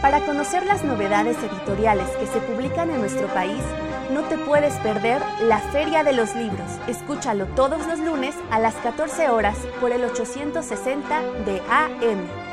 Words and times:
Para 0.00 0.24
conocer 0.24 0.64
las 0.64 0.84
novedades 0.84 1.36
editoriales 1.38 2.08
que 2.20 2.28
se 2.28 2.38
publican 2.42 2.90
en 2.90 3.00
nuestro 3.00 3.26
país, 3.34 3.64
no 4.12 4.22
te 4.28 4.38
puedes 4.38 4.74
perder 4.84 5.20
la 5.42 5.58
Feria 5.58 6.04
de 6.04 6.12
los 6.12 6.32
Libros. 6.36 6.70
Escúchalo 6.86 7.46
todos 7.56 7.84
los 7.88 7.98
lunes 7.98 8.36
a 8.52 8.60
las 8.60 8.74
14 8.76 9.30
horas 9.30 9.58
por 9.80 9.90
el 9.90 10.04
860 10.04 11.22
de 11.44 11.60
AM. 11.68 12.43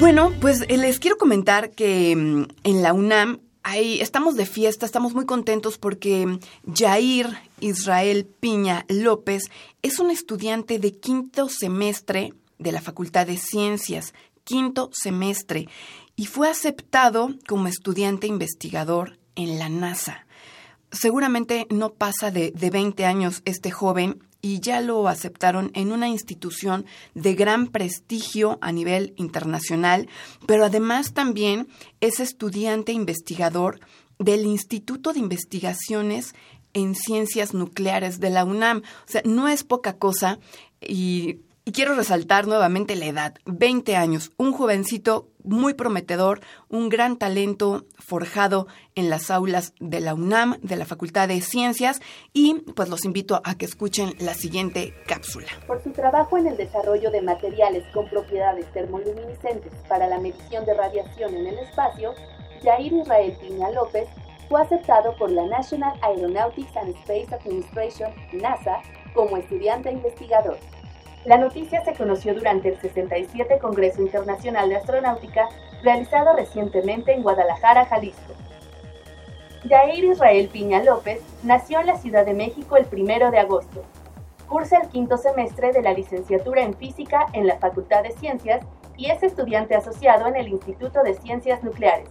Bueno, 0.00 0.32
pues 0.40 0.64
eh, 0.68 0.76
les 0.76 0.98
quiero 0.98 1.18
comentar 1.18 1.70
que 1.70 2.16
mm, 2.16 2.44
en 2.64 2.82
la 2.82 2.92
UNAM 2.92 3.38
Ahí 3.62 4.00
estamos 4.00 4.36
de 4.36 4.46
fiesta, 4.46 4.86
estamos 4.86 5.14
muy 5.14 5.26
contentos 5.26 5.76
porque 5.76 6.38
Jair 6.72 7.28
Israel 7.60 8.24
Piña 8.24 8.86
López 8.88 9.44
es 9.82 9.98
un 9.98 10.10
estudiante 10.10 10.78
de 10.78 10.92
quinto 10.92 11.48
semestre 11.50 12.32
de 12.58 12.72
la 12.72 12.80
Facultad 12.80 13.26
de 13.26 13.36
Ciencias, 13.36 14.14
quinto 14.44 14.90
semestre, 14.94 15.68
y 16.16 16.26
fue 16.26 16.48
aceptado 16.48 17.34
como 17.46 17.68
estudiante 17.68 18.26
investigador 18.26 19.18
en 19.34 19.58
la 19.58 19.68
NASA. 19.68 20.26
Seguramente 20.90 21.66
no 21.70 21.92
pasa 21.92 22.30
de, 22.30 22.52
de 22.52 22.70
20 22.70 23.04
años 23.04 23.42
este 23.44 23.70
joven 23.70 24.22
y 24.42 24.60
ya 24.60 24.80
lo 24.80 25.08
aceptaron 25.08 25.70
en 25.74 25.92
una 25.92 26.08
institución 26.08 26.86
de 27.14 27.34
gran 27.34 27.66
prestigio 27.66 28.58
a 28.60 28.72
nivel 28.72 29.12
internacional, 29.16 30.08
pero 30.46 30.64
además 30.64 31.12
también 31.12 31.68
es 32.00 32.20
estudiante 32.20 32.92
investigador 32.92 33.80
del 34.18 34.44
Instituto 34.44 35.12
de 35.12 35.20
Investigaciones 35.20 36.34
en 36.72 36.94
Ciencias 36.94 37.54
Nucleares 37.54 38.20
de 38.20 38.30
la 38.30 38.44
UNAM. 38.44 38.78
O 38.78 39.10
sea, 39.10 39.22
no 39.24 39.48
es 39.48 39.64
poca 39.64 39.94
cosa 39.94 40.38
y 40.80 41.40
y 41.70 41.72
quiero 41.72 41.94
resaltar 41.94 42.48
nuevamente 42.48 42.96
la 42.96 43.06
edad, 43.06 43.34
20 43.46 43.94
años, 43.94 44.32
un 44.38 44.52
jovencito 44.52 45.28
muy 45.44 45.74
prometedor, 45.74 46.40
un 46.68 46.88
gran 46.88 47.16
talento 47.16 47.84
forjado 47.96 48.66
en 48.96 49.08
las 49.08 49.30
aulas 49.30 49.72
de 49.78 50.00
la 50.00 50.14
UNAM, 50.14 50.58
de 50.62 50.74
la 50.74 50.84
Facultad 50.84 51.28
de 51.28 51.40
Ciencias, 51.40 52.00
y 52.32 52.54
pues 52.74 52.88
los 52.88 53.04
invito 53.04 53.40
a 53.44 53.54
que 53.54 53.66
escuchen 53.66 54.14
la 54.18 54.34
siguiente 54.34 54.94
cápsula. 55.06 55.46
Por 55.68 55.80
su 55.80 55.92
trabajo 55.92 56.36
en 56.38 56.48
el 56.48 56.56
desarrollo 56.56 57.08
de 57.12 57.22
materiales 57.22 57.84
con 57.94 58.08
propiedades 58.10 58.66
termoluminiscentes 58.72 59.72
para 59.88 60.08
la 60.08 60.18
medición 60.18 60.66
de 60.66 60.74
radiación 60.74 61.36
en 61.36 61.46
el 61.46 61.58
espacio, 61.60 62.14
Jair 62.64 62.92
Israel 62.92 63.32
Piña 63.40 63.70
López 63.70 64.08
fue 64.48 64.60
aceptado 64.60 65.14
por 65.18 65.30
la 65.30 65.46
National 65.46 65.96
Aeronautics 66.02 66.76
and 66.76 66.96
Space 66.96 67.32
Administration, 67.32 68.10
NASA, 68.32 68.82
como 69.14 69.36
estudiante 69.36 69.92
investigador. 69.92 70.58
La 71.24 71.36
noticia 71.36 71.84
se 71.84 71.92
conoció 71.92 72.34
durante 72.34 72.70
el 72.70 72.80
67 72.80 73.58
Congreso 73.58 74.00
Internacional 74.00 74.70
de 74.70 74.76
Astronáutica 74.76 75.48
realizado 75.82 76.34
recientemente 76.34 77.12
en 77.12 77.22
Guadalajara, 77.22 77.84
Jalisco. 77.84 78.32
Jair 79.68 80.02
Israel 80.02 80.48
Piña 80.50 80.82
López 80.82 81.20
nació 81.42 81.80
en 81.80 81.88
la 81.88 81.98
Ciudad 81.98 82.24
de 82.24 82.32
México 82.32 82.78
el 82.78 82.86
1 82.90 83.30
de 83.30 83.38
agosto. 83.38 83.84
Cursa 84.48 84.78
el 84.78 84.88
quinto 84.88 85.18
semestre 85.18 85.72
de 85.72 85.82
la 85.82 85.92
licenciatura 85.92 86.62
en 86.62 86.72
Física 86.74 87.26
en 87.34 87.46
la 87.46 87.58
Facultad 87.58 88.02
de 88.02 88.12
Ciencias 88.12 88.64
y 88.96 89.10
es 89.10 89.22
estudiante 89.22 89.74
asociado 89.74 90.26
en 90.26 90.36
el 90.36 90.48
Instituto 90.48 91.02
de 91.02 91.12
Ciencias 91.12 91.62
Nucleares. 91.62 92.08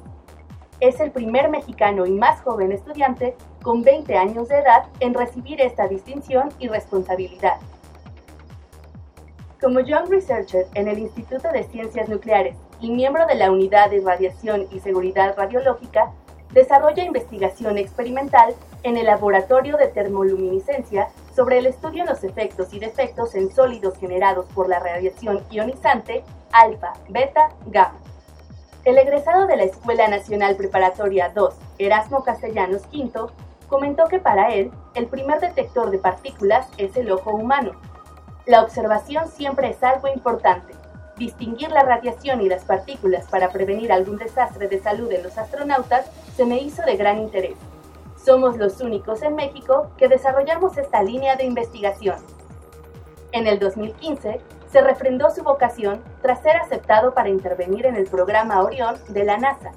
Es 0.79 0.99
el 0.99 1.09
primer 1.09 1.49
mexicano 1.49 2.05
y 2.05 2.11
más 2.11 2.41
joven 2.41 2.71
estudiante 2.71 3.35
con 3.63 3.81
20 3.81 4.15
años 4.15 4.49
de 4.49 4.59
edad 4.59 4.83
en 4.99 5.15
recibir 5.15 5.59
esta 5.61 5.87
distinción 5.87 6.49
y 6.59 6.67
responsabilidad. 6.67 7.57
Como 9.61 9.81
Young 9.81 10.09
Researcher 10.09 10.67
en 10.73 10.87
el 10.87 10.99
Instituto 10.99 11.51
de 11.51 11.65
Ciencias 11.65 12.07
Nucleares 12.07 12.55
y 12.79 12.91
miembro 12.91 13.25
de 13.27 13.35
la 13.35 13.51
Unidad 13.51 13.89
de 13.89 13.99
Radiación 13.99 14.67
y 14.71 14.79
Seguridad 14.79 15.35
Radiológica, 15.35 16.13
desarrolla 16.53 17.03
investigación 17.03 17.77
experimental 17.77 18.55
en 18.83 18.95
el 18.95 19.07
Laboratorio 19.07 19.75
de 19.75 19.89
Termoluminiscencia 19.89 21.09
sobre 21.35 21.57
el 21.57 21.65
estudio 21.65 22.05
de 22.05 22.11
los 22.11 22.23
efectos 22.23 22.73
y 22.73 22.79
defectos 22.79 23.35
en 23.35 23.51
sólidos 23.51 23.97
generados 23.97 24.45
por 24.55 24.69
la 24.69 24.79
radiación 24.79 25.43
ionizante 25.51 26.23
alfa, 26.53 26.93
beta, 27.09 27.49
gamma. 27.65 27.99
El 28.85 28.97
egresado 28.97 29.45
de 29.45 29.57
la 29.57 29.63
Escuela 29.63 30.07
Nacional 30.07 30.55
Preparatoria 30.55 31.33
2, 31.35 31.53
Erasmo 31.79 32.23
Castellanos 32.23 32.83
V, 32.93 33.29
comentó 33.67 34.05
que 34.05 34.19
para 34.19 34.53
él 34.53 34.71
el 34.95 35.07
primer 35.07 35.41
detector 35.41 35.91
de 35.91 35.97
partículas 35.97 36.67
es 36.77 36.95
el 36.95 37.11
ojo 37.11 37.31
humano, 37.31 37.73
la 38.49 38.63
observación 38.63 39.27
siempre 39.27 39.69
es 39.69 39.83
algo 39.83 40.07
importante. 40.07 40.73
Distinguir 41.17 41.69
la 41.69 41.83
radiación 41.83 42.41
y 42.41 42.49
las 42.49 42.65
partículas 42.65 43.27
para 43.27 43.49
prevenir 43.49 43.91
algún 43.91 44.17
desastre 44.17 44.67
de 44.67 44.81
salud 44.81 45.11
en 45.11 45.21
los 45.21 45.37
astronautas 45.37 46.07
se 46.35 46.45
me 46.45 46.57
hizo 46.57 46.81
de 46.81 46.97
gran 46.97 47.19
interés. 47.19 47.57
Somos 48.25 48.57
los 48.57 48.81
únicos 48.81 49.21
en 49.21 49.35
México 49.35 49.91
que 49.97 50.07
desarrollamos 50.07 50.79
esta 50.79 51.03
línea 51.03 51.35
de 51.35 51.43
investigación. 51.45 52.15
En 53.33 53.45
el 53.45 53.59
2015, 53.59 54.41
se 54.71 54.81
refrendó 54.81 55.29
su 55.29 55.43
vocación 55.43 56.01
tras 56.23 56.41
ser 56.41 56.57
aceptado 56.57 57.13
para 57.13 57.29
intervenir 57.29 57.85
en 57.85 57.97
el 57.97 58.05
programa 58.05 58.63
Orión 58.63 58.95
de 59.09 59.25
la 59.25 59.37
NASA 59.37 59.73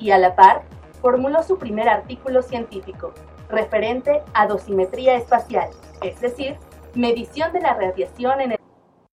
y 0.00 0.10
a 0.10 0.18
la 0.18 0.34
par 0.34 0.62
formuló 1.00 1.44
su 1.44 1.58
primer 1.58 1.88
artículo 1.88 2.42
científico, 2.42 3.12
referente 3.48 4.24
a 4.34 4.48
dosimetría 4.48 5.14
espacial, 5.14 5.70
es 6.02 6.20
decir, 6.20 6.56
medición 6.96 7.52
de 7.52 7.60
la 7.60 7.74
radiación 7.74 8.40
en 8.40 8.52
el... 8.52 8.58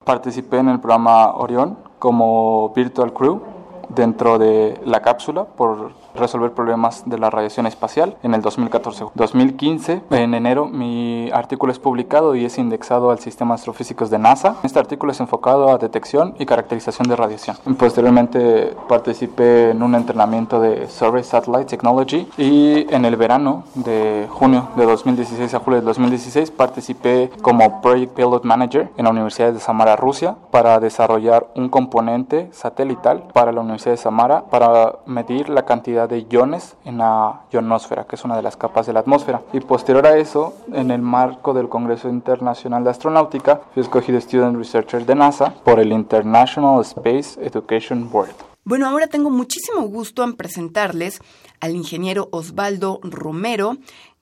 Participé 0.03 0.57
en 0.57 0.69
el 0.69 0.79
programa 0.79 1.35
Orión 1.35 1.77
como 1.99 2.69
Virtual 2.75 3.13
Crew 3.13 3.41
dentro 3.89 4.37
de 4.37 4.79
la 4.85 5.01
cápsula 5.01 5.45
por 5.45 5.91
resolver 6.15 6.51
problemas 6.51 7.03
de 7.05 7.17
la 7.17 7.29
radiación 7.29 7.67
espacial 7.67 8.17
en 8.23 8.33
el 8.33 8.41
2014. 8.41 9.05
2015, 9.15 10.01
en 10.09 10.33
enero, 10.33 10.67
mi 10.67 11.29
artículo 11.31 11.71
es 11.71 11.79
publicado 11.79 12.35
y 12.35 12.45
es 12.45 12.57
indexado 12.57 13.11
al 13.11 13.19
sistema 13.19 13.55
astrofísicos 13.55 14.09
de 14.09 14.19
NASA. 14.19 14.57
Este 14.63 14.79
artículo 14.79 15.11
es 15.11 15.19
enfocado 15.19 15.69
a 15.69 15.77
detección 15.77 16.35
y 16.39 16.45
caracterización 16.45 17.07
de 17.07 17.15
radiación. 17.15 17.57
Posteriormente 17.77 18.75
participé 18.87 19.71
en 19.71 19.83
un 19.83 19.95
entrenamiento 19.95 20.59
de 20.59 20.87
Survey 20.87 21.23
Satellite 21.23 21.65
Technology 21.65 22.27
y 22.37 22.85
en 22.93 23.05
el 23.05 23.15
verano 23.15 23.63
de 23.75 24.27
junio 24.29 24.69
de 24.75 24.85
2016 24.85 25.53
a 25.53 25.59
julio 25.59 25.79
de 25.79 25.85
2016 25.85 26.51
participé 26.51 27.31
como 27.41 27.81
Project 27.81 28.13
Pilot 28.13 28.43
Manager 28.43 28.89
en 28.97 29.05
la 29.05 29.11
Universidad 29.11 29.53
de 29.53 29.59
Samara, 29.59 29.95
Rusia, 29.95 30.35
para 30.51 30.79
desarrollar 30.79 31.47
un 31.55 31.69
componente 31.69 32.49
satelital 32.51 33.23
para 33.33 33.51
la 33.51 33.61
Universidad 33.61 33.93
de 33.93 33.97
Samara 33.97 34.45
para 34.45 34.99
medir 35.05 35.49
la 35.49 35.65
cantidad 35.65 36.02
de 36.07 36.25
iones 36.29 36.75
en 36.85 36.97
la 36.99 37.41
ionosfera, 37.51 38.05
que 38.05 38.15
es 38.15 38.23
una 38.23 38.35
de 38.35 38.41
las 38.41 38.57
capas 38.57 38.87
de 38.87 38.93
la 38.93 39.01
atmósfera. 39.01 39.41
Y 39.53 39.59
posterior 39.59 40.05
a 40.05 40.17
eso, 40.17 40.53
en 40.71 40.91
el 40.91 41.01
marco 41.01 41.53
del 41.53 41.69
Congreso 41.69 42.09
Internacional 42.09 42.83
de 42.83 42.89
Astronáutica, 42.89 43.61
fui 43.73 43.83
escogido 43.83 44.19
Student 44.19 44.57
Researcher 44.57 45.05
de 45.05 45.15
NASA 45.15 45.53
por 45.63 45.79
el 45.79 45.91
International 45.91 46.81
Space 46.81 47.39
Education 47.43 48.09
Board. 48.09 48.35
Bueno, 48.65 48.87
ahora 48.87 49.07
tengo 49.07 49.29
muchísimo 49.29 49.81
gusto 49.81 50.23
en 50.23 50.35
presentarles 50.35 51.19
al 51.59 51.75
ingeniero 51.75 52.29
Osvaldo 52.31 52.99
Romero. 53.03 53.77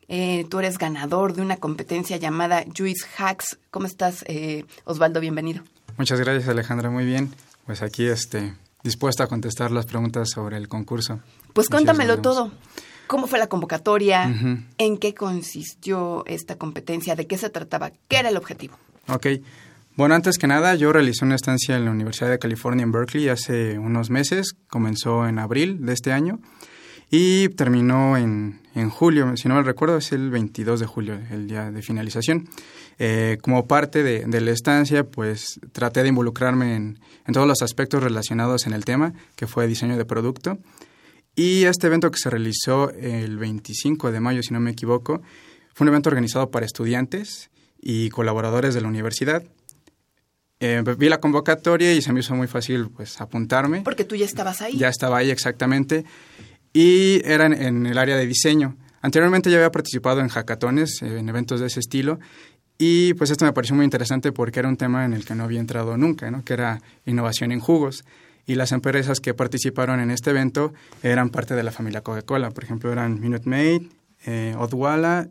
Eh, 0.07 0.45
tú 0.49 0.59
eres 0.59 0.77
ganador 0.77 1.33
de 1.33 1.41
una 1.41 1.57
competencia 1.57 2.17
llamada 2.17 2.65
Juice 2.75 3.05
Hacks. 3.17 3.59
¿Cómo 3.69 3.85
estás, 3.85 4.25
eh, 4.27 4.65
Osvaldo? 4.83 5.19
Bienvenido. 5.19 5.63
Muchas 5.97 6.19
gracias, 6.19 6.49
Alejandra. 6.49 6.89
Muy 6.89 7.05
bien. 7.05 7.31
Pues 7.65 7.83
aquí 7.83 8.07
este, 8.07 8.53
dispuesta 8.83 9.25
a 9.25 9.27
contestar 9.27 9.71
las 9.71 9.85
preguntas 9.85 10.29
sobre 10.29 10.57
el 10.57 10.67
concurso. 10.67 11.19
Pues 11.53 11.69
cuéntamelo 11.69 12.21
todo. 12.21 12.51
¿Cómo 13.07 13.27
fue 13.27 13.39
la 13.39 13.47
convocatoria? 13.47 14.33
¿En 14.77 14.97
qué 14.97 15.13
consistió 15.13 16.23
esta 16.27 16.55
competencia? 16.55 17.15
¿De 17.15 17.27
qué 17.27 17.37
se 17.37 17.49
trataba? 17.49 17.91
¿Qué 18.07 18.17
era 18.17 18.29
el 18.29 18.37
objetivo? 18.37 18.77
Ok. 19.09 19.27
Bueno, 19.97 20.15
antes 20.15 20.37
que 20.37 20.47
nada, 20.47 20.75
yo 20.75 20.93
realicé 20.93 21.25
una 21.25 21.35
estancia 21.35 21.75
en 21.75 21.83
la 21.83 21.91
Universidad 21.91 22.29
de 22.29 22.39
California 22.39 22.83
en 22.83 22.93
Berkeley 22.93 23.27
hace 23.27 23.77
unos 23.77 24.09
meses. 24.09 24.55
Comenzó 24.69 25.27
en 25.27 25.39
abril 25.39 25.85
de 25.85 25.91
este 25.91 26.13
año 26.13 26.39
y 27.09 27.49
terminó 27.49 28.15
en, 28.15 28.61
en 28.73 28.89
julio. 28.89 29.35
Si 29.35 29.49
no 29.49 29.55
me 29.55 29.63
recuerdo, 29.63 29.97
es 29.97 30.13
el 30.13 30.29
22 30.29 30.79
de 30.79 30.85
julio, 30.85 31.19
el 31.29 31.47
día 31.47 31.69
de 31.69 31.81
finalización. 31.81 32.47
Eh, 32.97 33.37
como 33.41 33.67
parte 33.67 34.03
de, 34.03 34.23
de, 34.25 34.39
la 34.39 34.51
estancia, 34.51 35.03
pues 35.03 35.59
traté 35.73 36.03
de 36.03 36.09
involucrarme 36.09 36.77
en, 36.77 36.99
en 37.27 37.33
todos 37.33 37.47
los 37.47 37.61
aspectos 37.61 38.01
relacionados 38.01 38.65
en 38.67 38.73
el 38.73 38.85
tema, 38.85 39.13
que 39.35 39.47
fue 39.47 39.67
diseño 39.67 39.97
de 39.97 40.05
producto. 40.05 40.57
Y 41.41 41.65
este 41.65 41.87
evento 41.87 42.11
que 42.11 42.19
se 42.19 42.29
realizó 42.29 42.91
el 42.91 43.39
25 43.39 44.11
de 44.11 44.19
mayo, 44.19 44.43
si 44.43 44.53
no 44.53 44.59
me 44.59 44.69
equivoco, 44.69 45.23
fue 45.73 45.85
un 45.85 45.87
evento 45.87 46.09
organizado 46.09 46.51
para 46.51 46.67
estudiantes 46.67 47.49
y 47.81 48.11
colaboradores 48.11 48.75
de 48.75 48.81
la 48.81 48.87
universidad. 48.87 49.43
Eh, 50.59 50.83
vi 50.99 51.09
la 51.09 51.19
convocatoria 51.19 51.95
y 51.95 52.03
se 52.03 52.13
me 52.13 52.19
hizo 52.19 52.35
muy 52.35 52.45
fácil 52.45 52.91
pues 52.91 53.19
apuntarme. 53.19 53.81
Porque 53.81 54.03
tú 54.03 54.15
ya 54.15 54.25
estabas 54.25 54.61
ahí. 54.61 54.77
Ya 54.77 54.89
estaba 54.89 55.17
ahí 55.17 55.31
exactamente. 55.31 56.05
Y 56.73 57.23
era 57.25 57.47
en, 57.47 57.53
en 57.53 57.85
el 57.87 57.97
área 57.97 58.17
de 58.17 58.27
diseño. 58.27 58.77
Anteriormente 59.01 59.49
ya 59.49 59.57
había 59.57 59.71
participado 59.71 60.19
en 60.19 60.27
hackatones, 60.27 61.01
en 61.01 61.27
eventos 61.27 61.59
de 61.59 61.65
ese 61.65 61.79
estilo, 61.79 62.19
y 62.77 63.15
pues 63.15 63.31
esto 63.31 63.45
me 63.45 63.53
pareció 63.53 63.75
muy 63.75 63.85
interesante 63.85 64.31
porque 64.31 64.59
era 64.59 64.69
un 64.69 64.77
tema 64.77 65.05
en 65.05 65.13
el 65.13 65.25
que 65.25 65.33
no 65.33 65.45
había 65.45 65.59
entrado 65.59 65.97
nunca, 65.97 66.29
¿no? 66.29 66.43
que 66.43 66.53
era 66.53 66.83
innovación 67.03 67.51
en 67.51 67.59
jugos 67.61 68.03
y 68.51 68.55
las 68.55 68.73
empresas 68.73 69.21
que 69.21 69.33
participaron 69.33 70.01
en 70.01 70.11
este 70.11 70.31
evento 70.31 70.73
eran 71.03 71.29
parte 71.29 71.55
de 71.55 71.63
la 71.63 71.71
familia 71.71 72.01
Coca-Cola. 72.01 72.51
Por 72.51 72.65
ejemplo, 72.65 72.91
eran 72.91 73.21
Minute 73.21 73.49
Maid, 73.49 73.83
eh, 74.25 74.53
Odwalla, 74.57 75.29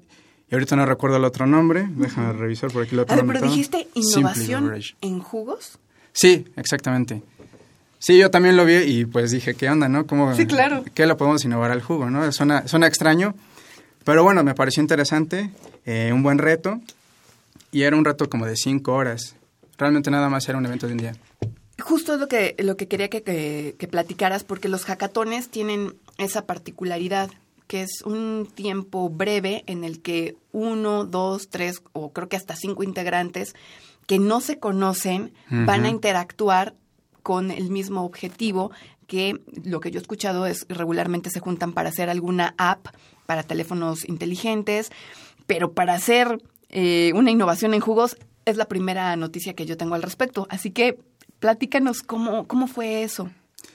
y 0.50 0.54
ahorita 0.54 0.74
no 0.74 0.86
recuerdo 0.86 1.18
el 1.18 1.24
otro 1.24 1.46
nombre. 1.46 1.86
Déjame 1.90 2.32
revisar 2.32 2.72
por 2.72 2.82
aquí 2.82 2.96
lo 2.96 3.04
tengo 3.04 3.26
Pero 3.26 3.42
dijiste 3.42 3.88
innovación 3.92 4.72
en 5.02 5.20
jugos. 5.20 5.78
Sí, 6.14 6.46
exactamente. 6.56 7.22
Sí, 7.98 8.16
yo 8.16 8.30
también 8.30 8.56
lo 8.56 8.64
vi 8.64 8.76
y 8.76 9.04
pues 9.04 9.32
dije, 9.32 9.52
¿qué 9.52 9.68
onda, 9.68 9.86
no? 9.86 10.06
¿Cómo, 10.06 10.34
sí, 10.34 10.46
claro. 10.46 10.82
¿Qué 10.94 11.04
lo 11.04 11.18
podemos 11.18 11.44
innovar 11.44 11.72
al 11.72 11.82
jugo, 11.82 12.08
no? 12.08 12.32
Suena, 12.32 12.66
suena 12.68 12.86
extraño, 12.86 13.34
pero 14.04 14.22
bueno, 14.22 14.42
me 14.44 14.54
pareció 14.54 14.80
interesante, 14.80 15.50
eh, 15.84 16.10
un 16.10 16.22
buen 16.22 16.38
reto, 16.38 16.80
y 17.70 17.82
era 17.82 17.94
un 17.96 18.06
reto 18.06 18.30
como 18.30 18.46
de 18.46 18.56
cinco 18.56 18.94
horas. 18.94 19.34
Realmente 19.76 20.10
nada 20.10 20.30
más 20.30 20.48
era 20.48 20.56
un 20.56 20.64
evento 20.64 20.86
de 20.86 20.94
un 20.94 20.98
día. 21.00 21.12
Justo 21.80 22.16
lo 22.16 22.28
que, 22.28 22.54
lo 22.58 22.76
que 22.76 22.88
quería 22.88 23.08
que, 23.08 23.22
que, 23.22 23.74
que 23.78 23.88
platicaras, 23.88 24.44
porque 24.44 24.68
los 24.68 24.84
hackatones 24.84 25.48
tienen 25.48 25.94
esa 26.18 26.46
particularidad, 26.46 27.30
que 27.66 27.82
es 27.82 28.02
un 28.04 28.48
tiempo 28.54 29.08
breve 29.08 29.62
en 29.66 29.84
el 29.84 30.02
que 30.02 30.36
uno, 30.52 31.04
dos, 31.04 31.48
tres 31.48 31.82
o 31.92 32.12
creo 32.12 32.28
que 32.28 32.36
hasta 32.36 32.56
cinco 32.56 32.82
integrantes 32.82 33.54
que 34.06 34.18
no 34.18 34.40
se 34.40 34.58
conocen 34.58 35.32
uh 35.50 35.54
-huh. 35.54 35.66
van 35.66 35.84
a 35.84 35.88
interactuar 35.88 36.74
con 37.22 37.52
el 37.52 37.70
mismo 37.70 38.04
objetivo 38.04 38.72
que 39.06 39.40
lo 39.64 39.80
que 39.80 39.90
yo 39.90 39.98
he 39.98 40.02
escuchado 40.02 40.46
es 40.46 40.66
regularmente 40.68 41.30
se 41.30 41.40
juntan 41.40 41.72
para 41.72 41.88
hacer 41.88 42.10
alguna 42.10 42.54
app 42.58 42.86
para 43.26 43.42
teléfonos 43.42 44.08
inteligentes, 44.08 44.90
pero 45.46 45.72
para 45.72 45.94
hacer 45.94 46.42
eh, 46.68 47.12
una 47.14 47.30
innovación 47.30 47.74
en 47.74 47.80
jugos 47.80 48.16
es 48.44 48.56
la 48.56 48.66
primera 48.66 49.14
noticia 49.16 49.54
que 49.54 49.66
yo 49.66 49.76
tengo 49.76 49.94
al 49.94 50.02
respecto. 50.02 50.46
Así 50.50 50.70
que 50.70 50.98
platícanos 51.40 52.02
cómo, 52.02 52.46
cómo 52.46 52.68
fue 52.68 53.02
eso. 53.02 53.30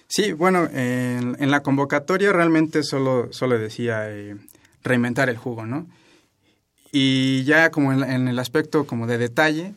Sí, 0.07 0.31
bueno, 0.31 0.67
en, 0.72 1.36
en 1.39 1.51
la 1.51 1.62
convocatoria 1.62 2.31
realmente 2.31 2.84
solo, 2.84 3.27
solo 3.31 3.57
decía 3.57 4.10
eh, 4.10 4.38
reinventar 4.84 5.29
el 5.29 5.38
jugo, 5.38 5.65
¿no? 5.65 5.88
Y 6.91 7.43
ya 7.43 7.72
como 7.72 7.91
en, 7.91 8.03
en, 8.03 8.27
el 8.27 8.39
aspecto 8.39 8.88
como 8.88 9.07
de 9.07 9.17
detalle, 9.17 9.74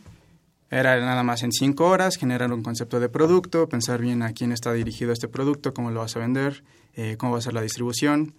era 0.71 1.01
nada 1.01 1.23
más 1.23 1.43
en 1.43 1.51
cinco 1.51 1.87
horas, 1.87 2.17
generar 2.17 2.53
un 2.53 2.63
concepto 2.63 3.01
de 3.01 3.09
producto, 3.09 3.69
pensar 3.69 4.01
bien 4.01 4.23
a 4.23 4.33
quién 4.33 4.53
está 4.53 4.73
dirigido 4.73 5.13
este 5.13 5.27
producto, 5.27 5.73
cómo 5.73 5.91
lo 5.91 6.01
vas 6.01 6.15
a 6.15 6.21
vender, 6.21 6.63
eh, 6.95 7.17
cómo 7.19 7.33
va 7.33 7.39
a 7.39 7.43
ser 7.43 7.55
la 7.55 7.63
distribución, 7.63 8.35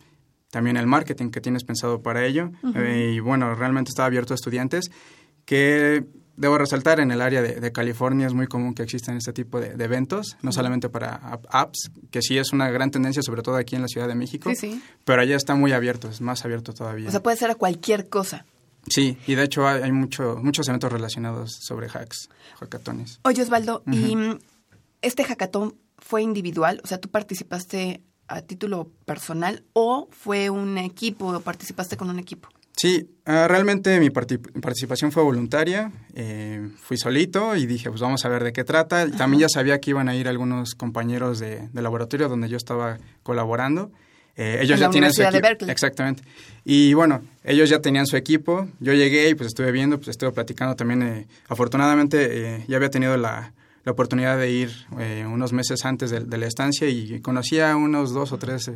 también 0.51 0.77
el 0.77 0.87
marketing 0.87 1.31
que 1.31 1.41
tienes 1.41 1.63
pensado 1.63 2.01
para 2.01 2.25
ello. 2.25 2.51
Uh 2.61 2.67
-huh. 2.67 2.85
eh, 2.85 3.11
y 3.15 3.19
bueno, 3.19 3.53
realmente 3.55 3.89
estaba 3.89 4.05
abierto 4.05 4.33
a 4.33 4.35
estudiantes 4.35 4.91
que 5.45 6.05
debo 6.39 6.57
resaltar, 6.57 6.99
en 6.99 7.11
el 7.11 7.21
área 7.21 7.41
de, 7.41 7.59
de, 7.59 7.71
California 7.71 8.25
es 8.25 8.33
muy 8.33 8.47
común 8.47 8.73
que 8.73 8.83
existan 8.83 9.17
este 9.17 9.33
tipo 9.33 9.59
de, 9.59 9.75
de 9.75 9.83
eventos, 9.83 10.37
no 10.41 10.51
solamente 10.51 10.89
para 10.89 11.15
apps, 11.49 11.91
que 12.11 12.21
sí 12.21 12.37
es 12.37 12.53
una 12.53 12.69
gran 12.69 12.91
tendencia, 12.91 13.21
sobre 13.21 13.41
todo 13.41 13.57
aquí 13.57 13.75
en 13.75 13.81
la 13.81 13.89
Ciudad 13.89 14.07
de 14.07 14.15
México, 14.15 14.49
sí, 14.51 14.55
sí. 14.55 14.83
pero 15.03 15.21
allá 15.21 15.35
está 15.35 15.55
muy 15.55 15.73
abierto, 15.73 16.09
es 16.09 16.21
más 16.21 16.45
abierto 16.45 16.73
todavía. 16.73 17.09
O 17.09 17.11
sea, 17.11 17.21
puede 17.21 17.35
ser 17.35 17.51
a 17.51 17.55
cualquier 17.55 18.07
cosa. 18.07 18.45
Sí, 18.87 19.17
y 19.27 19.35
de 19.35 19.43
hecho 19.43 19.67
hay, 19.67 19.81
hay 19.81 19.91
mucho, 19.91 20.37
muchos 20.41 20.67
eventos 20.69 20.91
relacionados 20.91 21.57
sobre 21.61 21.87
hacks, 21.87 22.29
hackatones. 22.59 23.19
Oye, 23.23 23.41
Osvaldo, 23.41 23.83
uh 23.85 23.91
-huh. 23.91 24.39
¿y 24.39 24.39
este 25.01 25.25
hackatón 25.25 25.75
fue 25.97 26.23
individual? 26.23 26.79
O 26.85 26.87
sea, 26.87 26.99
¿tú 26.99 27.09
participaste 27.09 28.01
a 28.27 28.41
título 28.41 28.91
personal 29.05 29.65
o 29.73 30.07
fue 30.11 30.49
un 30.49 30.77
equipo 30.77 31.27
o 31.27 31.39
participaste 31.41 31.97
con 31.97 32.09
un 32.09 32.19
equipo? 32.19 32.47
Sí, 32.79 33.09
ah, 33.25 33.45
realmente 33.49 33.99
mi 33.99 34.09
participación 34.09 35.11
fue 35.11 35.21
voluntaria. 35.21 35.91
Eh, 36.15 36.69
fui 36.77 36.97
solito 36.97 37.57
y 37.57 37.65
dije, 37.65 37.89
pues 37.89 37.99
vamos 37.99 38.23
a 38.23 38.29
ver 38.29 38.41
de 38.41 38.53
qué 38.53 38.63
trata. 38.63 39.11
También 39.11 39.41
ya 39.41 39.49
sabía 39.49 39.81
que 39.81 39.89
iban 39.89 40.07
a 40.07 40.15
ir 40.15 40.29
algunos 40.29 40.75
compañeros 40.75 41.39
de, 41.39 41.67
laboratorio 41.73 42.29
donde 42.29 42.47
yo 42.47 42.55
estaba 42.55 42.97
colaborando. 43.21 43.91
Eh, 44.37 44.59
ellos 44.61 44.79
ya 44.79 44.89
tenían 44.89 45.11
su 45.11 45.21
equipo. 45.23 45.65
Exactamente. 45.67 46.23
Y 46.63 46.93
bueno, 46.93 47.21
ellos 47.43 47.69
ya 47.69 47.81
tenían 47.81 48.05
su 48.05 48.15
equipo. 48.15 48.69
Yo 48.79 48.93
llegué 48.93 49.27
y 49.27 49.35
pues 49.35 49.47
estuve 49.47 49.73
viendo, 49.73 49.97
pues 49.97 50.07
estuve 50.07 50.31
platicando 50.31 50.77
también. 50.77 51.03
Eh, 51.03 51.27
afortunadamente 51.49 52.63
ya 52.65 52.77
había 52.77 52.89
tenido 52.89 53.17
la, 53.17 53.51
la 53.83 53.91
oportunidad 53.91 54.37
de 54.37 54.51
ir 54.51 54.71
unos 55.25 55.51
meses 55.51 55.83
antes 55.83 56.11
de, 56.11 56.21
de, 56.21 56.37
la 56.37 56.45
estancia 56.45 56.87
y 56.87 57.19
conocía 57.19 57.73
a 57.73 57.75
unos 57.75 58.13
dos 58.13 58.31
o 58.31 58.37
tres 58.37 58.71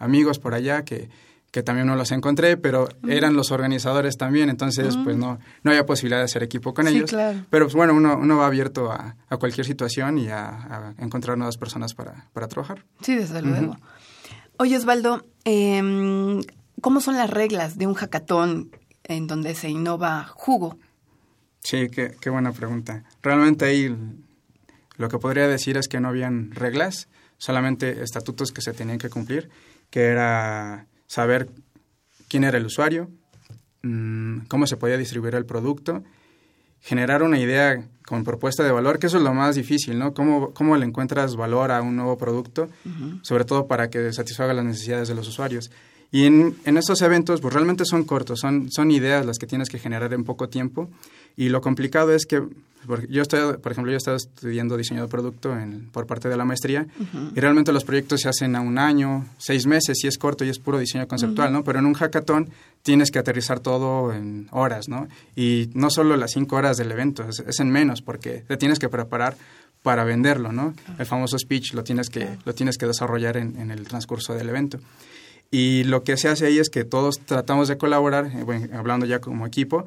amigos 0.00 0.40
por 0.40 0.54
allá 0.54 0.84
que 0.84 1.08
que 1.52 1.62
también 1.62 1.86
no 1.86 1.94
los 1.96 2.10
encontré, 2.12 2.56
pero 2.56 2.88
eran 3.06 3.36
los 3.36 3.50
organizadores 3.50 4.16
también, 4.16 4.48
entonces 4.48 4.96
pues 5.04 5.18
no, 5.18 5.38
no 5.62 5.70
había 5.70 5.84
posibilidad 5.84 6.18
de 6.18 6.24
hacer 6.24 6.42
equipo 6.42 6.72
con 6.72 6.88
ellos. 6.88 7.10
Claro. 7.10 7.44
Pero 7.50 7.66
pues 7.66 7.74
bueno, 7.74 7.92
uno, 7.92 8.16
uno 8.16 8.38
va 8.38 8.46
abierto 8.46 8.90
a, 8.90 9.16
a 9.28 9.36
cualquier 9.36 9.66
situación 9.66 10.16
y 10.16 10.28
a, 10.28 10.94
encontrar 10.98 11.36
nuevas 11.36 11.58
personas 11.58 11.92
para, 11.92 12.30
para 12.32 12.48
trabajar. 12.48 12.86
Sí, 13.02 13.14
desde 13.14 13.42
luego. 13.42 13.76
Oye, 14.56 14.78
Osvaldo, 14.78 15.26
eh, 15.44 16.40
¿cómo 16.80 17.02
son 17.02 17.16
las 17.16 17.28
reglas 17.28 17.76
de 17.76 17.86
un 17.86 17.94
hackathon 17.94 18.70
en 19.04 19.26
donde 19.26 19.54
se 19.54 19.68
innova 19.68 20.24
jugo? 20.34 20.78
Sí, 21.60 21.90
qué, 21.90 22.16
qué 22.18 22.30
buena 22.30 22.52
pregunta. 22.52 23.04
Realmente 23.22 23.66
ahí 23.66 23.94
lo 24.96 25.08
que 25.10 25.18
podría 25.18 25.48
decir 25.48 25.76
es 25.76 25.86
que 25.86 26.00
no 26.00 26.08
habían 26.08 26.52
reglas, 26.52 27.08
solamente 27.36 28.02
estatutos 28.02 28.52
que 28.52 28.62
se 28.62 28.72
tenían 28.72 28.96
que 28.96 29.10
cumplir, 29.10 29.50
que 29.90 30.04
era 30.04 30.86
saber 31.12 31.50
quién 32.26 32.42
era 32.42 32.56
el 32.56 32.64
usuario, 32.64 33.10
mm, 33.82 34.46
cómo 34.48 34.66
se 34.66 34.78
podía 34.78 34.96
distribuir 34.96 35.34
el 35.34 35.44
producto, 35.44 36.02
generar 36.80 37.22
una 37.22 37.38
idea 37.38 37.86
con 38.06 38.24
propuesta 38.24 38.64
de 38.64 38.72
valor, 38.72 38.98
que 38.98 39.08
eso 39.08 39.18
es 39.18 39.22
lo 39.22 39.34
más 39.34 39.54
difícil, 39.54 39.98
¿no? 39.98 40.14
¿Cómo, 40.14 40.54
cómo 40.54 40.74
le 40.74 40.86
encuentras 40.86 41.36
valor 41.36 41.70
a 41.70 41.82
un 41.82 41.96
nuevo 41.96 42.16
producto, 42.16 42.70
sobre 43.20 43.44
todo 43.44 43.66
para 43.66 43.90
que 43.90 44.10
satisfaga 44.14 44.54
las 44.54 44.64
necesidades 44.64 45.06
de 45.06 45.14
los 45.14 45.28
usuarios? 45.28 45.70
Y 46.12 46.26
en, 46.26 46.56
en 46.66 46.76
estos 46.76 47.00
eventos, 47.00 47.40
pues 47.40 47.54
realmente 47.54 47.84
son 47.86 48.04
cortos, 48.04 48.40
son, 48.40 48.70
son 48.70 48.90
ideas 48.90 49.24
las 49.24 49.38
que 49.38 49.46
tienes 49.46 49.70
que 49.70 49.78
generar 49.78 50.12
en 50.12 50.24
poco 50.24 50.48
tiempo. 50.48 50.90
Y 51.36 51.48
lo 51.48 51.62
complicado 51.62 52.14
es 52.14 52.26
que 52.26 52.42
yo 53.08 53.22
estoy, 53.22 53.56
por 53.58 53.72
ejemplo, 53.72 53.90
yo 53.90 53.94
he 53.94 53.96
estado 53.96 54.16
estudiando 54.16 54.76
diseño 54.76 55.02
de 55.02 55.08
producto 55.08 55.56
en, 55.56 55.88
por 55.90 56.06
parte 56.06 56.28
de 56.28 56.36
la 56.36 56.44
maestría 56.44 56.86
y 57.34 57.40
realmente 57.40 57.72
los 57.72 57.84
proyectos 57.84 58.20
se 58.20 58.28
hacen 58.28 58.56
a 58.56 58.60
un 58.60 58.76
año, 58.76 59.24
seis 59.38 59.66
meses 59.66 60.02
y 60.02 60.08
es 60.08 60.18
corto 60.18 60.44
y 60.44 60.48
es 60.48 60.58
puro 60.58 60.78
diseño 60.78 61.06
conceptual, 61.06 61.52
¿no? 61.52 61.62
Pero 61.62 61.78
en 61.78 61.86
un 61.86 61.94
hackathon 61.94 62.50
tienes 62.82 63.10
que 63.10 63.20
aterrizar 63.20 63.60
todo 63.60 64.12
en 64.12 64.48
horas, 64.50 64.88
¿no? 64.88 65.08
Y 65.36 65.70
no 65.74 65.90
solo 65.90 66.16
las 66.16 66.32
cinco 66.32 66.56
horas 66.56 66.76
del 66.76 66.90
evento, 66.90 67.24
es, 67.28 67.60
en 67.60 67.70
menos 67.70 68.02
porque 68.02 68.44
te 68.46 68.56
tienes 68.56 68.78
que 68.78 68.88
preparar 68.88 69.36
para 69.82 70.04
venderlo, 70.04 70.52
¿no? 70.52 70.74
El 70.98 71.06
famoso 71.06 71.38
speech 71.38 71.74
lo 71.74 71.84
tienes 71.84 72.10
que, 72.10 72.36
lo 72.44 72.54
tienes 72.54 72.78
que 72.78 72.86
desarrollar 72.86 73.36
en, 73.36 73.58
en 73.58 73.70
el 73.70 73.86
transcurso 73.86 74.34
del 74.34 74.48
evento. 74.48 74.80
Y 75.52 75.84
lo 75.84 76.02
que 76.02 76.16
se 76.16 76.28
hace 76.28 76.46
ahí 76.46 76.58
es 76.58 76.70
que 76.70 76.82
todos 76.82 77.20
tratamos 77.20 77.68
de 77.68 77.76
colaborar, 77.76 78.32
eh, 78.34 78.70
hablando 78.72 79.06
ya 79.06 79.20
como 79.20 79.46
equipo, 79.46 79.84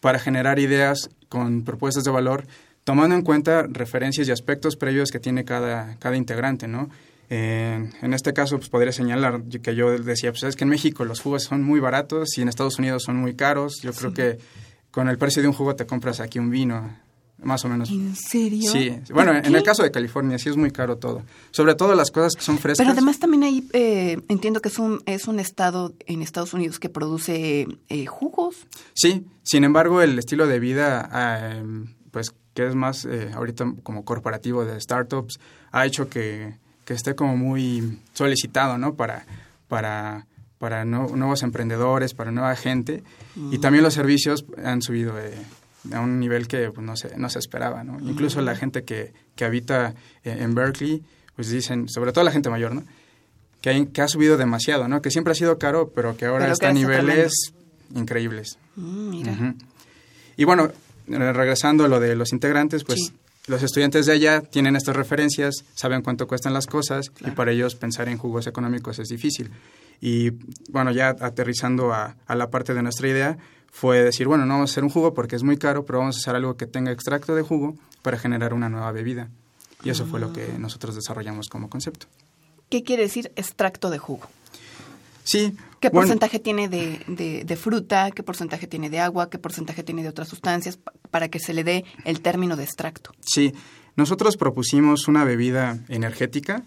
para 0.00 0.18
generar 0.18 0.58
ideas 0.58 1.08
con 1.30 1.64
propuestas 1.64 2.04
de 2.04 2.10
valor, 2.10 2.46
tomando 2.84 3.16
en 3.16 3.22
cuenta 3.22 3.66
referencias 3.68 4.28
y 4.28 4.30
aspectos 4.30 4.76
previos 4.76 5.10
que 5.10 5.18
tiene 5.18 5.44
cada, 5.44 5.96
cada 5.98 6.16
integrante, 6.16 6.68
¿no? 6.68 6.90
en 7.28 8.14
este 8.14 8.32
caso, 8.32 8.56
pues 8.56 8.68
podría 8.68 8.92
señalar 8.92 9.42
que 9.60 9.74
yo 9.74 9.98
decía, 9.98 10.30
pues 10.30 10.44
es 10.44 10.54
que 10.54 10.62
en 10.62 10.70
México 10.70 11.04
los 11.04 11.20
jugos 11.20 11.42
son 11.42 11.60
muy 11.60 11.80
baratos 11.80 12.38
y 12.38 12.42
en 12.42 12.48
Estados 12.48 12.78
Unidos 12.78 13.02
son 13.02 13.16
muy 13.16 13.34
caros. 13.34 13.80
Yo 13.82 13.92
creo 13.92 14.14
que 14.14 14.38
con 14.92 15.08
el 15.08 15.18
precio 15.18 15.42
de 15.42 15.48
un 15.48 15.54
jugo 15.54 15.74
te 15.74 15.86
compras 15.86 16.20
aquí 16.20 16.38
un 16.38 16.50
vino 16.50 16.88
más 17.46 17.64
o 17.64 17.68
menos. 17.68 17.90
¿En 17.90 18.14
serio? 18.16 18.70
Sí. 18.70 18.92
Bueno, 19.12 19.32
en 19.32 19.54
el 19.54 19.62
caso 19.62 19.82
de 19.82 19.90
California 19.90 20.38
sí 20.38 20.48
es 20.48 20.56
muy 20.56 20.70
caro 20.70 20.98
todo. 20.98 21.22
Sobre 21.50 21.74
todo 21.74 21.94
las 21.94 22.10
cosas 22.10 22.34
que 22.34 22.42
son 22.42 22.58
frescas. 22.58 22.84
Pero 22.84 22.90
además 22.90 23.18
también 23.18 23.44
ahí 23.44 23.66
eh, 23.72 24.20
entiendo 24.28 24.60
que 24.60 24.68
es 24.68 24.78
un, 24.78 25.02
es 25.06 25.28
un 25.28 25.40
estado 25.40 25.94
en 26.06 26.22
Estados 26.22 26.52
Unidos 26.52 26.78
que 26.78 26.88
produce 26.88 27.66
eh, 27.88 28.06
jugos. 28.06 28.66
Sí. 28.94 29.24
Sin 29.42 29.64
embargo, 29.64 30.02
el 30.02 30.18
estilo 30.18 30.46
de 30.46 30.58
vida, 30.58 31.56
em, 31.56 31.94
pues 32.10 32.34
que 32.52 32.66
es 32.66 32.74
más 32.74 33.04
eh, 33.04 33.30
ahorita 33.34 33.74
como 33.82 34.04
corporativo 34.04 34.64
de 34.64 34.80
startups, 34.80 35.38
ha 35.70 35.86
hecho 35.86 36.08
que, 36.08 36.56
que 36.84 36.94
esté 36.94 37.14
como 37.14 37.36
muy 37.36 38.00
solicitado, 38.12 38.76
¿no? 38.76 38.94
Para, 38.94 39.24
para, 39.68 40.26
para 40.58 40.84
nuevos 40.84 41.42
emprendedores, 41.42 42.12
para 42.14 42.32
nueva 42.32 42.56
gente. 42.56 43.04
Y 43.36 43.58
mm. 43.58 43.60
también 43.60 43.84
los 43.84 43.94
servicios 43.94 44.44
han 44.64 44.82
subido 44.82 45.14
a 45.92 46.00
un 46.00 46.18
nivel 46.18 46.48
que 46.48 46.70
pues, 46.70 46.86
no, 46.86 46.96
se, 46.96 47.16
no 47.16 47.28
se 47.30 47.38
esperaba, 47.38 47.84
¿no? 47.84 47.98
Incluso 48.08 48.40
la 48.40 48.56
gente 48.56 48.84
que, 48.84 49.12
que 49.34 49.44
habita 49.44 49.94
eh, 50.24 50.36
en 50.40 50.54
Berkeley, 50.54 51.02
pues 51.34 51.50
dicen, 51.50 51.88
sobre 51.88 52.12
todo 52.12 52.24
la 52.24 52.30
gente 52.30 52.50
mayor, 52.50 52.74
¿no? 52.74 52.84
Que, 53.60 53.88
que 53.92 54.02
ha 54.02 54.08
subido 54.08 54.36
demasiado, 54.36 54.88
¿no? 54.88 55.02
Que 55.02 55.10
siempre 55.10 55.32
ha 55.32 55.34
sido 55.34 55.58
caro, 55.58 55.90
pero 55.94 56.16
que 56.16 56.26
ahora 56.26 56.50
está 56.50 56.68
a 56.68 56.72
niveles 56.72 57.52
increíbles. 57.94 58.58
Mm, 58.76 59.50
y 60.36 60.44
bueno, 60.44 60.70
eh, 61.08 61.32
regresando 61.32 61.84
a 61.84 61.88
lo 61.88 62.00
de 62.00 62.16
los 62.16 62.32
integrantes, 62.32 62.84
pues 62.84 63.12
los 63.46 63.62
estudiantes 63.62 64.06
de 64.06 64.12
allá 64.12 64.40
tienen 64.40 64.76
estas 64.76 64.96
referencias, 64.96 65.64
saben 65.74 66.02
cuánto 66.02 66.26
cuestan 66.26 66.52
las 66.52 66.66
cosas 66.66 67.12
y 67.24 67.30
para 67.30 67.52
ellos 67.52 67.74
pensar 67.74 68.08
en 68.08 68.18
jugos 68.18 68.46
económicos 68.46 68.98
es 68.98 69.08
difícil. 69.08 69.50
Y 70.00 70.30
bueno, 70.70 70.90
ya 70.90 71.10
aterrizando 71.20 71.92
a, 71.92 72.16
a 72.26 72.34
la 72.34 72.50
parte 72.50 72.74
de 72.74 72.82
nuestra 72.82 73.08
idea, 73.08 73.38
fue 73.70 74.02
decir, 74.02 74.26
bueno, 74.26 74.46
no 74.46 74.54
vamos 74.54 74.70
a 74.70 74.72
hacer 74.72 74.84
un 74.84 74.90
jugo 74.90 75.12
porque 75.12 75.36
es 75.36 75.42
muy 75.42 75.58
caro, 75.58 75.84
pero 75.84 75.98
vamos 75.98 76.16
a 76.16 76.18
hacer 76.18 76.34
algo 76.34 76.56
que 76.56 76.66
tenga 76.66 76.92
extracto 76.92 77.34
de 77.34 77.42
jugo 77.42 77.76
para 78.02 78.18
generar 78.18 78.54
una 78.54 78.68
nueva 78.68 78.90
bebida. 78.90 79.28
Y 79.84 79.90
eso 79.90 80.06
fue 80.06 80.18
lo 80.18 80.32
que 80.32 80.52
ah. 80.54 80.58
nosotros 80.58 80.94
desarrollamos 80.94 81.48
como 81.48 81.68
concepto. 81.68 82.06
¿Qué 82.70 82.82
quiere 82.82 83.02
decir 83.02 83.30
extracto 83.36 83.90
de 83.90 83.98
jugo? 83.98 84.28
Sí. 85.26 85.52
¿Qué 85.80 85.90
porcentaje 85.90 86.38
tiene 86.38 86.68
de, 86.68 87.44
de, 87.44 87.56
fruta? 87.56 88.10
¿Qué 88.12 88.22
porcentaje 88.22 88.66
tiene 88.66 88.88
de 88.90 89.00
agua? 89.00 89.28
¿Qué 89.28 89.38
porcentaje 89.38 89.82
tiene 89.82 90.02
de 90.02 90.08
otras 90.08 90.28
sustancias? 90.28 90.78
Para 91.10 91.28
que 91.28 91.40
se 91.40 91.52
le 91.52 91.64
dé 91.64 91.84
el 92.04 92.20
término 92.20 92.56
de 92.56 92.62
extracto. 92.62 93.10
Sí. 93.20 93.52
Nosotros 93.96 94.36
propusimos 94.36 95.08
una 95.08 95.24
bebida 95.24 95.78
energética 95.88 96.62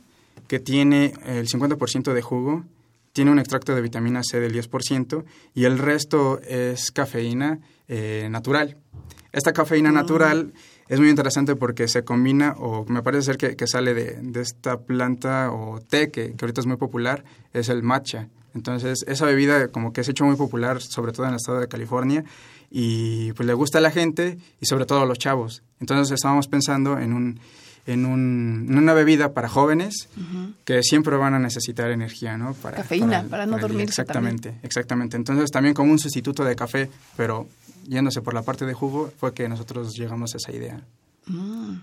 que 0.48 0.60
tiene 0.60 1.14
el 1.26 1.48
50% 1.48 2.14
de 2.14 2.22
jugo 2.22 2.66
tiene 3.14 3.32
un 3.32 3.40
extracto 3.40 3.74
de 3.74 3.82
vitamina 3.82 4.22
C 4.24 4.40
del 4.40 4.54
10% 4.54 5.24
y 5.54 5.66
el 5.66 5.78
resto 5.78 6.40
es 6.42 6.92
cafeína 6.92 7.60
eh, 7.88 8.28
natural. 8.30 8.78
Esta 9.32 9.54
cafeína 9.54 9.92
natural 9.92 10.54
es 10.88 11.00
muy 11.00 11.10
interesante 11.10 11.56
porque 11.56 11.88
se 11.88 12.04
combina, 12.04 12.56
o 12.58 12.86
me 12.86 13.04
parece 13.04 13.24
ser 13.24 13.38
que, 13.38 13.68
sale 13.68 13.94
de, 13.94 14.42
esta 14.42 14.80
planta 14.80 15.52
o 15.52 15.80
té 15.80 16.10
que, 16.10 16.34
ahorita 16.40 16.62
es 16.62 16.68
muy 16.68 16.78
popular, 16.78 17.24
es 17.54 17.70
el 17.70 17.84
matcha. 17.84 18.28
Entonces, 18.56 19.04
esa 19.08 19.26
bebida 19.26 19.68
como 19.68 19.94
que 19.94 20.04
se 20.04 20.12
ha 20.12 20.14
hecho 20.14 20.26
muy 20.26 20.36
popular, 20.36 20.82
sobre 20.82 21.12
todo 21.12 21.26
en 21.26 21.32
el 21.32 21.38
estado 21.38 21.60
de 21.60 21.68
California, 21.68 22.24
y 22.72 23.34
pues 23.34 23.48
le 23.48 23.54
gusta 23.54 23.80
a 23.80 23.82
la 23.82 23.92
gente 23.92 24.38
y 24.60 24.66
sobre 24.66 24.86
todo 24.86 25.02
a 25.02 25.06
los 25.06 25.18
chavos. 25.18 25.64
Entonces, 25.80 26.14
estábamos 26.14 26.48
pensando 26.48 26.98
en 27.00 27.14
un 27.14 27.40
en, 27.86 28.06
un, 28.06 28.68
una 28.70 28.94
bebida 28.94 29.34
para 29.34 29.50
jóvenes 29.50 30.10
que 30.64 30.84
siempre 30.84 31.18
van 31.18 31.34
a 31.34 31.40
necesitar 31.40 31.90
energía, 31.90 32.38
¿no? 32.38 32.54
Para, 32.54 32.78
Cafeína, 32.78 33.26
para, 33.30 33.46
no 33.46 33.58
dormir. 33.58 33.82
Exactamente, 33.82 34.60
exactamente. 34.62 35.18
Entonces 35.18 35.50
también 35.50 35.74
como 35.74 35.92
un 35.92 36.00
sustituto 36.00 36.44
de 36.44 36.56
café, 36.56 36.90
pero 37.18 37.48
yéndose 37.88 38.22
por 38.22 38.34
la 38.34 38.44
parte 38.44 38.66
de 38.66 38.74
jugo, 38.74 39.12
fue 39.18 39.34
que 39.34 39.50
nosotros 39.50 39.94
llegamos 39.96 40.34
a 40.36 40.38
esa 40.38 40.52
idea. 40.52 40.82
Mm. 41.26 41.78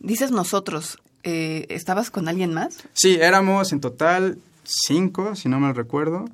Dices 0.00 0.30
nosotros, 0.30 0.98
eh, 1.22 1.66
¿estabas 1.70 2.10
con 2.10 2.28
alguien 2.28 2.52
más? 2.52 2.84
Sí, 2.92 3.14
éramos 3.14 3.72
en 3.72 3.80
total 3.80 4.38
cinco, 4.64 5.34
si 5.34 5.48
no 5.48 5.60
me 5.60 5.72
recuerdo. 5.72 6.26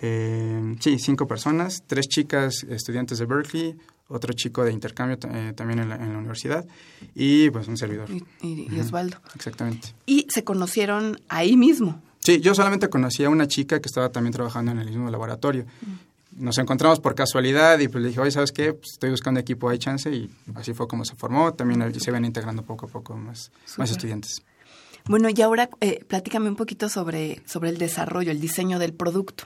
Eh, 0.00 0.76
sí, 0.80 0.98
cinco 0.98 1.26
personas, 1.26 1.82
tres 1.86 2.06
chicas 2.08 2.64
estudiantes 2.68 3.18
de 3.18 3.26
Berkeley, 3.26 3.76
otro 4.08 4.32
chico 4.32 4.64
de 4.64 4.72
intercambio 4.72 5.18
eh, 5.30 5.52
también 5.54 5.80
en 5.80 5.88
la, 5.88 5.96
universidad 5.96 6.66
y 7.14 7.50
pues 7.50 7.68
un 7.68 7.76
servidor. 7.76 8.08
Y, 8.42 8.80
Osvaldo. 8.80 9.18
Exactamente. 9.34 9.88
Y 10.06 10.26
se 10.30 10.44
conocieron 10.44 11.20
ahí 11.28 11.56
mismo. 11.56 12.00
Sí, 12.20 12.40
yo 12.40 12.54
solamente 12.54 12.88
conocí 12.88 13.24
a 13.24 13.30
una 13.30 13.46
chica 13.46 13.80
que 13.80 13.88
estaba 13.88 14.10
también 14.10 14.32
trabajando 14.32 14.72
en 14.72 14.78
el 14.78 14.86
mismo 14.86 15.10
laboratorio. 15.10 15.64
Mm. 15.64 16.44
Nos 16.44 16.58
encontramos 16.58 17.00
por 17.00 17.14
casualidad 17.14 17.78
y 17.80 17.88
pues 17.88 18.02
le 18.02 18.08
dije, 18.08 18.20
oye, 18.20 18.30
¿sabes 18.30 18.52
qué? 18.52 18.72
Pues, 18.72 18.92
estoy 18.92 19.10
buscando 19.10 19.40
equipo, 19.40 19.68
hay 19.68 19.78
chance 19.78 20.10
y 20.10 20.30
así 20.54 20.72
fue 20.72 20.86
como 20.86 21.04
se 21.04 21.16
formó. 21.16 21.52
También 21.54 21.92
se 22.00 22.10
ven 22.10 22.24
integrando 22.24 22.62
poco 22.62 22.86
a 22.86 22.88
poco 22.88 23.16
más, 23.16 23.50
más 23.76 23.90
estudiantes. 23.90 24.42
Bueno, 25.06 25.28
y 25.34 25.40
ahora 25.40 25.70
eh, 25.80 26.04
platícame 26.06 26.48
un 26.48 26.56
poquito 26.56 26.88
sobre, 26.88 27.42
sobre 27.46 27.70
el 27.70 27.78
desarrollo, 27.78 28.30
el 28.30 28.40
diseño 28.40 28.78
del 28.78 28.92
producto. 28.92 29.44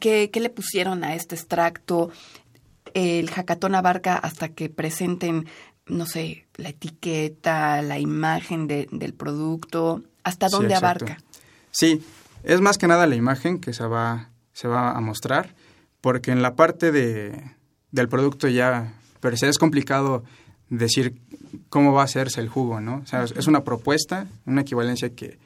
¿Qué, 0.00 0.30
¿Qué, 0.32 0.40
le 0.40 0.50
pusieron 0.50 1.04
a 1.04 1.14
este 1.14 1.36
extracto? 1.36 2.10
el 2.94 3.30
hackathon 3.30 3.74
abarca 3.74 4.16
hasta 4.16 4.48
que 4.48 4.68
presenten, 4.68 5.46
no 5.86 6.06
sé, 6.06 6.46
la 6.56 6.70
etiqueta, 6.70 7.82
la 7.82 7.98
imagen 7.98 8.66
del 8.66 9.14
producto, 9.14 10.02
hasta 10.22 10.48
dónde 10.48 10.74
abarca. 10.74 11.18
Sí, 11.70 12.02
es 12.42 12.60
más 12.60 12.78
que 12.78 12.86
nada 12.86 13.06
la 13.06 13.16
imagen 13.16 13.60
que 13.60 13.72
se 13.72 13.84
va, 13.86 14.30
se 14.52 14.68
va 14.68 14.92
a 14.92 15.00
mostrar, 15.00 15.54
porque 16.00 16.32
en 16.32 16.42
la 16.42 16.54
parte 16.54 16.92
de, 16.92 17.44
del 17.90 18.08
producto 18.08 18.48
ya, 18.48 18.94
pero 19.20 19.36
es 19.36 19.58
complicado 19.58 20.24
decir 20.68 21.20
cómo 21.68 21.92
va 21.92 22.02
a 22.02 22.04
hacerse 22.04 22.40
el 22.40 22.48
jugo, 22.48 22.80
¿no? 22.80 23.00
O 23.02 23.06
sea, 23.06 23.24
es 23.24 23.46
una 23.46 23.64
propuesta, 23.64 24.26
una 24.46 24.62
equivalencia 24.62 25.10
que, 25.10 25.38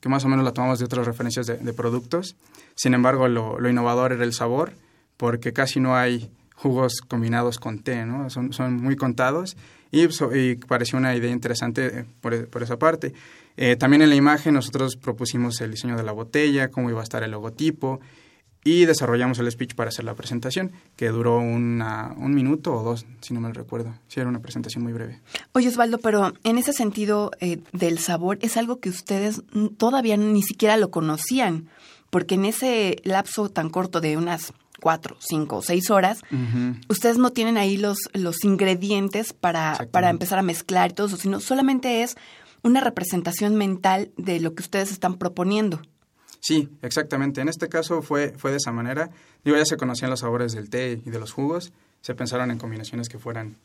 que 0.00 0.08
más 0.08 0.24
o 0.24 0.28
menos 0.28 0.44
la 0.44 0.52
tomamos 0.52 0.78
de 0.78 0.84
otras 0.84 1.06
referencias 1.06 1.46
de, 1.46 1.72
productos. 1.72 2.36
Sin 2.74 2.94
embargo, 2.94 3.28
lo, 3.28 3.58
lo, 3.58 3.68
innovador 3.68 4.12
era 4.12 4.24
el 4.24 4.32
sabor, 4.32 4.72
porque 5.16 5.52
casi 5.52 5.80
no 5.80 5.96
hay 5.96 6.30
jugos 6.54 7.00
combinados 7.06 7.58
con 7.58 7.80
té, 7.80 8.04
¿no? 8.04 8.30
Son, 8.30 8.52
son 8.52 8.76
muy 8.76 8.96
contados 8.96 9.56
y, 9.90 10.06
y 10.36 10.54
pareció 10.56 10.98
una 10.98 11.14
idea 11.14 11.30
interesante 11.30 12.04
por, 12.20 12.48
por 12.48 12.62
esa 12.62 12.78
parte. 12.78 13.12
Eh, 13.56 13.76
también 13.76 14.02
en 14.02 14.08
la 14.08 14.14
imagen 14.14 14.54
nosotros 14.54 14.96
propusimos 14.96 15.60
el 15.60 15.72
diseño 15.72 15.96
de 15.96 16.02
la 16.02 16.12
botella, 16.12 16.68
cómo 16.68 16.88
iba 16.90 17.00
a 17.00 17.04
estar 17.04 17.22
el 17.22 17.30
logotipo 17.32 18.00
y 18.64 18.84
desarrollamos 18.84 19.38
el 19.38 19.50
speech 19.50 19.74
para 19.74 19.88
hacer 19.88 20.04
la 20.04 20.14
presentación, 20.14 20.72
que 20.96 21.08
duró 21.08 21.38
una, 21.38 22.14
un 22.16 22.34
minuto 22.34 22.74
o 22.74 22.82
dos, 22.82 23.06
si 23.20 23.32
no 23.32 23.40
me 23.40 23.52
recuerdo. 23.52 23.94
Sí, 24.08 24.20
era 24.20 24.28
una 24.28 24.40
presentación 24.40 24.84
muy 24.84 24.92
breve. 24.92 25.20
Oye, 25.52 25.68
Osvaldo, 25.68 25.98
pero 25.98 26.32
en 26.44 26.58
ese 26.58 26.72
sentido 26.72 27.30
eh, 27.40 27.60
del 27.72 27.98
sabor, 27.98 28.38
es 28.42 28.56
algo 28.56 28.80
que 28.80 28.90
ustedes 28.90 29.42
todavía 29.78 30.16
ni 30.16 30.42
siquiera 30.42 30.76
lo 30.76 30.90
conocían, 30.90 31.68
porque 32.10 32.34
en 32.34 32.44
ese 32.44 32.96
lapso 33.04 33.48
tan 33.48 33.70
corto 33.70 34.00
de 34.00 34.16
unas 34.16 34.52
cuatro, 34.80 35.16
cinco, 35.20 35.62
seis 35.62 35.90
horas, 35.90 36.20
ustedes 36.88 37.18
no 37.18 37.30
tienen 37.30 37.58
ahí 37.58 37.76
los, 37.76 37.98
los 38.14 38.44
ingredientes 38.44 39.32
para, 39.34 39.86
para 39.90 40.10
empezar 40.10 40.38
a 40.38 40.42
mezclar 40.42 40.90
y 40.90 40.94
todo 40.94 41.06
eso, 41.06 41.18
sino 41.18 41.38
solamente 41.38 42.02
es 42.02 42.16
una 42.62 42.80
representación 42.80 43.56
mental 43.56 44.10
de 44.16 44.40
lo 44.40 44.54
que 44.54 44.62
ustedes 44.62 44.90
están 44.90 45.16
proponiendo. 45.16 45.82
Sí, 46.40 46.68
exactamente. 46.82 47.40
En 47.40 47.48
este 47.48 47.68
caso 47.68 48.02
fue, 48.02 48.34
fue 48.36 48.50
de 48.50 48.56
esa 48.56 48.72
manera. 48.72 49.10
Digo, 49.44 49.56
ya 49.56 49.64
se 49.64 49.76
conocían 49.76 50.10
los 50.10 50.20
sabores 50.20 50.52
del 50.52 50.70
té 50.70 51.00
y 51.04 51.10
de 51.10 51.18
los 51.18 51.32
jugos. 51.32 51.72
Se 52.00 52.14
pensaron 52.14 52.50
en 52.50 52.58
combinaciones 52.58 53.08
que 53.08 53.18
fueran 53.18 53.56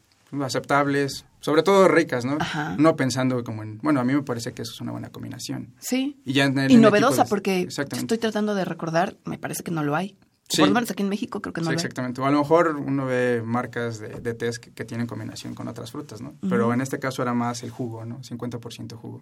aceptables, 0.44 1.26
sobre 1.40 1.64
todo 1.64 1.88
ricas, 1.88 2.26
¿no? 2.26 2.38
No 2.78 2.96
pensando 2.96 3.44
como 3.44 3.64
en, 3.64 3.78
bueno, 3.80 4.00
a 4.00 4.04
mí 4.04 4.14
me 4.14 4.24
parece 4.24 4.54
que 4.54 4.64
eso 4.64 4.74
es 4.74 4.82
una 4.82 4.92
buena 4.92 5.10
combinación. 5.10 5.74
Sí. 5.80 6.20
Y, 6.26 6.34
ya 6.34 6.46
y 6.68 6.76
novedosa, 6.78 7.26
porque 7.26 7.68
estoy 7.70 8.18
tratando 8.18 8.56
de 8.56 8.66
recordar, 8.66 9.16
me 9.26 9.38
parece 9.38 9.64
que 9.64 9.72
no 9.72 9.84
lo 9.84 9.96
hay. 9.96 10.18
Sí. 10.48 10.62
Por 10.62 10.68
lo 10.68 10.76
menos 10.76 10.92
aquí 10.92 11.02
en 11.02 11.10
México 11.10 11.42
creo 11.42 11.54
que 11.54 11.62
no 11.62 11.72
lo 11.72 11.74
Exactamente. 11.74 12.22
O 12.22 12.26
a 12.26 12.32
lo 12.32 12.40
mejor 12.40 12.76
uno 12.76 13.06
ve 13.06 13.42
marcas 13.44 14.00
de, 14.00 14.10
de 14.20 14.34
té 14.36 14.52
que, 14.76 14.86
tienen 14.86 15.08
combinación 15.08 15.56
con 15.56 15.68
otras 15.68 15.92
frutas, 15.92 16.22
¿no? 16.22 16.36
Pero 16.48 16.72
en 16.72 16.82
este 16.82 17.00
caso 17.00 17.22
era 17.22 17.34
más 17.34 17.64
el 17.64 17.72
jugo, 17.72 18.06
¿no? 18.06 18.20
50% 18.22 18.94
jugo. 18.96 19.22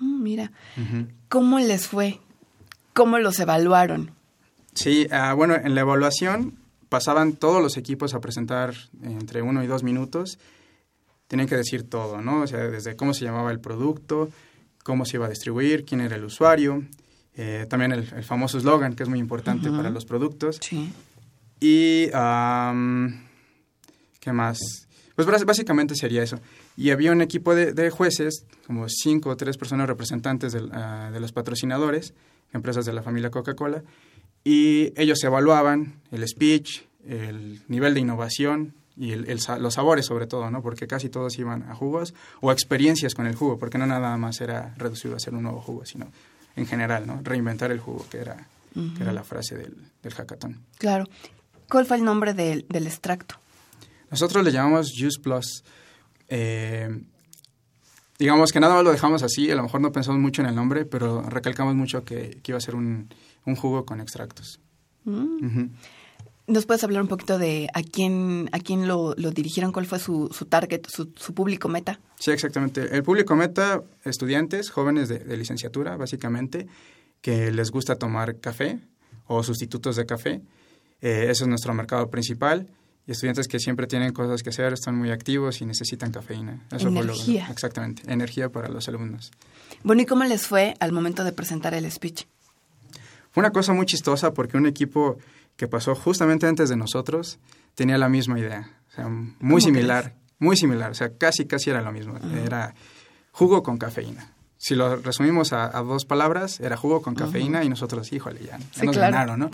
Mm, 0.00 0.22
mira, 0.22 0.52
¿cómo 1.28 1.58
les 1.60 1.86
fue? 1.86 2.20
¿Cómo 2.92 3.18
los 3.18 3.38
evaluaron? 3.40 4.12
Sí, 4.74 5.06
ah, 5.10 5.34
bueno, 5.34 5.54
en 5.54 5.74
la 5.74 5.82
evaluación 5.82 6.58
pasaban 6.88 7.34
todos 7.34 7.62
los 7.62 7.76
equipos 7.76 8.14
a 8.14 8.20
presentar 8.20 8.74
entre 9.02 9.42
uno 9.42 9.62
y 9.62 9.66
dos 9.66 9.82
minutos. 9.82 10.38
Tenían 11.26 11.48
que 11.48 11.56
decir 11.56 11.88
todo, 11.88 12.20
¿no? 12.20 12.42
O 12.42 12.46
sea, 12.46 12.68
desde 12.68 12.96
cómo 12.96 13.14
se 13.14 13.24
llamaba 13.24 13.50
el 13.50 13.60
producto, 13.60 14.28
cómo 14.82 15.04
se 15.06 15.16
iba 15.16 15.26
a 15.26 15.30
distribuir, 15.30 15.84
quién 15.84 16.00
era 16.02 16.16
el 16.16 16.24
usuario, 16.24 16.84
eh, 17.34 17.66
también 17.68 17.92
el, 17.92 18.04
famoso 18.24 18.58
eslogan, 18.58 18.94
que 18.94 19.04
es 19.04 19.08
muy 19.08 19.18
importante 19.18 19.70
para 19.70 19.88
los 19.88 20.04
productos. 20.04 20.58
Sí. 20.60 20.92
Y, 21.60 22.08
¿qué 24.20 24.32
más? 24.32 24.58
Pues 25.14 25.26
básicamente 25.44 25.94
sería 25.94 26.22
eso. 26.22 26.40
Y 26.76 26.90
había 26.90 27.12
un 27.12 27.22
equipo 27.22 27.54
de, 27.54 27.90
jueces, 27.90 28.44
como 28.66 28.86
cinco 28.88 29.30
o 29.30 29.36
tres 29.36 29.56
personas 29.56 29.86
representantes 29.86 30.56
ah, 30.72 31.10
de 31.12 31.20
los 31.20 31.32
patrocinadores, 31.32 32.14
empresas 32.52 32.84
de 32.84 32.92
la 32.92 33.02
familia 33.02 33.30
Coca-Cola, 33.30 33.82
y 34.44 34.92
ellos 35.00 35.22
evaluaban 35.24 36.00
el 36.10 36.26
speech, 36.26 36.82
el 37.06 37.62
nivel 37.68 37.94
de 37.94 38.00
innovación 38.00 38.74
y 38.96 39.12
el, 39.12 39.26
los 39.60 39.74
sabores 39.74 40.06
sobre 40.06 40.26
todo, 40.26 40.50
¿no? 40.50 40.62
Porque 40.62 40.86
casi 40.86 41.08
todos 41.08 41.38
iban 41.38 41.62
a 41.70 41.74
jugos 41.74 42.14
o 42.40 42.52
experiencias 42.52 43.14
con 43.14 43.26
el 43.26 43.34
jugo, 43.34 43.58
porque 43.58 43.78
no 43.78 43.86
nada 43.86 44.16
más 44.16 44.40
era 44.40 44.74
reducido 44.76 45.14
a 45.14 45.16
hacer 45.16 45.34
un 45.34 45.44
nuevo 45.44 45.60
jugo, 45.60 45.86
sino 45.86 46.10
en 46.56 46.66
general, 46.66 47.06
¿no? 47.06 47.20
Reinventar 47.22 47.70
el 47.72 47.80
jugo, 47.80 48.04
que 48.10 48.18
era, 48.18 48.46
que 48.74 49.02
era 49.02 49.12
la 49.12 49.24
frase 49.24 49.56
del, 49.56 49.74
del 50.02 50.12
hackathon. 50.12 50.60
Claro. 50.78 51.08
¿Cuál 51.68 51.86
fue 51.86 51.96
el 51.96 52.04
nombre 52.04 52.34
del, 52.34 52.66
del 52.68 52.86
extracto? 52.86 53.36
Nosotros 54.10 54.44
le 54.44 54.52
llamamos 54.52 54.92
Juice 54.94 55.20
Plus. 55.22 55.64
Eh, 56.28 57.00
digamos 58.22 58.52
que 58.52 58.60
nada 58.60 58.74
más 58.74 58.84
lo 58.84 58.92
dejamos 58.92 59.24
así, 59.24 59.50
a 59.50 59.56
lo 59.56 59.64
mejor 59.64 59.80
no 59.80 59.90
pensamos 59.90 60.20
mucho 60.20 60.42
en 60.42 60.48
el 60.48 60.54
nombre, 60.54 60.84
pero 60.84 61.22
recalcamos 61.22 61.74
mucho 61.74 62.04
que, 62.04 62.40
iba 62.46 62.56
a 62.56 62.60
ser 62.60 62.76
un, 62.76 63.08
jugo 63.56 63.84
con 63.84 64.00
extractos. 64.00 64.60
Mm. 65.04 65.66
¿Nos 66.46 66.64
puedes 66.64 66.84
hablar 66.84 67.02
un 67.02 67.08
poquito 67.08 67.36
de 67.36 67.68
a 67.74 67.82
quién, 67.82 68.48
a 68.52 68.60
quién 68.60 68.86
lo, 68.86 69.14
dirigieron? 69.14 69.72
¿Cuál 69.72 69.86
fue 69.86 69.98
su, 69.98 70.28
su 70.32 70.44
target, 70.44 70.86
su, 70.86 71.34
público 71.34 71.68
meta? 71.68 71.98
Sí, 72.16 72.30
exactamente. 72.30 72.94
El 72.94 73.02
público 73.02 73.34
meta, 73.34 73.82
estudiantes, 74.04 74.70
jóvenes 74.70 75.08
de, 75.08 75.36
licenciatura, 75.36 75.96
básicamente, 75.96 76.68
que 77.22 77.50
les 77.50 77.72
gusta 77.72 77.96
tomar 77.96 78.38
café 78.38 78.78
o 79.26 79.42
sustitutos 79.42 79.96
de 79.96 80.06
café. 80.06 80.42
Eh, 81.00 81.26
ese 81.28 81.42
es 81.42 81.48
nuestro 81.48 81.74
mercado 81.74 82.08
principal 82.08 82.68
y 83.06 83.12
estudiantes 83.12 83.48
que 83.48 83.58
siempre 83.58 83.86
tienen 83.86 84.12
cosas 84.12 84.42
que 84.42 84.50
hacer, 84.50 84.72
están 84.72 84.96
muy 84.96 85.10
activos 85.10 85.60
y 85.60 85.66
necesitan 85.66 86.12
cafeína. 86.12 86.60
Eso 86.70 86.88
energía. 86.88 87.48
exactamente, 87.50 88.02
energía 88.10 88.48
para 88.50 88.68
los 88.68 88.88
alumnos. 88.88 89.32
Bueno, 89.82 90.02
¿y 90.02 90.06
cómo 90.06 90.24
les 90.24 90.46
fue 90.46 90.74
al 90.80 90.92
momento 90.92 91.24
de 91.24 91.32
presentar 91.32 91.74
el 91.74 91.90
speech? 91.90 92.24
Fue 93.30 93.40
una 93.40 93.50
cosa 93.50 93.72
muy 93.72 93.86
chistosa 93.86 94.32
porque 94.34 94.56
un 94.56 94.66
equipo 94.66 95.18
que 95.56 95.66
pasó 95.66 95.94
justamente 95.94 96.46
antes 96.46 96.68
de 96.68 96.76
nosotros 96.76 97.38
tenía 97.74 97.98
la 97.98 98.08
misma 98.08 98.38
idea, 98.38 98.70
o 98.90 98.94
sea, 98.94 99.08
muy 99.08 99.60
similar, 99.60 100.14
muy 100.38 100.56
similar, 100.56 100.90
o 100.90 100.94
sea, 100.94 101.16
casi, 101.16 101.46
casi 101.46 101.70
era 101.70 101.82
lo 101.82 101.92
mismo. 101.92 102.18
Era 102.44 102.74
jugo 103.32 103.62
con 103.62 103.78
cafeína 103.78 104.31
si 104.62 104.76
lo 104.76 104.94
resumimos 104.94 105.52
a, 105.52 105.70
dos 105.82 106.04
palabras, 106.04 106.60
era 106.60 106.76
jugo 106.76 107.02
con 107.02 107.16
cafeína 107.16 107.64
y 107.64 107.68
nosotros, 107.68 108.12
híjole, 108.12 108.38
ya, 108.46 108.60
nos 108.84 108.96
ganaron, 108.96 109.40
¿no? 109.40 109.50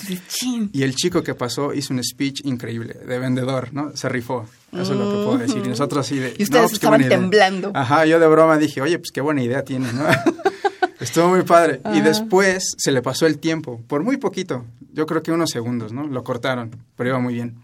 Y 0.71 0.83
el 0.83 0.94
chico 0.94 1.23
que 1.23 1.35
pasó 1.35 1.73
hizo 1.73 1.94
un 1.94 2.05
speech 2.05 2.42
increíble, 2.44 2.92
de 2.92 3.18
vendedor, 3.18 3.73
¿no? 3.73 3.97
Se 3.97 4.11
rifó, 4.11 4.44
eso 4.71 4.83
es 4.83 4.90
lo 4.90 5.11
que 5.11 5.25
puedo 5.25 5.38
decir. 5.38 5.62
Y 5.64 5.68
nosotros 5.71 6.05
así 6.05 6.18
de... 6.18 6.35
Y 6.37 6.42
ustedes 6.42 6.64
pues, 6.64 6.73
estaban 6.75 7.09
temblando. 7.09 7.73
Ajá, 7.73 8.05
yo 8.05 8.21
de 8.21 8.27
broma 8.27 8.59
dije, 8.59 8.83
oye, 8.83 8.99
pues 8.99 9.11
qué 9.11 9.23
buena 9.23 9.42
idea 9.42 9.64
tiene, 9.64 9.90
¿no? 9.94 10.05
Estuvo 11.01 11.29
muy 11.29 11.42
padre. 11.42 11.81
Y 11.94 12.03
después 12.03 12.75
se 12.77 12.92
le 12.92 13.01
pasó 13.01 13.25
el 13.25 13.38
tiempo, 13.38 13.81
por 13.88 14.03
muy 14.03 14.18
poquito, 14.18 14.66
yo 14.92 15.07
creo 15.07 15.23
que 15.23 15.33
unos 15.33 15.49
segundos, 15.49 15.90
¿no? 15.90 16.07
Lo 16.07 16.23
cortaron, 16.23 16.77
pero 16.97 17.09
iba 17.09 17.18
muy 17.18 17.33
bien. 17.33 17.57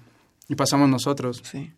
Y 0.48 0.54
pasamos 0.54 0.88
nosotros. 0.88 1.42
Sí. 1.44 1.74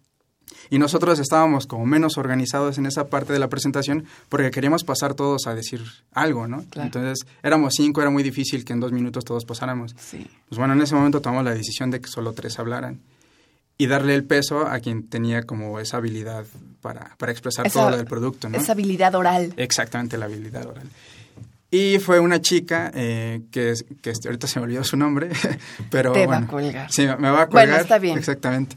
Y 0.70 0.79
nosotros 0.79 1.18
estábamos 1.18 1.66
como 1.66 1.87
menos 1.87 2.18
organizados 2.18 2.79
en 2.79 2.87
esa 2.87 3.09
parte 3.09 3.33
de 3.33 3.38
la 3.38 3.48
presentación 3.48 4.05
porque 4.29 4.50
queríamos 4.50 4.85
pasar 4.85 5.14
todos 5.14 5.46
a 5.46 5.55
decir 5.55 5.83
algo, 6.12 6.46
¿no? 6.46 6.64
Entonces 6.74 7.26
éramos 7.42 7.74
cinco, 7.76 8.00
era 8.00 8.11
muy 8.11 8.22
difícil 8.22 8.64
que 8.64 8.72
en 8.72 8.81
dos 8.81 8.92
minutos 8.92 9.24
todos 9.24 9.44
pasáramos. 9.44 9.94
Sí. 9.98 10.26
Pues 10.48 10.59
bueno, 10.59 10.74
en 10.74 10.83
ese 10.83 10.94
momento 10.94 11.20
tomamos 11.20 11.44
la 11.44 11.55
decisión 11.55 11.90
de 11.90 12.00
que 12.00 12.09
solo 12.09 12.33
tres 12.33 12.59
hablaran 12.59 13.00
y 13.79 13.87
darle 13.87 14.14
el 14.14 14.24
peso 14.24 14.66
a 14.66 14.81
quien 14.81 15.09
tenía 15.09 15.42
como 15.42 15.79
esa 15.81 15.98
habilidad 15.98 16.44
para, 16.81 17.14
para 17.18 17.33
expresar 17.33 17.70
todo 17.70 17.90
lo 17.90 17.96
del 17.96 18.07
producto, 18.07 18.48
¿no? 18.48 18.57
Esa 18.57 18.72
habilidad 18.72 19.14
oral. 19.14 19.52
Exactamente, 19.57 20.16
la 20.16 20.26
habilidad 20.26 20.66
oral. 20.66 20.88
Y 21.70 21.98
fue 21.98 22.20
una 22.20 22.40
chica 22.40 22.90
eh, 22.94 23.42
que, 23.50 23.74
que 24.00 24.12
ahorita 24.24 24.46
se 24.46 24.61
me 24.61 24.64
olvidó 24.64 24.85
su 24.85 24.96
nombre, 24.96 25.31
pero 25.90 26.12
Te 26.12 26.26
va 26.26 26.38
a 26.38 26.46
colgar. 26.46 26.90
Sí, 26.90 27.02
me 27.18 27.31
va 27.31 27.42
a 27.42 27.46
colgar. 27.46 27.68
Bueno, 27.68 27.76
está 27.76 27.98
bien. 27.98 28.16
Exactamente. 28.16 28.76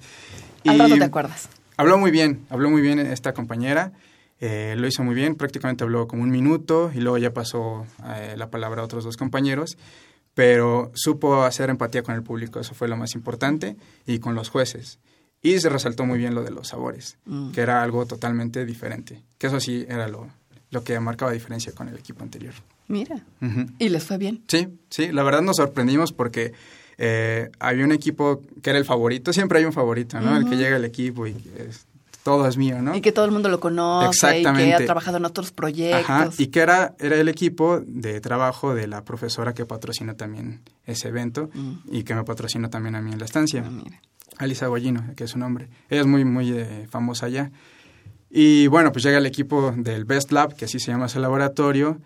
Al 0.65 0.79
rato 0.79 0.97
te 0.97 1.03
acuerdas. 1.03 1.49
Habló 1.79 1.97
muy 1.97 2.11
bien, 2.11 2.45
habló 2.49 2.69
muy 2.69 2.81
bien 2.81 2.99
esta 2.99 3.33
compañera. 3.33 3.93
Eh, 4.41 4.75
lo 4.77 4.85
hizo 4.85 5.01
muy 5.01 5.15
bien, 5.15 5.35
prácticamente 5.35 5.85
habló 5.85 6.09
como 6.09 6.23
un 6.23 6.29
minuto 6.29 6.91
y 6.93 6.99
luego 6.99 7.17
ya 7.17 7.31
pasó 7.31 7.85
eh, 8.05 8.35
la 8.35 8.49
palabra 8.49 8.81
a 8.81 8.83
otros 8.83 9.05
dos 9.05 9.15
compañeros, 9.15 9.77
pero 10.33 10.91
supo 10.93 11.43
hacer 11.43 11.69
empatía 11.69 12.03
con 12.03 12.15
el 12.15 12.21
público, 12.21 12.59
eso 12.59 12.73
fue 12.73 12.89
lo 12.89 12.97
más 12.97 13.15
importante, 13.15 13.77
y 14.05 14.19
con 14.19 14.35
los 14.35 14.49
jueces. 14.49 14.99
Y 15.41 15.57
se 15.61 15.69
resaltó 15.69 16.05
muy 16.05 16.17
bien 16.17 16.35
lo 16.35 16.43
de 16.43 16.51
los 16.51 16.67
sabores, 16.67 17.17
mm. 17.23 17.51
que 17.51 17.61
era 17.61 17.81
algo 17.81 18.05
totalmente 18.05 18.65
diferente, 18.65 19.23
que 19.37 19.47
eso 19.47 19.61
sí 19.61 19.85
era 19.87 20.09
lo, 20.09 20.27
lo 20.71 20.83
que 20.83 20.99
marcaba 20.99 21.31
diferencia 21.31 21.71
con 21.71 21.87
el 21.87 21.97
equipo 21.97 22.23
anterior. 22.23 22.55
Mira, 22.89 23.23
¿y 23.77 23.87
les 23.87 24.03
fue 24.03 24.17
bien? 24.17 24.43
Sí, 24.49 24.67
sí, 24.89 25.13
la 25.13 25.23
verdad 25.23 25.43
nos 25.43 25.55
sorprendimos 25.55 26.11
porque 26.11 26.51
eh, 27.01 27.49
había 27.59 27.85
un 27.85 27.93
equipo 27.93 28.41
que 28.61 28.71
era 28.71 28.77
el 28.77 28.83
favorito, 28.83 29.31
siempre 29.31 29.59
hay 29.59 29.65
un 29.65 29.71
favorito, 29.71 30.19
¿no? 30.19 30.35
El 30.35 30.49
que 30.49 30.57
llega 30.57 30.75
al 30.75 30.83
equipo 30.83 31.25
y 31.25 31.33
todo 32.23 32.45
es 32.45 32.57
mío, 32.57 32.81
¿no? 32.81 32.93
Y 32.93 32.99
que 32.99 33.13
todo 33.13 33.23
el 33.23 33.31
mundo 33.31 33.47
lo 33.47 33.61
conoce 33.61 34.41
y 34.41 34.43
que 34.43 34.73
ha 34.73 34.85
trabajado 34.85 35.15
en 35.15 35.23
otros 35.23 35.51
proyectos. 35.51 36.37
y 36.37 36.47
que 36.47 36.59
era, 36.59 36.95
era 36.99 37.15
el 37.15 37.29
equipo 37.29 37.81
de 37.85 38.19
trabajo 38.19 38.75
de 38.75 38.87
la 38.87 39.05
profesora 39.05 39.53
que 39.53 39.65
patrocina 39.65 40.15
también 40.15 40.59
ese 40.85 41.07
evento 41.07 41.49
mm. 41.53 41.73
y 41.89 42.03
que 42.03 42.13
me 42.15 42.25
patrocina 42.25 42.69
también 42.69 42.95
a 42.95 43.01
mí 43.01 43.13
en 43.13 43.19
la 43.19 43.25
estancia. 43.25 43.63
Ah, 43.65 43.99
Alisa 44.37 44.67
Guayino, 44.67 45.05
que 45.15 45.23
es 45.23 45.29
su 45.29 45.39
nombre. 45.39 45.69
Ella 45.89 46.01
es 46.01 46.07
muy, 46.07 46.25
muy 46.25 46.51
eh, 46.51 46.85
famosa 46.89 47.27
allá. 47.27 47.49
Y 48.29 48.67
bueno, 48.67 48.91
pues 48.91 49.05
llega 49.05 49.19
el 49.19 49.25
equipo 49.25 49.73
del 49.75 50.03
Best 50.03 50.33
Lab, 50.33 50.53
que 50.55 50.65
así 50.65 50.79
se 50.79 50.91
llama 50.91 51.05
ese 51.05 51.19
laboratorio, 51.19 51.99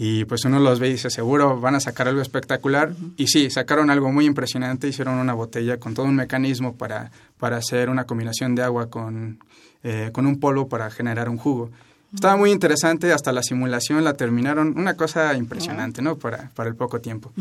Y 0.00 0.24
pues 0.26 0.44
uno 0.44 0.60
los 0.60 0.78
ve 0.78 0.88
y 0.88 0.92
dice, 0.92 1.10
seguro 1.10 1.60
van 1.60 1.74
a 1.74 1.80
sacar 1.80 2.06
algo 2.06 2.22
espectacular. 2.22 2.94
Y 3.16 3.26
sí, 3.26 3.50
sacaron 3.50 3.90
algo 3.90 4.12
muy 4.12 4.26
impresionante, 4.26 4.86
hicieron 4.86 5.16
una 5.16 5.34
botella 5.34 5.78
con 5.78 5.94
todo 5.94 6.06
un 6.06 6.14
mecanismo 6.14 6.76
para, 6.76 7.10
para 7.36 7.56
hacer 7.56 7.90
una 7.90 8.04
combinación 8.04 8.54
de 8.54 8.62
agua 8.62 8.90
con, 8.90 9.40
eh, 9.82 10.10
con 10.12 10.26
un 10.26 10.38
polvo 10.38 10.68
para 10.68 10.88
generar 10.90 11.28
un 11.28 11.36
jugo. 11.36 11.72
Estaba 12.14 12.36
muy 12.36 12.52
interesante, 12.52 13.12
hasta 13.12 13.32
la 13.32 13.42
simulación 13.42 14.04
la 14.04 14.14
terminaron, 14.14 14.78
una 14.78 14.94
cosa 14.94 15.34
impresionante, 15.34 16.00
¿no? 16.00 16.16
Para, 16.16 16.50
para 16.54 16.70
el 16.70 16.76
poco 16.76 17.00
tiempo. 17.00 17.32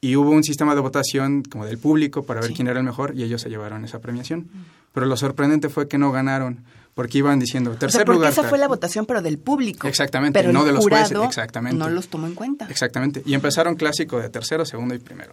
Y 0.00 0.16
hubo 0.16 0.30
un 0.30 0.44
sistema 0.44 0.74
de 0.74 0.80
votación 0.80 1.42
como 1.42 1.66
del 1.66 1.76
público 1.76 2.22
para 2.22 2.40
ver 2.40 2.54
quién 2.54 2.68
era 2.68 2.78
el 2.78 2.84
mejor 2.86 3.12
y 3.14 3.24
ellos 3.24 3.42
se 3.42 3.50
llevaron 3.50 3.84
esa 3.84 4.00
premiación. 4.00 4.48
Pero 4.94 5.04
lo 5.04 5.18
sorprendente 5.18 5.68
fue 5.68 5.86
que 5.86 5.98
no 5.98 6.12
ganaron 6.12 6.64
porque 6.98 7.18
iban 7.18 7.38
diciendo 7.38 7.70
tercer 7.76 7.86
o 7.86 7.90
sea, 7.92 8.04
porque 8.04 8.16
lugar. 8.16 8.32
esa 8.32 8.42
fue 8.42 8.58
la 8.58 8.66
votación, 8.66 9.06
pero 9.06 9.22
del 9.22 9.38
público. 9.38 9.86
Exactamente, 9.86 10.36
pero 10.36 10.52
no 10.52 10.62
el 10.62 10.66
de 10.66 10.72
los 10.72 10.84
jueces. 10.84 11.16
Exactamente. 11.16 11.78
No 11.78 11.88
los 11.88 12.08
tomó 12.08 12.26
en 12.26 12.34
cuenta. 12.34 12.66
Exactamente. 12.68 13.22
Y 13.24 13.34
empezaron 13.34 13.76
clásico 13.76 14.18
de 14.18 14.28
tercero, 14.30 14.64
segundo 14.64 14.96
y 14.96 14.98
primero. 14.98 15.32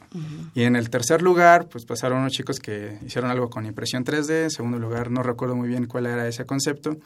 Y 0.54 0.62
en 0.62 0.76
el 0.76 0.92
tercer 0.92 1.24
lugar, 1.24 1.68
pues 1.68 1.84
pasaron 1.84 2.20
unos 2.20 2.34
chicos 2.34 2.60
que 2.60 3.00
hicieron 3.04 3.32
algo 3.32 3.50
con 3.50 3.66
impresión 3.66 4.06
3D. 4.06 4.44
En 4.44 4.52
segundo 4.52 4.78
lugar, 4.78 5.10
no 5.10 5.24
recuerdo 5.24 5.56
muy 5.56 5.68
bien 5.68 5.88
cuál 5.88 6.06
era 6.06 6.28
ese 6.28 6.46
concepto. 6.46 6.98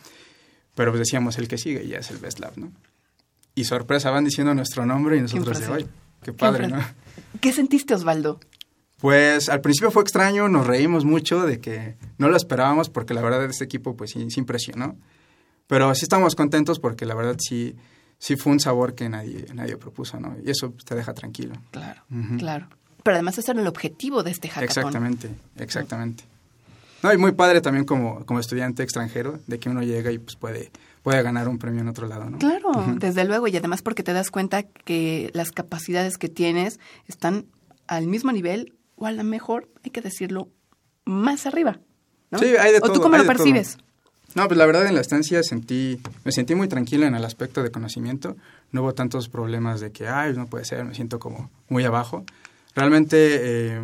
Pero 0.76 0.92
pues 0.92 1.00
decíamos 1.00 1.38
el 1.38 1.48
que 1.48 1.58
sigue 1.58 1.86
y 1.86 1.88
ya 1.92 2.00
es 2.00 2.12
el 2.12 2.18
Best 2.18 2.40
Lab, 2.40 2.58
¿no? 2.58 2.70
Y 3.56 3.64
sorpresa, 3.64 4.12
van 4.12 4.26
diciendo 4.26 4.54
nuestro 4.54 4.86
nombre 4.86 5.16
y 5.16 5.22
nosotros 5.22 5.58
de 5.58 5.68
hoy. 5.70 5.88
Qué 6.22 6.34
padre, 6.34 6.68
Qué 6.68 6.74
¿no? 6.74 6.86
¿Qué 7.40 7.54
sentiste, 7.54 7.94
Osvaldo? 7.94 8.42
Pues 9.00 9.48
al 9.48 9.62
principio 9.62 9.92
fue 9.92 10.02
extraño, 10.02 10.50
nos 10.50 10.68
reímos 10.68 11.06
mucho 11.06 11.46
de 11.46 11.60
que 11.60 11.96
no 12.18 12.28
lo 12.28 12.36
esperábamos 12.36 12.90
porque 12.90 13.14
la 13.14 13.22
verdad 13.22 13.46
este 13.46 13.64
equipo 13.64 13.96
pues 13.96 14.12
sí, 14.12 14.30
sí 14.30 14.40
impresionó. 14.40 14.98
Pero 15.68 15.94
sí 15.96 16.04
estamos 16.04 16.36
contentos 16.36 16.80
porque 16.80 17.06
la 17.06 17.16
verdad 17.16 17.38
sí, 17.40 17.76
sí 18.18 18.36
fue 18.36 18.52
un 18.52 18.60
sabor 18.60 18.96
que 18.96 19.08
nadie, 19.08 19.46
nadie 19.54 19.78
propuso, 19.78 20.20
¿no? 20.20 20.36
Y 20.44 20.50
eso 20.50 20.72
pues, 20.72 20.84
te 20.84 20.96
deja 20.96 21.14
tranquilo. 21.14 21.56
Claro, 21.72 22.02
claro. 22.38 22.68
Pero 23.04 23.16
además 23.16 23.38
ese 23.38 23.52
era 23.52 23.62
el 23.62 23.68
objetivo 23.68 24.24
de 24.24 24.32
este 24.32 24.50
hackathon. 24.50 24.66
Exactamente, 24.66 25.30
exactamente. 25.58 26.24
No, 27.02 27.14
y 27.14 27.18
muy 27.18 27.32
padre 27.32 27.62
también 27.62 27.86
como, 27.86 28.26
como 28.26 28.40
estudiante 28.40 28.84
extranjero, 28.84 29.40
de 29.48 29.60
que 29.60 29.70
uno 29.70 29.82
llega 29.82 30.12
y 30.12 30.18
pues 30.18 30.36
puede, 30.36 30.72
puede 31.02 31.22
ganar 31.22 31.48
un 31.48 31.58
premio 31.58 31.82
en 31.82 31.88
otro 31.88 32.08
lado, 32.08 32.30
¿no? 32.30 32.40
Claro, 32.40 32.72
desde 32.98 33.24
luego, 33.24 33.48
y 33.48 33.56
además 33.56 33.82
porque 33.82 34.04
te 34.04 34.12
das 34.12 34.32
cuenta 34.32 34.64
que 34.64 35.30
las 35.34 35.52
capacidades 35.52 36.18
que 36.18 36.28
tienes 36.28 36.80
están 37.08 37.46
al 37.88 38.08
mismo 38.08 38.32
nivel 38.34 38.74
o 39.00 39.06
a 39.08 39.12
lo 39.12 39.24
mejor, 39.24 39.70
hay 39.84 39.92
que 39.92 40.02
decirlo, 40.02 40.50
más 41.06 41.46
arriba. 41.46 41.80
¿no? 42.32 42.38
Sí, 42.40 42.46
hay 42.46 42.72
de 42.74 42.78
¿O 42.78 42.82
tú 42.82 42.94
todo, 42.94 43.02
cómo 43.04 43.18
lo 43.18 43.24
de 43.24 43.28
todo. 43.30 43.38
percibes? 43.38 43.78
No, 44.36 44.48
pues 44.48 44.58
la 44.60 44.66
verdad 44.68 44.86
en 44.86 44.94
la 44.94 45.02
estancia 45.02 45.42
sentí, 45.42 46.00
me 46.24 46.32
sentí 46.32 46.54
muy 46.54 46.68
tranquilo 46.68 47.08
en 47.08 47.16
el 47.16 47.26
aspecto 47.26 47.64
de 47.64 47.72
conocimiento. 47.72 48.36
No 48.72 48.84
hubo 48.84 48.94
tantos 48.94 49.28
problemas 49.30 49.80
de 49.82 49.92
que, 49.92 50.08
ay, 50.08 50.34
no 50.36 50.46
puede 50.46 50.66
ser, 50.66 50.86
me 50.86 50.94
siento 50.94 51.18
como 51.18 51.50
muy 51.68 51.84
abajo. 51.84 52.24
Realmente 52.76 53.18
eh, 53.78 53.82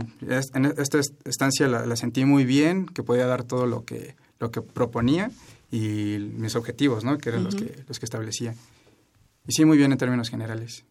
en 0.53 0.65
esta 0.77 0.99
est- 0.99 1.15
estancia 1.27 1.67
la, 1.67 1.87
la 1.87 1.95
sentí 1.95 2.23
muy 2.25 2.45
bien, 2.45 2.85
que 2.85 3.01
podía 3.01 3.25
dar 3.25 3.43
todo 3.43 3.65
lo 3.65 3.83
que, 3.85 4.15
lo 4.39 4.51
que 4.51 4.61
proponía 4.61 5.31
y 5.71 6.17
mis 6.37 6.55
objetivos, 6.55 7.03
¿no? 7.03 7.17
Que 7.17 7.29
eran 7.29 7.43
los, 7.43 7.55
que, 7.55 7.83
los 7.87 7.97
que 7.97 8.05
establecía. 8.05 8.53
Y 9.47 9.51
sí, 9.53 9.65
muy 9.65 9.77
bien 9.77 9.91
en 9.91 9.97
términos 9.97 10.29
generales. 10.29 10.85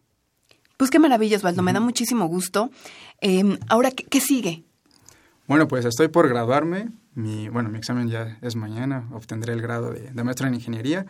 Pues 0.77 0.89
qué 0.89 0.99
maravilla, 0.99 1.37
Osvaldo, 1.37 1.61
me 1.63 1.71
da 1.73 1.79
muchísimo 1.79 2.25
gusto. 2.27 2.69
Eh, 3.21 3.57
ahora, 3.69 3.91
¿qué, 3.91 4.03
qué 4.03 4.19
sigue? 4.19 4.63
Bueno, 5.47 5.67
pues 5.67 5.85
estoy 5.85 6.09
por 6.09 6.27
graduarme. 6.27 6.89
Mi, 7.13 7.47
bueno, 7.47 7.69
mi 7.69 7.77
examen 7.77 8.09
ya 8.09 8.37
es 8.41 8.55
mañana. 8.55 9.07
Obtendré 9.13 9.53
el 9.53 9.61
grado 9.61 9.91
de, 9.91 10.11
de 10.11 10.23
maestro 10.23 10.47
en 10.47 10.55
ingeniería 10.55 11.05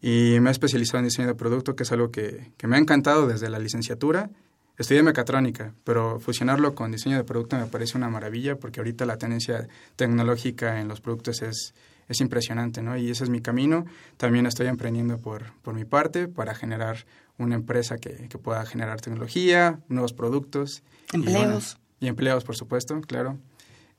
y 0.00 0.38
me 0.40 0.50
he 0.50 0.52
especializado 0.52 0.98
en 0.98 1.04
diseño 1.04 1.28
de 1.28 1.34
producto, 1.34 1.76
que 1.76 1.84
es 1.84 1.92
algo 1.92 2.10
que, 2.10 2.50
que 2.56 2.66
me 2.66 2.76
ha 2.76 2.78
encantado 2.78 3.26
desde 3.26 3.48
la 3.48 3.58
licenciatura. 3.58 4.30
Estudié 4.76 5.04
mecatrónica, 5.04 5.72
pero 5.84 6.18
fusionarlo 6.18 6.74
con 6.74 6.90
diseño 6.90 7.16
de 7.16 7.24
producto 7.24 7.56
me 7.56 7.66
parece 7.66 7.96
una 7.96 8.08
maravilla 8.08 8.56
porque 8.56 8.80
ahorita 8.80 9.06
la 9.06 9.16
tendencia 9.16 9.68
tecnológica 9.94 10.80
en 10.80 10.88
los 10.88 11.00
productos 11.00 11.42
es, 11.42 11.74
es 12.08 12.20
impresionante, 12.20 12.82
¿no? 12.82 12.96
Y 12.96 13.10
ese 13.10 13.22
es 13.22 13.30
mi 13.30 13.40
camino. 13.40 13.84
También 14.16 14.46
estoy 14.46 14.66
emprendiendo 14.66 15.18
por, 15.18 15.52
por 15.62 15.74
mi 15.74 15.84
parte 15.84 16.26
para 16.26 16.54
generar 16.54 17.06
una 17.38 17.54
empresa 17.54 17.98
que, 17.98 18.28
que 18.28 18.38
pueda 18.38 18.64
generar 18.66 19.00
tecnología, 19.00 19.80
nuevos 19.88 20.12
productos. 20.12 20.82
y 21.12 21.18
bueno, 21.18 21.38
Empleos. 21.40 21.78
y 22.00 22.06
empleos, 22.08 22.44
por 22.44 22.56
supuesto, 22.56 23.00
claro. 23.00 23.38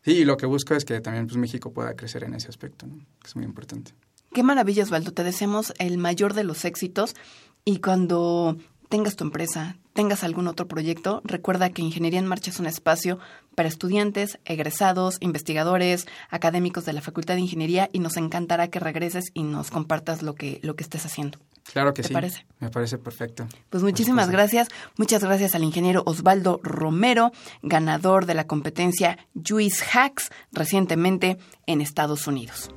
Sí, 0.03 0.11
y 0.19 0.25
lo 0.25 0.37
que 0.37 0.45
busco 0.45 0.75
es 0.75 0.85
que 0.85 1.01
también 1.01 1.25
pues, 1.27 1.37
México 1.37 1.73
pueda 1.73 1.95
crecer 1.95 2.23
en 2.23 2.35
ese 2.35 2.47
aspecto, 2.47 2.85
¿no? 2.85 2.97
que 2.97 3.27
es 3.27 3.35
muy 3.35 3.45
importante. 3.45 3.93
Qué 4.33 4.43
maravilla, 4.43 4.83
Osvaldo. 4.83 5.11
Te 5.11 5.23
deseamos 5.23 5.73
el 5.79 5.97
mayor 5.97 6.33
de 6.33 6.43
los 6.43 6.65
éxitos 6.65 7.15
y 7.63 7.79
cuando 7.79 8.57
tengas 8.89 9.15
tu 9.15 9.23
empresa, 9.23 9.77
tengas 9.93 10.23
algún 10.23 10.47
otro 10.47 10.67
proyecto, 10.67 11.21
recuerda 11.23 11.69
que 11.69 11.81
Ingeniería 11.81 12.19
en 12.19 12.27
Marcha 12.27 12.51
es 12.51 12.59
un 12.59 12.67
espacio 12.67 13.17
para 13.55 13.67
estudiantes, 13.67 14.37
egresados, 14.45 15.17
investigadores, 15.21 16.05
académicos 16.29 16.85
de 16.85 16.93
la 16.93 17.01
Facultad 17.01 17.35
de 17.35 17.41
Ingeniería 17.41 17.89
y 17.93 17.99
nos 17.99 18.17
encantará 18.17 18.67
que 18.67 18.79
regreses 18.79 19.25
y 19.33 19.43
nos 19.43 19.71
compartas 19.71 20.21
lo 20.21 20.35
que, 20.35 20.59
lo 20.61 20.75
que 20.75 20.83
estés 20.83 21.05
haciendo. 21.05 21.39
Claro 21.71 21.93
que 21.93 22.03
¿Te 22.03 22.09
sí. 22.09 22.13
parece? 22.13 22.45
Me 22.59 22.69
parece 22.69 22.97
perfecto. 22.97 23.47
Pues 23.69 23.83
muchísimas 23.83 24.29
gracias. 24.29 24.69
Muchas 24.97 25.23
gracias 25.23 25.55
al 25.55 25.63
ingeniero 25.63 26.03
Osvaldo 26.05 26.59
Romero, 26.63 27.31
ganador 27.63 28.25
de 28.25 28.33
la 28.35 28.45
competencia 28.47 29.17
Juice 29.33 29.83
Hacks 29.93 30.29
recientemente 30.51 31.37
en 31.65 31.81
Estados 31.81 32.27
Unidos. 32.27 32.69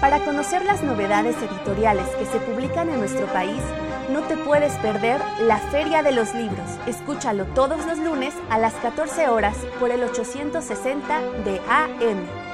Para 0.00 0.24
conocer 0.24 0.64
las 0.64 0.82
novedades 0.84 1.34
editoriales 1.38 2.06
que 2.10 2.26
se 2.26 2.38
publican 2.38 2.88
en 2.88 3.00
nuestro 3.00 3.26
país, 3.32 3.60
no 4.12 4.20
te 4.22 4.36
puedes 4.36 4.72
perder 4.76 5.20
la 5.42 5.58
Feria 5.58 6.02
de 6.04 6.12
los 6.12 6.34
Libros. 6.34 6.68
Escúchalo 6.86 7.46
todos 7.46 7.84
los 7.84 7.98
lunes 7.98 8.32
a 8.48 8.58
las 8.58 8.74
14 8.74 9.28
horas 9.28 9.56
por 9.80 9.90
el 9.90 10.04
860 10.04 11.20
de 11.44 11.60
AM. 11.68 12.47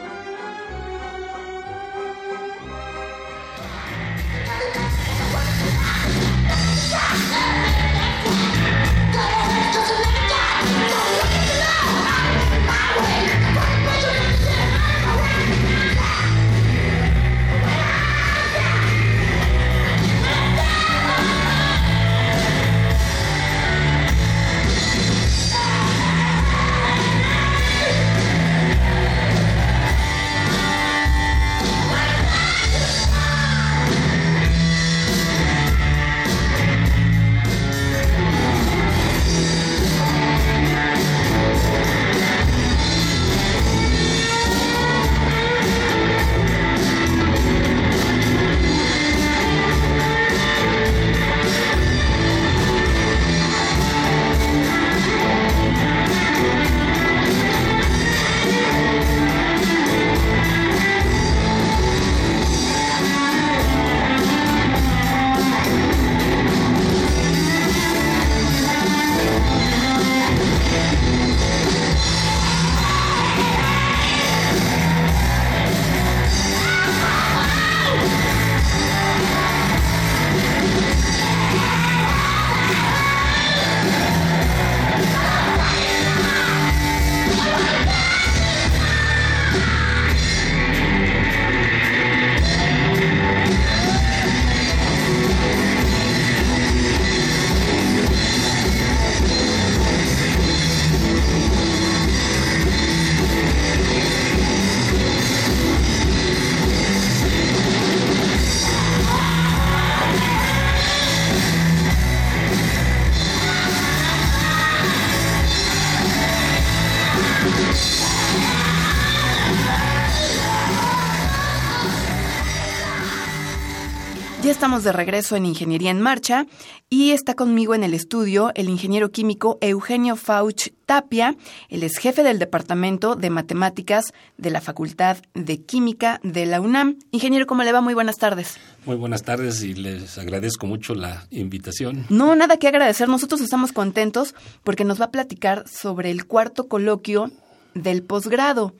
Estamos 124.64 124.82
de 124.82 124.92
regreso 124.92 125.36
en 125.36 125.44
Ingeniería 125.44 125.90
en 125.90 126.00
Marcha 126.00 126.46
y 126.88 127.10
está 127.10 127.34
conmigo 127.34 127.74
en 127.74 127.84
el 127.84 127.92
estudio 127.92 128.50
el 128.54 128.70
ingeniero 128.70 129.10
químico 129.10 129.58
Eugenio 129.60 130.16
Fauch 130.16 130.68
Tapia. 130.86 131.36
Él 131.68 131.82
es 131.82 131.98
jefe 131.98 132.22
del 132.22 132.38
Departamento 132.38 133.14
de 133.14 133.28
Matemáticas 133.28 134.06
de 134.38 134.50
la 134.50 134.62
Facultad 134.62 135.18
de 135.34 135.60
Química 135.60 136.18
de 136.22 136.46
la 136.46 136.62
UNAM. 136.62 136.98
Ingeniero, 137.10 137.46
¿cómo 137.46 137.62
le 137.62 137.72
va? 137.72 137.82
Muy 137.82 137.92
buenas 137.92 138.16
tardes. 138.16 138.56
Muy 138.86 138.96
buenas 138.96 139.22
tardes 139.22 139.62
y 139.62 139.74
les 139.74 140.16
agradezco 140.16 140.66
mucho 140.66 140.94
la 140.94 141.26
invitación. 141.28 142.06
No, 142.08 142.34
nada 142.34 142.56
que 142.56 142.66
agradecer. 142.66 143.06
Nosotros 143.06 143.42
estamos 143.42 143.72
contentos 143.72 144.34
porque 144.62 144.86
nos 144.86 144.98
va 144.98 145.04
a 145.04 145.10
platicar 145.10 145.68
sobre 145.68 146.10
el 146.10 146.24
cuarto 146.24 146.68
coloquio 146.68 147.30
del 147.74 148.02
posgrado. 148.02 148.72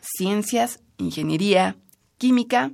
Ciencias, 0.00 0.80
Ingeniería, 0.96 1.76
Química 2.18 2.72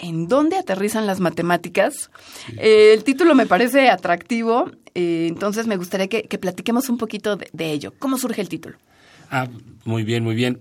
¿en 0.00 0.28
dónde 0.28 0.56
aterrizan 0.56 1.06
las 1.06 1.20
matemáticas? 1.20 2.10
Eh, 2.56 2.92
el 2.94 3.04
título 3.04 3.34
me 3.34 3.46
parece 3.46 3.88
atractivo, 3.88 4.70
eh, 4.94 5.26
entonces 5.28 5.66
me 5.66 5.76
gustaría 5.76 6.08
que, 6.08 6.38
platiquemos 6.38 6.88
un 6.88 6.98
poquito 6.98 7.36
de, 7.36 7.70
ello. 7.72 7.92
¿Cómo 7.98 8.18
surge 8.18 8.40
el 8.40 8.48
título? 8.48 8.76
Ah, 9.30 9.48
muy 9.84 10.02
bien, 10.02 10.24
muy 10.24 10.34
bien. 10.34 10.60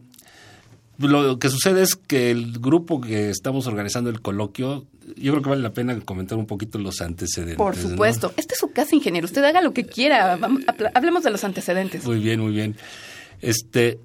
Lo 0.98 1.40
que 1.40 1.50
sucede 1.50 1.82
es 1.82 1.96
que 1.96 2.30
el 2.30 2.60
grupo 2.60 3.00
que 3.00 3.30
estamos 3.30 3.68
organizando 3.68 4.10
el 4.10 4.22
coloquio, 4.22 4.86
yo 5.16 5.32
creo 5.32 5.42
que 5.42 5.50
vale 5.50 5.62
la 5.62 5.72
pena 5.72 5.98
comentar 6.02 6.38
un 6.38 6.46
poquito 6.46 6.78
los 6.78 7.00
antecedentes. 7.00 7.56
Por 7.56 7.78
supuesto. 7.78 8.34
Este 8.36 8.54
es 8.54 8.60
su 8.60 8.72
casa, 8.72 8.96
ingeniero. 8.96 9.26
Usted 9.26 9.44
haga 9.46 9.62
lo 9.62 9.74
que 9.74 9.86
quiera. 9.86 10.38
hablemos 10.94 11.24
de 11.24 11.30
los 11.30 11.46
antecedentes. 11.46 12.04
Muy 12.06 12.20
bien, 12.20 12.42
muy 12.42 12.52
bien. 12.52 12.76
Este, 13.42 14.00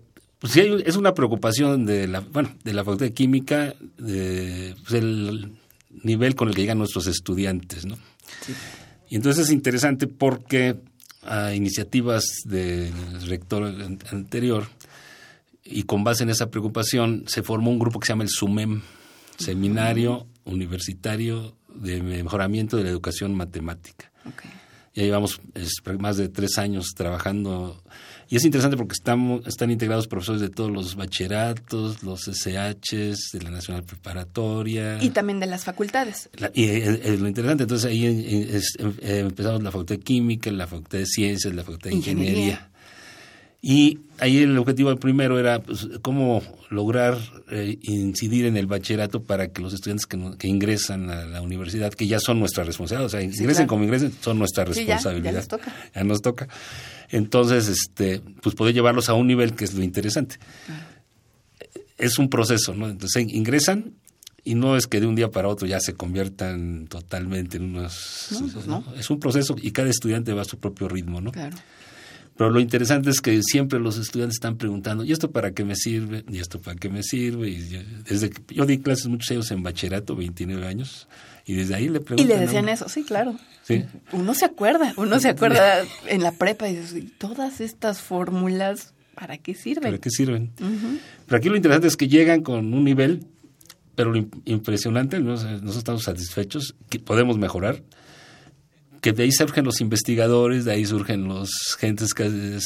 pues 0.44 0.52
sí, 0.52 0.60
es 0.84 0.96
una 0.96 1.14
preocupación 1.14 1.86
de 1.86 2.06
la, 2.06 2.20
bueno, 2.20 2.54
de 2.64 2.74
la 2.74 2.84
Facultad 2.84 3.06
de 3.06 3.14
Química, 3.14 3.74
de, 3.96 4.76
pues 4.82 4.92
el 4.92 5.52
nivel 6.02 6.34
con 6.34 6.48
el 6.48 6.54
que 6.54 6.60
llegan 6.60 6.76
nuestros 6.76 7.06
estudiantes, 7.06 7.86
¿no? 7.86 7.96
Y 9.08 9.16
entonces 9.16 9.46
es 9.46 9.52
interesante 9.54 10.06
porque 10.06 10.76
a 11.22 11.54
iniciativas 11.54 12.26
del 12.44 12.92
rector 13.26 13.74
anterior 14.12 14.66
y 15.64 15.84
con 15.84 16.04
base 16.04 16.24
en 16.24 16.28
esa 16.28 16.50
preocupación 16.50 17.24
se 17.26 17.42
formó 17.42 17.70
un 17.70 17.78
grupo 17.78 17.98
que 17.98 18.08
se 18.08 18.12
llama 18.12 18.24
el 18.24 18.28
SUMEM, 18.28 18.82
Seminario 19.38 20.26
Universitario 20.44 21.56
de 21.74 22.02
Mejoramiento 22.02 22.76
de 22.76 22.84
la 22.84 22.90
Educación 22.90 23.34
Matemática. 23.34 24.12
Ya 24.94 25.04
llevamos 25.04 25.40
más 25.98 26.18
de 26.18 26.28
tres 26.28 26.58
años 26.58 26.88
trabajando 26.94 27.82
y 28.34 28.36
es 28.36 28.44
interesante 28.44 28.76
porque 28.76 28.94
estamos, 28.94 29.46
están 29.46 29.70
integrados 29.70 30.08
profesores 30.08 30.40
de 30.40 30.48
todos 30.48 30.68
los 30.68 30.96
bachilleratos, 30.96 32.02
los 32.02 32.22
SHs, 32.22 33.30
de 33.32 33.42
la 33.44 33.50
Nacional 33.50 33.84
Preparatoria. 33.84 35.00
Y 35.00 35.10
también 35.10 35.38
de 35.38 35.46
las 35.46 35.62
facultades. 35.62 36.30
y 36.52 36.64
es, 36.64 37.20
lo 37.20 37.28
interesante, 37.28 37.62
entonces 37.62 37.88
ahí 37.88 38.50
empezamos 39.02 39.62
la 39.62 39.70
Facultad 39.70 39.94
de 39.94 40.00
Química, 40.00 40.50
la 40.50 40.66
Facultad 40.66 40.98
de 40.98 41.06
Ciencias, 41.06 41.54
la 41.54 41.62
Facultad 41.62 41.90
de 41.90 41.94
Ingeniería. 41.94 42.72
Y 43.66 44.00
ahí 44.18 44.42
el 44.42 44.58
objetivo 44.58 44.94
primero 44.96 45.38
era 45.38 45.62
pues, 45.62 45.88
cómo 46.02 46.42
lograr 46.68 47.16
eh, 47.50 47.78
incidir 47.80 48.44
en 48.44 48.58
el 48.58 48.66
bachillerato 48.66 49.22
para 49.22 49.48
que 49.48 49.62
los 49.62 49.72
estudiantes 49.72 50.04
que, 50.04 50.46
ingresan 50.46 51.08
a 51.08 51.24
la 51.24 51.40
universidad, 51.40 51.90
que 51.94 52.06
ya 52.06 52.20
son 52.20 52.38
nuestra 52.40 52.62
responsabilidad, 52.62 53.06
o 53.06 53.08
sea, 53.08 53.22
ingresen 53.22 53.66
como 53.66 53.84
ingresen, 53.84 54.12
son 54.20 54.38
nuestra 54.38 54.66
responsabilidad. 54.66 55.32
ya, 55.32 55.38
nos 55.38 55.48
toca. 55.48 55.74
Ya 55.94 56.04
nos 56.04 56.20
toca. 56.20 56.48
Entonces, 57.08 57.68
este, 57.68 58.20
pues 58.42 58.54
poder 58.54 58.74
llevarlos 58.74 59.08
a 59.08 59.14
un 59.14 59.26
nivel 59.28 59.54
que 59.54 59.64
es 59.64 59.72
lo 59.72 59.82
interesante. 59.82 60.36
Es 61.96 62.18
un 62.18 62.28
proceso, 62.28 62.74
¿no? 62.74 62.86
Entonces 62.86 63.24
ingresan 63.30 63.94
y 64.44 64.56
no 64.56 64.76
es 64.76 64.86
que 64.86 65.00
de 65.00 65.06
un 65.06 65.14
día 65.14 65.30
para 65.30 65.48
otro 65.48 65.66
ya 65.66 65.80
se 65.80 65.94
conviertan 65.94 66.86
totalmente 66.86 67.56
en 67.56 67.62
unos... 67.62 68.26
Pues 68.28 68.98
es 68.98 69.08
un 69.08 69.20
proceso 69.20 69.56
y 69.58 69.70
cada 69.70 69.88
estudiante 69.88 70.34
va 70.34 70.42
a 70.42 70.44
su 70.44 70.58
propio 70.58 70.86
ritmo, 70.86 71.22
¿no? 71.22 71.32
Claro. 71.32 71.56
Pero 72.36 72.50
lo 72.50 72.58
interesante 72.58 73.10
es 73.10 73.20
que 73.20 73.40
siempre 73.42 73.78
los 73.78 73.96
estudiantes 73.96 74.36
están 74.36 74.56
preguntando, 74.56 75.04
¿y 75.04 75.12
esto 75.12 75.30
para 75.30 75.52
qué 75.52 75.64
me 75.64 75.76
sirve? 75.76 76.24
¿Y 76.28 76.40
esto 76.40 76.60
para 76.60 76.76
qué 76.76 76.88
me 76.88 77.02
sirve? 77.04 77.48
Y 77.48 77.84
desde 78.08 78.30
que 78.30 78.54
yo 78.54 78.66
di 78.66 78.78
clases 78.78 79.06
muchos 79.06 79.30
años 79.30 79.50
en 79.52 79.62
bachillerato, 79.62 80.16
29 80.16 80.66
años, 80.66 81.06
y 81.46 81.54
desde 81.54 81.76
ahí 81.76 81.88
le 81.88 82.00
preguntan. 82.00 82.26
Y 82.26 82.28
le 82.28 82.38
decían 82.44 82.68
eso, 82.68 82.88
sí, 82.88 83.04
claro. 83.04 83.36
¿Sí? 83.62 83.84
Uno 84.12 84.34
se 84.34 84.46
acuerda, 84.46 84.94
uno 84.96 85.20
se 85.20 85.28
acuerda 85.28 85.84
en 86.08 86.22
la 86.22 86.32
prepa 86.32 86.68
y 86.68 86.76
dice, 86.76 87.06
¿todas 87.18 87.60
estas 87.60 88.00
fórmulas 88.00 88.94
para 89.14 89.38
qué 89.38 89.54
sirven? 89.54 89.84
¿Para 89.84 89.98
qué 89.98 90.10
sirven? 90.10 90.50
Pero 91.26 91.36
aquí 91.36 91.48
lo 91.48 91.56
interesante 91.56 91.86
es 91.86 91.96
que 91.96 92.08
llegan 92.08 92.42
con 92.42 92.74
un 92.74 92.82
nivel, 92.82 93.26
pero 93.94 94.10
lo 94.10 94.26
impresionante, 94.44 95.20
nosotros 95.20 95.76
estamos 95.76 96.02
satisfechos, 96.02 96.74
que 96.88 96.98
podemos 96.98 97.38
mejorar 97.38 97.80
que 99.04 99.12
de 99.12 99.24
ahí 99.24 99.32
surgen 99.32 99.66
los 99.66 99.82
investigadores, 99.82 100.64
de 100.64 100.72
ahí 100.72 100.86
surgen 100.86 101.28
los 101.28 101.76
gentes 101.78 102.14
que 102.14 102.58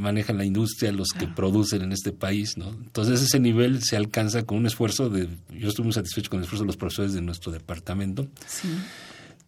manejan 0.00 0.36
la 0.36 0.44
industria, 0.44 0.90
los 0.90 1.10
que 1.16 1.28
producen 1.28 1.82
en 1.82 1.92
este 1.92 2.10
país, 2.10 2.56
¿no? 2.56 2.70
Entonces 2.70 3.22
ese 3.22 3.38
nivel 3.38 3.80
se 3.80 3.96
alcanza 3.96 4.42
con 4.42 4.58
un 4.58 4.66
esfuerzo 4.66 5.08
de, 5.10 5.28
yo 5.56 5.68
estoy 5.68 5.84
muy 5.84 5.92
satisfecho 5.92 6.28
con 6.28 6.40
el 6.40 6.42
esfuerzo 6.42 6.64
de 6.64 6.66
los 6.66 6.76
profesores 6.76 7.12
de 7.12 7.20
nuestro 7.20 7.52
departamento. 7.52 8.26
Sí. 8.48 8.68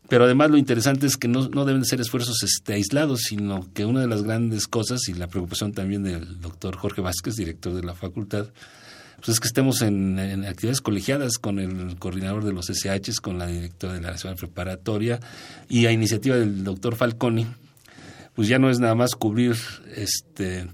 Pero 0.09 0.23
además 0.23 0.53
lo 0.53 0.59
interesante 0.59 1.09
es 1.09 1.17
que 1.17 1.27
no, 1.27 1.49
no 1.49 1.65
deben 1.65 1.85
ser 1.85 2.01
esfuerzos 2.01 2.41
este, 2.45 2.75
aislados, 2.75 3.23
sino 3.23 3.67
que 3.75 3.85
una 3.85 4.03
de 4.03 4.07
las 4.07 4.23
grandes 4.23 4.69
cosas 4.69 5.09
y 5.09 5.15
la 5.15 5.27
preocupación 5.27 5.73
también 5.73 6.05
del 6.05 6.41
doctor 6.41 6.77
Jorge 6.77 7.01
Vázquez, 7.01 7.35
director 7.35 7.75
de 7.75 7.83
la 7.83 7.97
facultad, 7.97 8.47
pues 9.25 9.37
es 9.37 9.41
que 9.41 9.47
estemos 9.47 9.83
en, 9.83 10.19
actividades 10.45 10.81
colegiadas 10.81 11.39
con 11.39 11.61
el 11.61 11.97
coordinador 11.97 12.45
de 12.45 12.53
los 12.53 12.67
SHs, 12.67 13.21
con 13.21 13.39
la 13.39 13.47
directora 13.47 13.95
de 13.95 14.01
la 14.01 14.11
Nacional 14.11 14.37
Preparatoria 14.37 15.21
y 15.69 15.87
a 15.87 15.93
iniciativa 15.93 16.35
del 16.35 16.65
doctor 16.65 16.97
Falconi, 16.97 17.47
pues 18.35 18.49
ya 18.49 18.59
no 18.59 18.69
es 18.69 18.81
nada 18.81 18.97
más 18.97 19.15
cubrir 19.15 19.57
este 19.95 20.67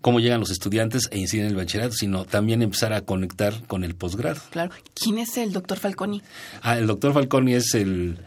cómo 0.00 0.18
llegan 0.18 0.40
los 0.40 0.50
estudiantes 0.50 1.08
e 1.10 1.18
inciden 1.18 1.44
en 1.44 1.50
el 1.50 1.56
bachillerato, 1.58 1.92
sino 1.92 2.24
también 2.24 2.62
empezar 2.62 2.94
a 2.94 3.02
conectar 3.02 3.66
con 3.66 3.84
el 3.84 3.94
posgrado. 3.94 4.40
Claro. 4.48 4.70
¿Quién 4.94 5.18
es 5.18 5.36
el 5.36 5.52
doctor 5.52 5.78
Falconi? 5.78 6.22
Ah, 6.62 6.78
el 6.78 6.86
doctor 6.86 7.12
Falconi 7.12 7.52
es 7.52 7.74
el 7.74 8.18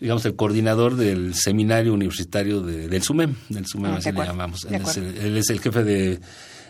digamos, 0.00 0.24
el 0.26 0.36
coordinador 0.36 0.94
del 0.94 1.34
seminario 1.34 1.92
universitario 1.92 2.62
del 2.62 3.02
SUMEM, 3.02 3.34
del 3.48 3.66
SUMEM, 3.66 3.94
ah, 3.94 3.96
así 3.96 4.12
le 4.12 4.24
llamamos. 4.24 4.64
él 4.64 5.36
es 5.36 5.50
el 5.50 5.58
jefe 5.58 5.82
de 5.82 6.20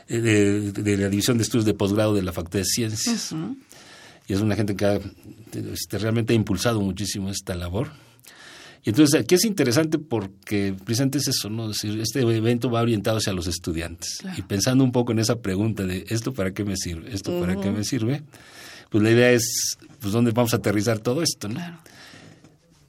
de, 0.08 0.96
la 0.96 1.08
División 1.08 1.36
de 1.36 1.42
Estudios 1.42 1.64
de 1.64 1.74
Posgrado 1.74 2.14
de 2.14 2.22
la 2.22 2.32
Facultad 2.32 2.60
de 2.60 2.64
Ciencias. 2.64 3.34
Y 4.26 4.32
es 4.32 4.40
una 4.40 4.56
gente 4.56 4.76
que 4.76 4.84
ha, 4.84 5.00
este, 5.72 5.98
realmente 5.98 6.32
ha 6.32 6.36
impulsado 6.36 6.80
muchísimo 6.80 7.30
esta 7.30 7.54
labor. 7.54 7.90
Y 8.84 8.90
entonces 8.90 9.20
aquí 9.20 9.34
es 9.34 9.44
interesante 9.44 9.98
porque 9.98 10.74
precisamente 10.84 11.18
es 11.18 11.28
eso, 11.28 11.50
¿no? 11.50 11.68
decir, 11.68 11.98
este 12.00 12.20
evento 12.20 12.70
va 12.70 12.80
orientado 12.80 13.18
hacia 13.18 13.32
los 13.32 13.46
estudiantes. 13.46 14.20
Y 14.36 14.42
pensando 14.42 14.84
un 14.84 14.92
poco 14.92 15.12
en 15.12 15.18
esa 15.18 15.40
pregunta 15.40 15.84
de 15.84 16.06
¿esto 16.08 16.32
para 16.32 16.52
qué 16.52 16.64
me 16.64 16.76
sirve? 16.76 17.12
¿Esto 17.12 17.38
para 17.40 17.56
qué 17.60 17.70
me 17.70 17.84
sirve? 17.84 18.22
Pues 18.90 19.02
la 19.02 19.10
idea 19.10 19.30
es, 19.32 19.76
pues, 20.00 20.12
¿dónde 20.12 20.30
vamos 20.30 20.54
a 20.54 20.58
aterrizar 20.58 20.98
todo 21.00 21.22
esto? 21.22 21.48
¿no? 21.48 21.60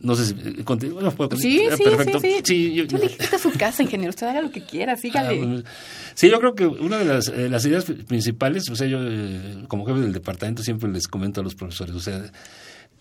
No 0.01 0.15
sé 0.15 0.25
si 0.27 0.33
eh, 0.33 0.63
continúa. 0.63 1.11
Sí, 1.37 1.67
sí, 1.75 1.83
perfecto. 1.83 2.19
sí, 2.21 2.41
sí. 2.45 2.73
yo, 2.73 2.85
dije, 2.85 3.17
esta 3.19 3.35
es 3.35 3.41
su 3.41 3.51
casa, 3.51 3.83
ingeniero. 3.83 4.11
Usted 4.11 4.27
haga 4.27 4.41
lo 4.41 4.51
que 4.51 4.61
quiera, 4.61 4.95
sígale. 4.95 5.63
Ah, 5.65 5.69
sí, 6.13 6.29
yo 6.29 6.39
creo 6.39 6.55
que 6.55 6.65
una 6.65 6.97
de 6.97 7.05
las, 7.05 7.27
eh, 7.27 7.49
las 7.49 7.65
ideas 7.65 7.85
principales, 8.07 8.69
o 8.69 8.75
sea, 8.75 8.87
yo 8.87 8.99
eh, 9.01 9.65
como 9.67 9.85
jefe 9.85 9.99
del 9.99 10.13
departamento 10.13 10.63
siempre 10.63 10.89
les 10.89 11.07
comento 11.07 11.41
a 11.41 11.43
los 11.43 11.55
profesores, 11.55 11.95
o 11.95 11.99
sea, 11.99 12.23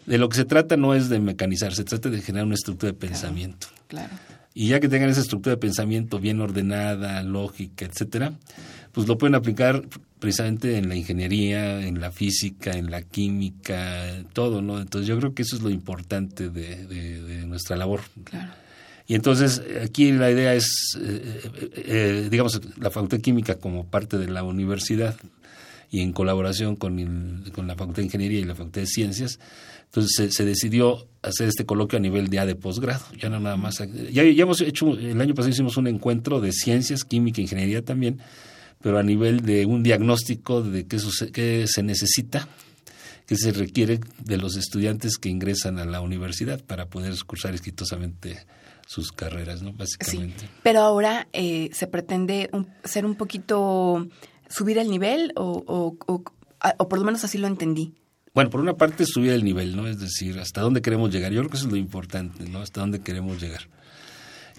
de 0.07 0.19
lo 0.19 0.29
que 0.29 0.37
se 0.37 0.45
trata 0.45 0.77
no 0.77 0.95
es 0.95 1.09
de 1.09 1.21
mecanizar, 1.21 1.73
se 1.73 1.85
trata 1.85 2.09
de 2.09 2.21
generar 2.21 2.47
una 2.47 2.55
estructura 2.55 2.91
de 2.91 2.99
pensamiento. 2.99 3.69
Claro. 3.87 4.13
Y 4.61 4.67
ya 4.67 4.81
que 4.81 4.89
tengan 4.89 5.09
esa 5.09 5.21
estructura 5.21 5.55
de 5.55 5.61
pensamiento 5.61 6.19
bien 6.19 6.41
ordenada, 6.41 7.23
lógica, 7.23 7.85
etcétera, 7.85 8.33
pues 8.91 9.07
lo 9.07 9.17
pueden 9.17 9.37
aplicar 9.37 9.85
precisamente 10.19 10.77
en 10.79 10.89
la 10.89 10.97
ingeniería, 10.97 11.87
en 11.87 12.01
la 12.01 12.11
física, 12.11 12.73
en 12.73 12.91
la 12.91 13.03
química, 13.03 14.25
todo, 14.33 14.61
¿no? 14.61 14.81
Entonces 14.81 15.07
yo 15.07 15.17
creo 15.17 15.33
que 15.33 15.43
eso 15.43 15.55
es 15.55 15.63
lo 15.63 15.71
importante 15.71 16.49
de, 16.49 17.45
nuestra 17.47 17.77
labor. 17.77 18.01
Claro. 18.25 18.51
Y 19.07 19.15
entonces 19.15 19.63
aquí 19.81 20.11
la 20.11 20.29
idea 20.29 20.53
es, 20.55 20.99
eh, 21.01 21.41
eh, 21.45 21.71
eh, 21.77 22.29
digamos, 22.29 22.61
la 22.79 22.91
Facultad 22.91 23.19
de 23.19 23.23
Química 23.23 23.55
como 23.61 23.87
parte 23.87 24.19
de 24.19 24.27
la 24.27 24.43
universidad 24.43 25.15
y 25.89 26.01
en 26.01 26.13
colaboración 26.13 26.75
con, 26.75 27.45
con 27.55 27.69
la 27.69 27.77
Facultad 27.77 27.99
de 27.99 28.07
Ingeniería 28.07 28.41
y 28.41 28.45
la 28.45 28.57
Facultad 28.57 28.81
de 28.81 28.89
Ciencias, 28.89 29.39
entonces 29.89 30.35
se, 30.35 30.45
decidió 30.45 31.09
hacer 31.23 31.49
este 31.49 31.65
coloquio 31.65 31.99
a 31.99 32.01
nivel 32.01 32.29
ya 32.29 32.45
de 32.45 32.55
posgrado, 32.55 33.05
ya 33.19 33.31
no 33.31 33.41
nada 33.41 33.57
más. 33.57 33.79
Ya, 34.13 34.23
ya 34.23 34.43
hemos 34.43 34.61
hecho, 34.61 34.93
el 34.99 35.21
año 35.21 35.35
pasado 35.35 35.51
hicimos 35.51 35.77
un 35.79 35.87
encuentro 35.87 36.41
de 36.41 36.53
ciencias, 36.53 37.05
química, 37.05 37.41
ingeniería 37.41 37.83
también, 37.83 38.21
pero 38.83 38.99
a 38.99 39.03
nivel 39.03 39.41
de 39.41 39.65
un 39.65 39.83
diagnóstico 39.83 40.63
de 40.63 40.87
qué, 40.87 40.99
qué 41.33 41.65
se 41.67 41.83
necesita, 41.83 42.49
qué 43.27 43.37
se 43.37 43.53
requiere 43.53 44.01
de 44.23 44.37
los 44.37 44.57
estudiantes 44.57 45.17
que 45.17 45.31
ingresan 45.31 45.79
a 45.79 45.87
la 45.87 46.03
universidad 46.03 46.63
para 46.63 46.87
poder 46.87 47.15
cursar 47.27 47.55
exitosamente 47.55 48.47
sus 48.87 49.13
carreras, 49.13 49.63
¿no? 49.63 49.73
Básicamente. 49.73 50.41
Sí, 50.41 50.51
pero 50.63 50.81
ahora 50.81 51.29
eh, 51.35 51.69
se 51.73 51.87
pretende 51.87 52.51
ser 52.85 53.05
un 53.05 53.17
poquito, 53.17 54.07
subir 54.49 54.79
el 54.79 54.91
nivel 54.91 55.33
o, 55.37 55.63
o, 55.67 56.23
o, 56.79 56.89
por 56.89 56.99
lo 56.99 57.05
menos 57.05 57.23
así 57.23 57.37
lo 57.37 57.47
entendí. 57.47 57.95
Bueno, 58.35 58.51
por 58.51 58.61
una 58.61 58.75
parte 58.75 59.05
subir 59.07 59.33
el 59.33 59.45
nivel, 59.45 59.77
¿no? 59.77 59.87
Es 59.87 59.99
decir, 59.99 60.39
hasta 60.39 60.61
dónde 60.61 60.83
queremos 60.83 61.13
llegar. 61.13 61.33
Yo 61.33 61.41
creo 61.41 61.51
que 61.51 61.57
eso 61.57 61.67
es 61.67 61.73
lo 61.73 61.79
importante, 61.79 62.49
¿no? 62.49 62.61
Hasta 62.61 62.81
dónde 62.81 63.01
queremos 63.01 63.41
llegar. 63.41 63.69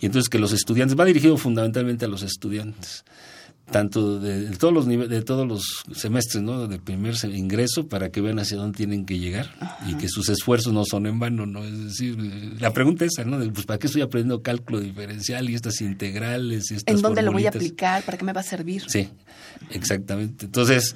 Y 0.01 0.05
entonces 0.05 0.29
que 0.29 0.39
los 0.39 0.53
estudiantes, 0.53 0.97
va 0.97 1.05
dirigido 1.05 1.37
fundamentalmente 1.37 2.05
a 2.05 2.07
los 2.07 2.23
estudiantes, 2.23 3.03
tanto 3.69 4.19
de, 4.19 4.49
todos 4.57 4.73
los 4.73 4.87
niveles, 4.87 5.09
de 5.09 5.21
todos 5.21 5.47
los 5.47 5.83
semestres, 5.93 6.41
¿no? 6.41 6.67
De 6.67 6.79
primer 6.79 7.15
ingreso 7.25 7.87
para 7.87 8.09
que 8.09 8.21
vean 8.21 8.39
hacia 8.39 8.57
dónde 8.57 8.77
tienen 8.77 9.05
que 9.05 9.19
llegar 9.19 9.49
y 9.87 9.95
que 9.95 10.07
sus 10.07 10.29
esfuerzos 10.29 10.73
no 10.73 10.85
son 10.85 11.05
en 11.05 11.19
vano, 11.19 11.45
¿no? 11.45 11.65
Es 11.65 11.77
decir, 11.77 12.17
la 12.59 12.71
pregunta 12.71 13.05
es 13.05 13.11
esa, 13.17 13.25
¿no? 13.25 13.37
pues 13.53 13.65
¿para 13.65 13.77
qué 13.77 13.87
estoy 13.87 14.01
aprendiendo 14.01 14.41
cálculo 14.41 14.79
diferencial 14.79 15.49
y 15.49 15.55
estas 15.55 15.81
integrales 15.81 16.71
y 16.71 16.75
estas 16.75 16.95
¿En 16.95 17.01
dónde 17.01 17.21
lo 17.21 17.31
voy 17.31 17.45
a 17.45 17.49
aplicar? 17.49 18.03
¿Para 18.03 18.17
qué 18.17 18.23
me 18.23 18.33
va 18.33 18.41
a 18.41 18.43
servir? 18.43 18.83
Sí, 18.87 19.09
exactamente. 19.71 20.45
Entonces, 20.45 20.95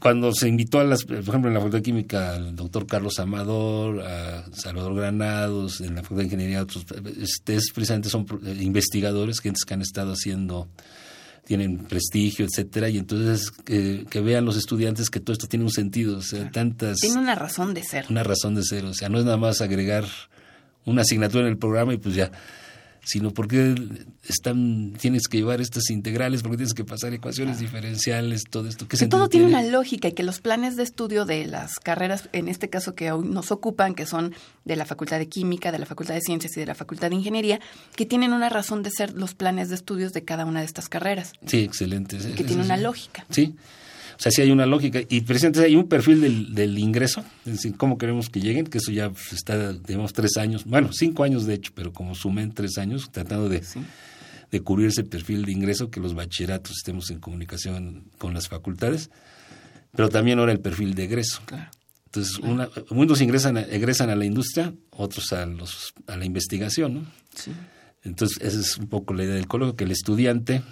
cuando 0.00 0.32
se 0.32 0.48
invitó 0.48 0.80
a 0.80 0.84
las, 0.84 1.04
por 1.04 1.18
ejemplo, 1.18 1.48
en 1.48 1.54
la 1.54 1.60
Facultad 1.60 1.78
de 1.78 1.82
Química 1.82 2.34
al 2.34 2.56
doctor 2.56 2.86
Carlos 2.86 3.20
Amador, 3.20 4.00
a 4.00 4.44
Salvador 4.52 4.96
Granados, 4.96 5.80
en 5.80 5.94
la 5.94 6.02
Facultad 6.02 6.22
de 6.22 6.24
Ingeniería, 6.24 6.62
otros, 6.62 6.84
este, 7.20 7.58
precisamente 7.72 8.08
son 8.08 8.26
eh, 8.44 8.56
investigadores, 8.60 9.40
gentes 9.40 9.64
que 9.64 9.74
han 9.74 9.82
estado 9.82 10.12
haciendo, 10.12 10.68
tienen 11.44 11.78
prestigio, 11.78 12.46
etcétera, 12.46 12.88
y 12.88 12.98
entonces 12.98 13.50
que, 13.50 14.20
vean 14.20 14.44
los 14.44 14.56
estudiantes 14.56 15.08
que 15.08 15.20
todo 15.20 15.34
esto 15.34 15.46
tiene 15.46 15.64
un 15.64 15.70
sentido, 15.70 16.18
o 16.18 16.22
sea, 16.22 16.50
tantas... 16.50 16.98
Tiene 16.98 17.20
una 17.20 17.36
razón 17.36 17.72
de 17.72 17.84
ser. 17.84 18.06
Una 18.10 18.24
razón 18.24 18.56
de 18.56 18.64
ser, 18.64 18.84
o 18.84 18.94
sea, 18.94 19.08
no 19.08 19.18
es 19.18 19.24
nada 19.24 19.36
más 19.36 19.60
agregar 19.60 20.04
una 20.84 21.02
asignatura 21.02 21.44
en 21.44 21.50
el 21.50 21.58
programa 21.58 21.94
y 21.94 21.98
pues 21.98 22.16
ya 22.16 22.32
sino 23.04 23.32
porque 23.32 23.74
están, 24.28 24.94
tienes 25.00 25.26
que 25.28 25.38
llevar 25.38 25.60
estas 25.60 25.90
integrales, 25.90 26.42
porque 26.42 26.58
tienes 26.58 26.74
que 26.74 26.84
pasar 26.84 27.12
ecuaciones 27.14 27.58
diferenciales, 27.58 28.42
todo 28.48 28.68
esto. 28.68 28.86
que 28.86 28.96
todo 29.06 29.28
tiene, 29.28 29.46
una 29.46 29.62
lógica 29.62 30.08
y 30.08 30.12
que 30.12 30.22
los 30.22 30.40
planes 30.40 30.76
de 30.76 30.82
estudio 30.82 31.24
de 31.24 31.46
las 31.46 31.74
carreras, 31.78 32.28
en 32.32 32.48
este 32.48 32.68
caso 32.68 32.94
que 32.94 33.12
hoy 33.12 33.26
nos 33.26 33.50
ocupan, 33.50 33.94
que 33.94 34.06
son 34.06 34.34
de 34.64 34.76
la 34.76 34.84
Facultad 34.84 35.18
de 35.18 35.28
Química, 35.28 35.72
de 35.72 35.78
la 35.78 35.86
Facultad 35.86 36.14
de 36.14 36.20
Ciencias 36.20 36.56
y 36.56 36.60
de 36.60 36.66
la 36.66 36.74
Facultad 36.74 37.10
de 37.10 37.16
Ingeniería, 37.16 37.60
que 37.96 38.06
tienen 38.06 38.32
una 38.32 38.48
razón 38.48 38.82
de 38.82 38.90
ser 38.90 39.14
los 39.14 39.34
planes 39.34 39.68
de 39.68 39.74
estudios 39.74 40.12
de 40.12 40.24
cada 40.24 40.44
una 40.44 40.60
de 40.60 40.66
estas 40.66 40.88
carreras. 40.88 41.32
Sí, 41.46 41.60
excelente. 41.60 42.18
Que 42.36 42.44
tiene 42.44 42.62
una 42.62 42.76
lógica. 42.76 43.26
Sí. 43.30 43.56
O 44.20 44.22
sea, 44.22 44.30
sí 44.30 44.42
hay 44.42 44.50
una 44.50 44.66
lógica. 44.66 45.00
Y 45.08 45.22
precisamente 45.22 45.64
hay 45.64 45.76
un 45.76 45.88
perfil 45.88 46.20
del, 46.20 46.54
del 46.54 46.78
ingreso, 46.78 47.24
es 47.46 47.52
decir, 47.52 47.74
cómo 47.78 47.96
queremos 47.96 48.28
que 48.28 48.42
lleguen, 48.42 48.66
que 48.66 48.76
eso 48.76 48.92
ya 48.92 49.08
pues, 49.08 49.32
está, 49.32 49.72
digamos, 49.72 50.12
tres 50.12 50.36
años, 50.36 50.66
bueno, 50.66 50.90
cinco 50.92 51.24
años 51.24 51.46
de 51.46 51.54
hecho, 51.54 51.72
pero 51.74 51.94
como 51.94 52.14
sumen 52.14 52.52
tres 52.52 52.76
años, 52.76 53.08
tratando 53.10 53.48
de, 53.48 53.62
de 54.50 54.60
cubrir 54.60 54.88
ese 54.88 55.04
perfil 55.04 55.46
de 55.46 55.52
ingreso, 55.52 55.90
que 55.90 56.00
los 56.00 56.12
bachilleratos 56.12 56.76
estemos 56.76 57.10
en 57.10 57.18
comunicación 57.18 58.10
con 58.18 58.34
las 58.34 58.46
facultades, 58.46 59.08
pero 59.96 60.10
también 60.10 60.38
ahora 60.38 60.52
el 60.52 60.60
perfil 60.60 60.94
de 60.94 61.04
egreso. 61.04 61.40
Entonces, 62.04 62.38
una, 62.40 62.68
unos 62.90 63.22
ingresan, 63.22 63.56
egresan 63.56 64.10
a 64.10 64.16
la 64.16 64.26
industria, 64.26 64.74
otros 64.90 65.32
a, 65.32 65.46
los, 65.46 65.94
a 66.06 66.18
la 66.18 66.26
investigación, 66.26 66.92
¿no? 66.92 67.06
Entonces, 68.02 68.36
esa 68.42 68.60
es 68.60 68.76
un 68.76 68.88
poco 68.88 69.14
la 69.14 69.24
idea 69.24 69.34
del 69.34 69.48
coloquio, 69.48 69.76
que 69.76 69.84
el 69.84 69.92
estudiante 69.92 70.62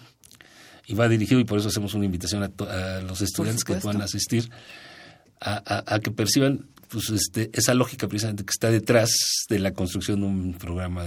y 0.89 0.95
va 0.95 1.09
dirigido, 1.09 1.39
y 1.39 1.45
por 1.45 1.59
eso 1.59 1.69
hacemos 1.69 1.93
una 1.95 2.07
invitación 2.07 2.43
a, 2.43 3.01
los 3.03 3.21
estudiantes 3.21 3.63
que 3.63 3.75
puedan 3.75 4.01
asistir, 4.01 4.51
a, 5.41 6.01
que 6.03 6.11
perciban 6.11 6.67
pues 6.89 7.11
este, 7.11 7.51
esa 7.53 7.75
lógica 7.75 8.09
precisamente 8.09 8.45
que 8.45 8.51
está 8.51 8.71
detrás 8.71 9.11
de 9.51 9.59
la 9.59 9.73
construcción 9.73 10.21
de 10.23 10.27
un 10.27 10.55
programa. 10.55 11.05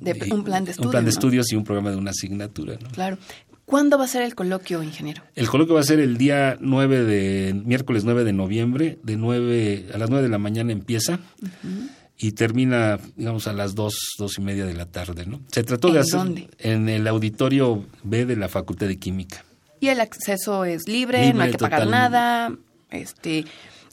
De, 0.00 0.28
un 0.32 0.42
plan 0.42 0.64
de 0.64 0.72
estudios. 0.72 0.86
Un 0.86 0.90
plan 0.90 1.04
de 1.04 1.10
estudios 1.10 1.52
y 1.52 1.56
un 1.56 1.62
programa 1.62 1.92
de 1.92 1.96
una 1.96 2.10
asignatura. 2.10 2.76
Claro. 2.92 3.16
¿Cuándo 3.64 3.96
va 3.96 4.04
a 4.04 4.08
ser 4.08 4.22
el 4.22 4.34
coloquio, 4.34 4.82
ingeniero? 4.82 5.22
El 5.36 5.48
coloquio 5.48 5.74
va 5.74 5.80
a 5.80 5.84
ser 5.84 6.00
el 6.00 6.18
día 6.18 6.58
9 6.60 7.04
de, 7.04 7.62
miércoles 7.64 8.04
9 8.04 8.24
de 8.24 8.32
noviembre, 8.32 8.98
de 9.04 9.16
9, 9.16 9.86
a 9.94 9.98
las 9.98 10.10
9 10.10 10.24
de 10.24 10.28
la 10.28 10.38
mañana 10.38 10.72
empieza 10.72 11.20
y 12.18 12.32
termina, 12.32 12.98
digamos, 13.16 13.46
a 13.46 13.52
las 13.52 13.74
dos, 13.74 13.94
dos 14.18 14.38
y 14.38 14.40
media 14.40 14.64
de 14.66 14.74
la 14.74 14.86
tarde, 14.86 15.26
¿no? 15.26 15.40
Se 15.50 15.64
trató 15.64 15.92
de 15.92 16.00
hacer 16.00 16.48
en 16.58 16.88
el 16.88 17.06
auditorio 17.08 17.84
B 18.02 18.24
de 18.24 18.36
la 18.36 18.48
Facultad 18.48 18.86
de 18.86 18.98
Química. 18.98 19.44
Y 19.80 19.88
el 19.88 20.00
acceso 20.00 20.64
es 20.64 20.88
libre, 20.88 21.32
no 21.34 21.42
hay 21.42 21.50
que 21.50 21.58
pagar 21.58 21.86
nada, 21.86 22.56
este, 22.90 23.44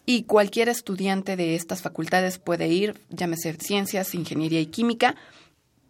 y 0.05 0.23
cualquier 0.23 0.69
estudiante 0.69 1.35
de 1.35 1.55
estas 1.55 1.81
facultades 1.81 2.37
puede 2.37 2.67
ir, 2.67 2.95
llámese 3.09 3.53
ciencias, 3.53 4.15
ingeniería 4.15 4.61
y 4.61 4.67
química, 4.67 5.15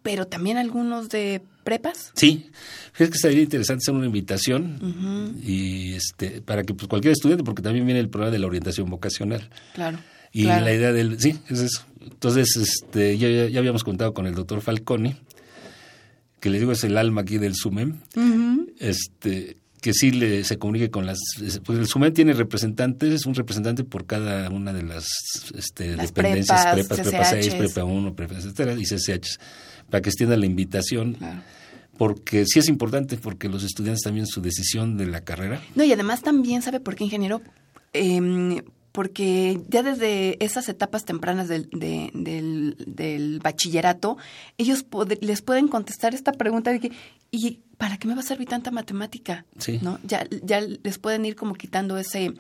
pero 0.02 0.26
también 0.26 0.58
algunos 0.58 1.10
de 1.10 1.42
prepas. 1.64 2.12
Sí, 2.16 2.50
es 2.98 3.10
que 3.10 3.18
sería 3.18 3.44
interesante 3.44 3.84
hacer 3.84 3.94
una 3.94 4.08
invitación 4.08 5.36
y 5.44 5.94
este 5.94 6.42
para 6.42 6.64
que 6.64 6.74
pues, 6.74 6.88
cualquier 6.88 7.14
estudiante, 7.14 7.44
porque 7.44 7.62
también 7.62 7.86
viene 7.86 8.00
el 8.00 8.10
programa 8.10 8.32
de 8.32 8.40
la 8.40 8.48
orientación 8.48 8.90
vocacional. 8.90 9.50
Claro. 9.74 10.00
Y 10.32 10.44
la 10.44 10.74
idea 10.74 10.94
del, 10.94 11.20
sí, 11.20 11.38
es 11.50 11.60
eso. 11.60 11.86
Entonces, 12.02 12.56
este, 12.56 13.18
ya, 13.18 13.48
ya 13.48 13.60
habíamos 13.60 13.84
contado 13.84 14.14
con 14.14 14.26
el 14.26 14.34
doctor 14.34 14.62
Falconi, 14.62 15.16
que 16.40 16.50
le 16.50 16.60
digo 16.60 16.72
es 16.72 16.84
el 16.84 16.98
alma 16.98 17.22
aquí 17.22 17.38
del 17.38 17.56
SUMEM, 17.56 18.00
este, 18.80 19.58
que 19.82 19.94
sí 19.94 20.12
le, 20.12 20.44
se 20.44 20.58
comunique 20.58 20.90
con 20.90 21.06
las... 21.06 21.20
Pues 21.64 21.80
el 21.80 21.88
SUMEM 21.88 22.14
tiene 22.14 22.34
representantes, 22.34 23.14
es 23.14 23.26
un 23.26 23.36
representante 23.36 23.84
por 23.84 24.06
cada 24.06 24.50
una 24.50 24.74
de 24.74 24.84
las, 24.84 25.06
este, 25.56 25.96
dependencias, 25.96 26.74
prepas, 26.74 27.00
prepa 27.02 27.26
6, 27.26 27.56
prepa 27.56 27.84
1, 27.84 28.16
prepa, 28.16 28.36
etcétera, 28.36 28.74
y 28.74 28.84
CCH, 28.84 29.38
para 29.90 30.02
que 30.02 30.10
extienda 30.10 30.38
la 30.38 30.46
invitación. 30.46 31.18
porque 31.98 32.46
sí 32.48 32.58
es 32.58 32.68
importante 32.68 33.18
porque 33.18 33.48
los 33.48 33.64
estudiantes 33.64 34.02
también 34.02 34.26
su 34.26 34.42
decisión 34.42 34.98
de 34.98 35.06
la 35.06 35.22
carrera. 35.22 35.62
No, 35.76 35.84
y 35.84 35.94
además 35.94 36.22
también 36.22 36.64
sabe 36.64 36.80
por 36.80 36.96
qué 36.96 37.04
ingeniero 37.04 37.42
eh, 37.94 38.64
porque 38.92 39.62
ya 39.70 39.84
desde 39.84 40.44
esas 40.44 40.68
etapas 40.68 41.06
tempranas 41.06 41.48
del, 41.48 41.70
del, 41.72 43.40
bachillerato, 43.42 44.18
ellos 44.58 44.86
les 45.22 45.42
pueden 45.42 45.68
contestar 45.68 46.14
esta 46.14 46.34
pregunta 46.34 46.72
de 46.72 46.80
que, 46.80 46.92
¿y 47.32 47.60
para 47.78 47.98
qué 47.98 48.08
me 48.08 48.16
va 48.16 48.22
a 48.22 48.24
servir 48.24 48.48
tanta 48.48 48.72
matemática? 48.72 49.46
Sí. 49.58 49.80
¿No? 49.82 50.00
Ya, 50.04 50.28
ya 50.44 50.62
les 50.62 51.00
pueden 51.00 51.26
ir 51.26 51.36
como 51.36 51.56
quitando 51.56 51.98
ese 51.98 52.34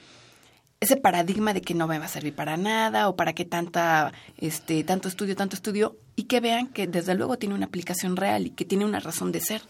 ese 0.82 0.98
paradigma 0.98 1.54
de 1.54 1.62
que 1.62 1.76
no 1.76 1.86
me 1.86 2.00
va 2.00 2.06
a 2.06 2.08
servir 2.08 2.34
para 2.34 2.58
nada 2.58 3.08
o 3.08 3.16
para 3.16 3.34
qué 3.34 3.46
tanta 3.46 4.14
este 4.40 4.84
tanto 4.84 5.08
estudio 5.08 5.36
tanto 5.36 5.56
estudio 5.56 5.96
y 6.16 6.24
que 6.24 6.40
vean 6.40 6.70
que 6.70 6.88
desde 6.88 7.14
luego 7.14 7.38
tiene 7.38 7.54
una 7.54 7.68
aplicación 7.68 8.18
real 8.18 8.48
y 8.48 8.50
que 8.50 8.66
tiene 8.66 8.84
una 8.84 9.00
razón 9.00 9.32
de 9.32 9.42
ser 9.42 9.62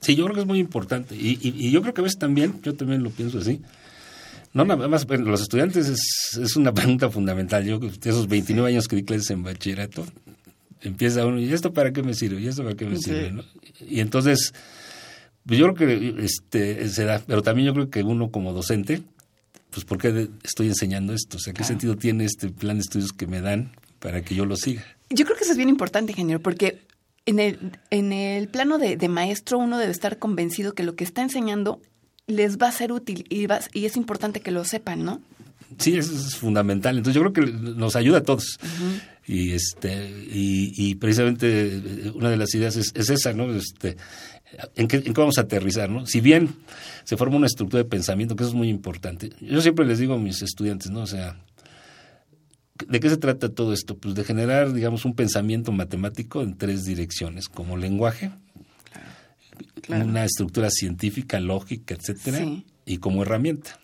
sí 0.00 0.16
yo 0.16 0.24
creo 0.24 0.34
que 0.34 0.40
es 0.40 0.48
muy 0.48 0.58
importante 0.58 1.14
y, 1.14 1.38
y 1.40 1.70
yo 1.70 1.80
creo 1.80 1.94
que 1.94 2.00
a 2.00 2.04
veces 2.04 2.18
también 2.18 2.60
yo 2.62 2.74
también 2.74 3.04
lo 3.04 3.10
pienso 3.10 3.38
así 3.38 3.62
no, 4.52 4.64
nada 4.64 4.88
más, 4.88 5.06
los 5.08 5.42
estudiantes 5.42 5.88
es, 5.88 6.38
es, 6.40 6.56
una 6.56 6.72
pregunta 6.72 7.10
fundamental. 7.10 7.64
Yo, 7.64 7.80
esos 8.04 8.28
29 8.28 8.70
años 8.70 8.88
que 8.88 8.96
di 8.96 9.04
clases 9.04 9.30
en 9.30 9.42
bachillerato, 9.42 10.06
empieza 10.80 11.26
uno, 11.26 11.38
¿y 11.38 11.52
esto 11.52 11.72
para 11.72 11.92
qué 11.92 12.02
me 12.02 12.14
sirve? 12.14 12.40
¿Y 12.40 12.48
esto 12.48 12.62
para 12.62 12.74
qué 12.74 12.86
me 12.86 12.96
sirve? 12.96 13.30
¿no? 13.30 13.44
Y 13.86 14.00
entonces, 14.00 14.54
pues 15.46 15.58
yo 15.58 15.72
creo 15.74 15.88
que 15.88 16.24
este, 16.24 16.88
se 16.88 17.04
da, 17.04 17.22
pero 17.26 17.42
también 17.42 17.66
yo 17.66 17.74
creo 17.74 17.90
que 17.90 18.02
uno 18.02 18.30
como 18.30 18.52
docente, 18.52 19.02
pues 19.70 19.84
¿por 19.84 19.98
qué 19.98 20.28
estoy 20.42 20.68
enseñando 20.68 21.12
esto? 21.12 21.36
O 21.36 21.40
sea, 21.40 21.52
¿qué 21.52 21.64
sentido 21.64 21.96
tiene 21.96 22.24
este 22.24 22.48
plan 22.48 22.78
de 22.78 22.82
estudios 22.82 23.12
que 23.12 23.26
me 23.26 23.40
dan 23.40 23.72
para 23.98 24.22
que 24.22 24.34
yo 24.34 24.46
lo 24.46 24.56
siga? 24.56 24.84
Yo 25.10 25.24
creo 25.24 25.36
que 25.36 25.44
eso 25.44 25.52
es 25.52 25.58
bien 25.58 25.68
importante, 25.68 26.12
ingeniero, 26.12 26.40
porque 26.40 26.80
en 27.26 27.38
el, 27.38 27.72
en 27.90 28.12
el 28.12 28.48
plano 28.48 28.78
de, 28.78 28.96
de 28.96 29.08
maestro 29.08 29.58
uno 29.58 29.78
debe 29.78 29.92
estar 29.92 30.18
convencido 30.18 30.72
que 30.72 30.82
lo 30.82 30.94
que 30.96 31.04
está 31.04 31.22
enseñando 31.22 31.80
les 32.28 32.58
va 32.58 32.68
a 32.68 32.72
ser 32.72 32.92
útil 32.92 33.26
y, 33.28 33.48
y 33.72 33.86
es 33.86 33.96
importante 33.96 34.40
que 34.40 34.52
lo 34.52 34.64
sepan, 34.64 35.04
¿no? 35.04 35.20
Sí, 35.78 35.96
eso 35.96 36.14
es 36.14 36.36
fundamental. 36.36 36.96
Entonces 36.96 37.20
yo 37.20 37.30
creo 37.30 37.46
que 37.46 37.52
nos 37.52 37.96
ayuda 37.96 38.18
a 38.18 38.22
todos. 38.22 38.58
Y 39.26 39.52
este 39.52 40.26
y, 40.30 40.94
precisamente 40.94 41.66
eh, 41.66 42.12
una 42.14 42.30
de 42.30 42.36
las 42.36 42.54
ideas 42.54 42.76
es, 42.76 42.92
esa, 42.94 43.32
¿no? 43.32 43.52
Este, 43.52 43.96
¿en 44.76 44.88
qué, 44.88 44.96
¿en 44.96 45.02
qué, 45.02 45.20
vamos 45.20 45.36
a 45.38 45.42
aterrizar, 45.42 45.90
no? 45.90 46.06
Si 46.06 46.20
bien 46.20 46.54
se 47.04 47.16
forma 47.16 47.36
una 47.36 47.46
estructura 47.46 47.82
de 47.82 47.88
pensamiento, 47.88 48.36
que 48.36 48.44
eso 48.44 48.50
es 48.50 48.56
muy 48.56 48.68
importante. 48.68 49.30
Yo 49.40 49.60
siempre 49.60 49.84
les 49.84 49.98
digo 49.98 50.14
a 50.14 50.18
mis 50.18 50.40
estudiantes, 50.40 50.90
¿no? 50.90 51.00
O 51.00 51.06
sea, 51.06 51.36
¿de 52.86 53.00
qué 53.00 53.10
se 53.10 53.18
trata 53.18 53.50
todo 53.50 53.74
esto? 53.74 53.98
Pues 53.98 54.14
de 54.14 54.24
generar, 54.24 54.72
digamos, 54.72 55.04
un 55.04 55.14
pensamiento 55.14 55.72
matemático 55.72 56.42
en 56.42 56.56
tres 56.56 56.86
direcciones, 56.86 57.48
como 57.48 57.76
lenguaje, 57.76 58.30
una 59.88 60.24
estructura 60.24 60.70
científica, 60.70 61.40
lógica, 61.40 61.94
etcétera, 61.94 62.46
y 62.84 62.98
como 62.98 63.22
herramienta. 63.22 63.78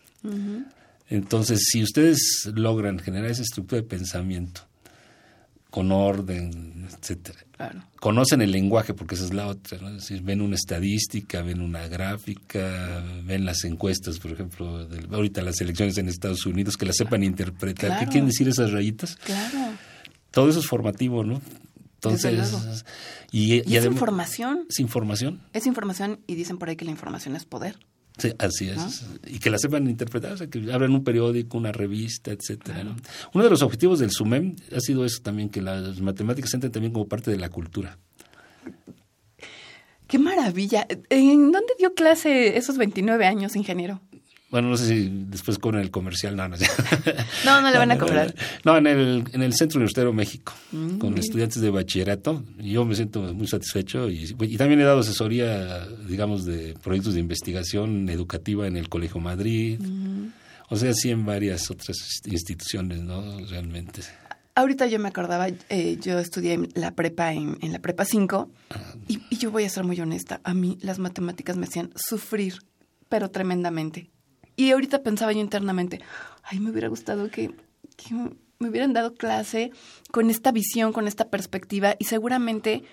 Entonces, 1.08 1.64
si 1.70 1.82
ustedes 1.82 2.50
logran 2.54 2.98
generar 2.98 3.30
esa 3.30 3.42
estructura 3.42 3.82
de 3.82 3.86
pensamiento 3.86 4.62
con 5.70 5.90
orden, 5.90 6.86
etcétera, 6.98 7.40
conocen 8.00 8.42
el 8.42 8.52
lenguaje, 8.52 8.94
porque 8.94 9.16
esa 9.16 9.24
es 9.24 9.34
la 9.34 9.48
otra, 9.48 9.78
¿no? 9.78 9.88
Es 9.88 9.94
decir, 9.94 10.22
ven 10.22 10.40
una 10.40 10.54
estadística, 10.54 11.42
ven 11.42 11.60
una 11.60 11.88
gráfica, 11.88 13.04
ven 13.24 13.44
las 13.44 13.64
encuestas, 13.64 14.18
por 14.18 14.30
ejemplo, 14.30 14.88
ahorita 15.10 15.42
las 15.42 15.60
elecciones 15.60 15.98
en 15.98 16.08
Estados 16.08 16.46
Unidos, 16.46 16.76
que 16.76 16.86
las 16.86 16.96
sepan 16.96 17.22
interpretar. 17.24 17.98
¿Qué 17.98 18.06
quieren 18.06 18.26
decir 18.26 18.48
esas 18.48 18.70
rayitas? 18.70 19.16
Claro. 19.16 19.72
Todo 20.30 20.48
eso 20.48 20.60
es 20.60 20.66
formativo, 20.66 21.24
¿no? 21.24 21.42
Entonces, 22.04 22.84
y, 23.30 23.76
es 23.76 23.84
información. 23.84 24.66
Es 24.68 24.80
información. 24.80 25.40
Es 25.52 25.66
información 25.66 26.20
y 26.26 26.34
dicen 26.34 26.58
por 26.58 26.68
ahí 26.68 26.76
que 26.76 26.84
la 26.84 26.90
información 26.90 27.36
es 27.36 27.44
poder. 27.44 27.78
Sí, 28.16 28.32
así 28.38 28.68
es. 28.68 29.06
Y 29.26 29.40
que 29.40 29.50
la 29.50 29.58
sepan 29.58 29.88
interpretar, 29.88 30.32
o 30.32 30.36
sea, 30.36 30.46
que 30.48 30.72
abran 30.72 30.92
un 30.92 31.02
periódico, 31.02 31.58
una 31.58 31.72
revista, 31.72 32.30
etcétera. 32.30 32.84
¿no? 32.84 32.94
Uno 33.32 33.44
de 33.44 33.50
los 33.50 33.62
objetivos 33.62 33.98
del 33.98 34.12
SUMEM 34.12 34.54
ha 34.74 34.80
sido 34.80 35.04
eso 35.04 35.20
también, 35.20 35.48
que 35.48 35.60
las 35.60 36.00
matemáticas 36.00 36.54
entren 36.54 36.70
también 36.70 36.92
como 36.92 37.08
parte 37.08 37.32
de 37.32 37.38
la 37.38 37.48
cultura. 37.48 37.98
¡Qué 40.06 40.18
maravilla! 40.18 40.86
¿En 41.08 41.50
dónde 41.50 41.72
dio 41.76 41.94
clase 41.94 42.56
esos 42.56 42.78
29 42.78 43.26
años, 43.26 43.56
ingeniero? 43.56 44.00
Bueno, 44.54 44.68
no 44.68 44.76
sé 44.76 44.86
si 44.86 45.08
después 45.26 45.58
cobran 45.58 45.82
el 45.82 45.90
comercial, 45.90 46.36
no, 46.36 46.46
no. 46.46 46.56
No, 47.44 47.60
no 47.60 47.70
le 47.72 47.76
van 47.76 47.90
a 47.90 47.98
cobrar. 47.98 48.32
No, 48.64 48.76
en 48.76 48.86
el, 48.86 49.24
en 49.32 49.42
el 49.42 49.52
Centro 49.52 49.78
Universitario 49.78 50.12
México, 50.12 50.52
con 51.00 51.18
estudiantes 51.18 51.60
de 51.60 51.70
bachillerato. 51.70 52.44
Yo 52.58 52.84
me 52.84 52.94
siento 52.94 53.34
muy 53.34 53.48
satisfecho 53.48 54.08
y, 54.08 54.32
y, 54.38 54.56
también 54.56 54.80
he 54.80 54.84
dado 54.84 55.00
asesoría, 55.00 55.84
digamos, 56.06 56.44
de 56.44 56.76
proyectos 56.80 57.14
de 57.14 57.20
investigación 57.20 58.08
educativa 58.08 58.68
en 58.68 58.76
el 58.76 58.88
Colegio 58.88 59.20
Madrid. 59.20 59.80
O 60.68 60.76
sea, 60.76 60.94
sí 60.94 61.10
en 61.10 61.26
varias 61.26 61.68
otras 61.72 61.96
instituciones, 62.24 63.00
¿no? 63.00 63.40
Realmente. 63.48 64.02
Ahorita 64.54 64.86
yo 64.86 65.00
me 65.00 65.08
acordaba, 65.08 65.48
eh, 65.48 65.98
yo 66.00 66.20
estudié 66.20 66.60
la 66.74 66.92
prepa 66.92 67.32
en, 67.32 67.58
en 67.60 67.72
la 67.72 67.80
prepa 67.80 68.04
5 68.04 68.48
y, 69.08 69.20
y 69.30 69.36
yo 69.36 69.50
voy 69.50 69.64
a 69.64 69.68
ser 69.68 69.82
muy 69.82 70.00
honesta, 70.00 70.40
a 70.44 70.54
mí 70.54 70.78
las 70.80 71.00
matemáticas 71.00 71.56
me 71.56 71.66
hacían 71.66 71.90
sufrir, 71.96 72.58
pero 73.08 73.32
tremendamente. 73.32 74.13
Y 74.56 74.70
ahorita 74.70 75.02
pensaba 75.02 75.32
yo 75.32 75.40
internamente, 75.40 76.00
ay, 76.42 76.60
me 76.60 76.70
hubiera 76.70 76.88
gustado 76.88 77.30
que, 77.30 77.50
me 78.58 78.68
hubieran 78.68 78.92
dado 78.92 79.14
clase 79.14 79.72
con 80.10 80.30
esta 80.30 80.52
visión, 80.52 80.92
con 80.92 81.08
esta 81.08 81.28
perspectiva, 81.28 81.96
y 81.98 82.04
seguramente 82.04 82.84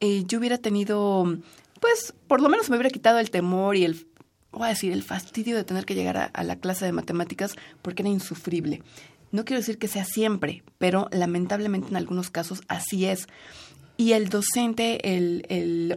eh, 0.00 0.24
yo 0.26 0.38
hubiera 0.38 0.58
tenido, 0.58 1.38
pues, 1.80 2.14
por 2.26 2.40
lo 2.40 2.48
menos 2.48 2.68
me 2.68 2.76
hubiera 2.76 2.90
quitado 2.90 3.18
el 3.18 3.30
temor 3.30 3.76
y 3.76 3.84
el, 3.84 4.06
voy 4.50 4.66
a 4.66 4.68
decir, 4.68 4.92
el 4.92 5.02
fastidio 5.02 5.56
de 5.56 5.64
tener 5.64 5.84
que 5.84 5.94
llegar 5.94 6.30
a, 6.32 6.44
la 6.44 6.56
clase 6.56 6.84
de 6.84 6.92
matemáticas 6.92 7.54
porque 7.82 8.02
era 8.02 8.10
insufrible. 8.10 8.82
No 9.30 9.44
quiero 9.44 9.60
decir 9.60 9.78
que 9.78 9.88
sea 9.88 10.04
siempre, 10.04 10.62
pero 10.78 11.08
lamentablemente 11.10 11.88
en 11.88 11.96
algunos 11.96 12.30
casos 12.30 12.62
así 12.68 13.06
es. 13.06 13.26
Y 13.96 14.12
el 14.12 14.28
docente, 14.28 15.16
el, 15.16 15.46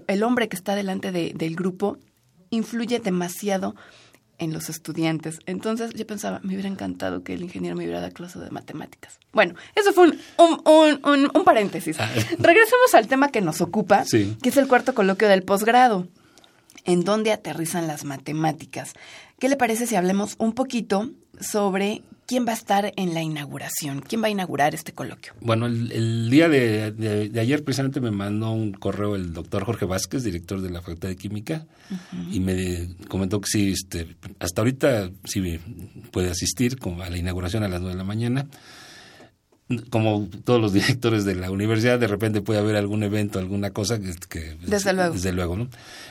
el, 0.07 0.23
hombre 0.23 0.49
que 0.49 0.55
está 0.55 0.75
delante 0.75 1.11
de, 1.11 1.33
del 1.35 1.55
grupo, 1.55 1.97
influye 2.49 2.99
demasiado 2.99 3.75
en 4.39 4.53
los 4.53 4.69
estudiantes. 4.69 5.39
Entonces 5.45 5.91
yo 5.93 6.05
pensaba, 6.05 6.39
me 6.43 6.53
hubiera 6.53 6.69
encantado 6.69 7.23
que 7.23 7.33
el 7.33 7.41
ingeniero 7.43 7.75
me 7.75 7.83
hubiera 7.83 8.01
dado 8.01 8.13
clase 8.13 8.39
de 8.39 8.51
matemáticas. 8.51 9.19
Bueno, 9.33 9.55
eso 9.75 9.93
fue 9.93 10.07
un, 10.09 10.19
un, 10.37 10.99
un, 11.03 11.31
un, 11.33 11.43
paréntesis. 11.43 11.97
Regresemos 12.39 12.93
al 12.93 13.07
tema 13.07 13.29
que 13.29 13.41
nos 13.41 13.61
ocupa, 13.61 14.05
Sí. 14.05 14.37
que 14.41 14.49
es 14.49 14.57
el 14.57 14.67
cuarto 14.67 14.93
coloquio 14.93 15.27
del 15.27 15.43
posgrado, 15.43 16.07
en 16.85 17.03
donde 17.03 17.31
aterrizan 17.31 17.87
las 17.87 18.03
matemáticas. 18.05 18.93
¿Qué 19.39 19.49
le 19.49 19.57
parece 19.57 19.87
si 19.87 19.95
hablemos 19.95 20.35
un 20.37 20.53
poquito 20.53 21.09
sobre 21.39 22.03
quién 22.27 22.45
va 22.45 22.51
a 22.51 22.55
estar 22.55 22.93
en 22.97 23.13
la 23.15 23.21
inauguración? 23.23 24.01
¿Quién 24.01 24.21
va 24.21 24.27
a 24.27 24.29
inaugurar 24.29 24.75
este 24.75 24.91
coloquio? 24.91 25.33
Bueno, 25.41 25.65
el, 25.65 25.91
el 25.91 26.29
día 26.29 26.49
de, 26.49 26.91
de- 26.91 27.29
de 27.29 27.39
ayer 27.39 27.63
precisamente 27.63 27.99
me 28.01 28.11
mandó 28.11 28.51
un 28.51 28.73
correo 28.73 29.15
el 29.15 29.33
doctor 29.33 29.63
Jorge 29.65 29.85
Vázquez, 29.85 30.23
director 30.23 30.61
de 30.61 30.69
la 30.69 30.81
Facultad 30.81 31.09
de 31.09 31.15
Química, 31.15 31.65
y 32.31 32.39
me 32.41 32.89
comentó 33.07 33.39
que 33.41 33.47
sí, 33.49 33.71
este, 33.71 34.15
hasta 34.39 34.61
ahorita 34.61 35.09
sí 35.23 35.59
puede 36.11 36.29
asistir 36.29 36.77
a 37.01 37.09
la 37.09 37.17
inauguración 37.17 37.63
a 37.63 37.67
las 37.69 37.79
nueve 37.81 37.95
de 37.95 37.97
la 37.97 38.03
mañana. 38.03 38.47
Como 39.89 40.29
todos 40.45 40.61
los 40.61 40.71
directores 40.73 41.25
de 41.25 41.35
la 41.35 41.51
universidad, 41.51 41.99
de 41.99 42.07
repente 42.07 42.41
puede 42.41 42.59
haber 42.59 42.75
algún 42.77 43.03
evento, 43.03 43.37
alguna 43.39 43.71
cosa 43.71 43.99
que... 43.99 44.13
que- 44.29 44.55
Desde 44.65 44.93
luego. 44.93 45.13
Desde 45.13 45.31
luego, 45.33 45.57
¿no? 45.57 45.69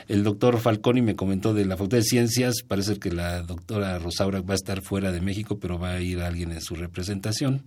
El 0.09 0.25
doctor 0.25 0.59
Falconi 0.61 1.01
me 1.03 1.17
comentó 1.17 1.55
de 1.55 1.65
la 1.65 1.77
Facultad 1.77 1.99
de 1.99 2.03
Ciencias, 2.05 2.57
parece 2.67 2.99
que 2.99 3.11
la 3.13 3.43
doctora 3.43 3.99
Rosaura 3.99 4.41
va 4.43 4.53
a 4.53 4.57
estar 4.57 4.83
fuera 4.83 5.11
de 5.11 5.21
México, 5.23 5.59
pero 5.59 5.79
va 5.79 5.93
a 5.93 6.01
ir 6.01 6.21
alguien 6.21 6.53
en 6.53 6.61
su 6.61 6.75
representación 6.75 7.63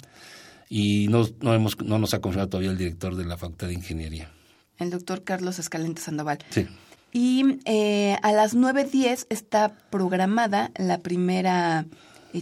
y 0.69 1.07
no, 1.07 1.27
no, 1.41 1.53
hemos, 1.55 1.79
no 1.81 1.97
nos 1.97 2.13
ha 2.13 2.19
confirmado 2.21 2.49
todavía 2.49 2.69
el 2.71 2.77
director 2.77 3.15
de 3.15 3.25
la 3.25 3.37
Facultad 3.37 3.67
de 3.67 3.73
Ingeniería. 3.73 4.29
El 4.77 4.91
doctor 4.91 5.23
Carlos 5.23 5.57
Escalente 5.59 6.01
Sandoval. 6.01 6.37
Sí. 6.51 6.67
Y 7.11 7.57
eh, 7.65 8.17
a 8.21 8.31
las 8.31 8.55
9.10 8.55 9.25
está 9.31 9.73
programada 9.89 10.69
la 10.77 10.99
primera 10.99 11.87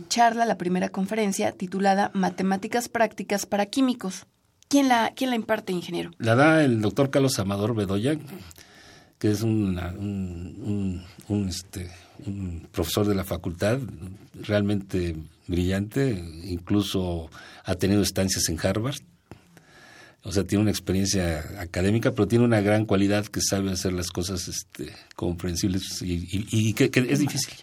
charla, 0.07 0.45
la 0.45 0.57
primera 0.57 0.89
conferencia 0.89 1.51
titulada 1.51 2.11
Matemáticas 2.13 2.89
Prácticas 2.89 3.45
para 3.45 3.65
Químicos. 3.67 4.25
¿Quién 4.69 4.89
la, 4.89 5.13
quién 5.15 5.29
la 5.29 5.35
imparte, 5.37 5.71
ingeniero? 5.71 6.11
La 6.17 6.35
da 6.35 6.63
el 6.63 6.81
doctor 6.81 7.09
Carlos 7.09 7.39
Amador 7.39 7.73
Bedoya, 7.73 8.17
que 9.17 9.31
es 9.31 9.41
una- 9.41 9.93
un, 9.97 11.01
un- 11.29 11.35
un, 11.35 11.47
este, 11.49 11.89
un 12.25 12.67
profesor 12.71 13.07
de 13.07 13.15
la 13.15 13.23
facultad, 13.23 13.79
realmente 14.41 15.15
brillante, 15.47 16.11
incluso 16.43 17.29
ha 17.63 17.75
tenido 17.75 18.01
estancias 18.01 18.49
en 18.49 18.59
Harvard. 18.61 18.97
O 20.23 20.31
sea, 20.33 20.43
tiene 20.43 20.63
una 20.63 20.71
experiencia 20.71 21.45
académica, 21.59 22.11
pero 22.13 22.27
tiene 22.27 22.43
una 22.43 22.59
gran 22.59 22.85
cualidad 22.85 23.25
que 23.27 23.39
sabe 23.41 23.71
hacer 23.71 23.93
las 23.93 24.09
cosas 24.11 24.49
este, 24.49 24.91
comprensibles 25.15 26.01
y, 26.01 26.15
y- 26.15 26.47
y 26.51 26.73
que, 26.73 26.89
que 26.91 26.99
es 27.09 27.19
difícil. 27.19 27.53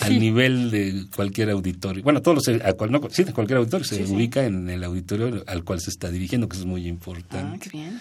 Al 0.00 0.18
nivel 0.18 0.70
de 0.70 1.06
cualquier 1.14 1.50
auditorio. 1.50 2.02
Bueno, 2.02 2.20
todos 2.22 2.46
los, 2.48 2.60
a 2.62 2.72
cual- 2.74 2.90
no, 2.92 3.00
sí, 3.10 3.24
de 3.24 3.32
cualquier 3.32 3.58
auditorio 3.58 3.84
se 3.86 3.96
ubica 4.04 4.44
en 4.44 4.68
el 4.68 4.84
auditorio 4.84 5.42
al 5.46 5.64
cual 5.64 5.80
se 5.80 5.90
está 5.90 6.10
dirigiendo, 6.10 6.48
que 6.48 6.56
es 6.56 6.64
muy 6.64 6.86
importante. 6.86 7.56
Ah, 7.56 7.58
qué 7.62 7.70
bien. 7.70 8.00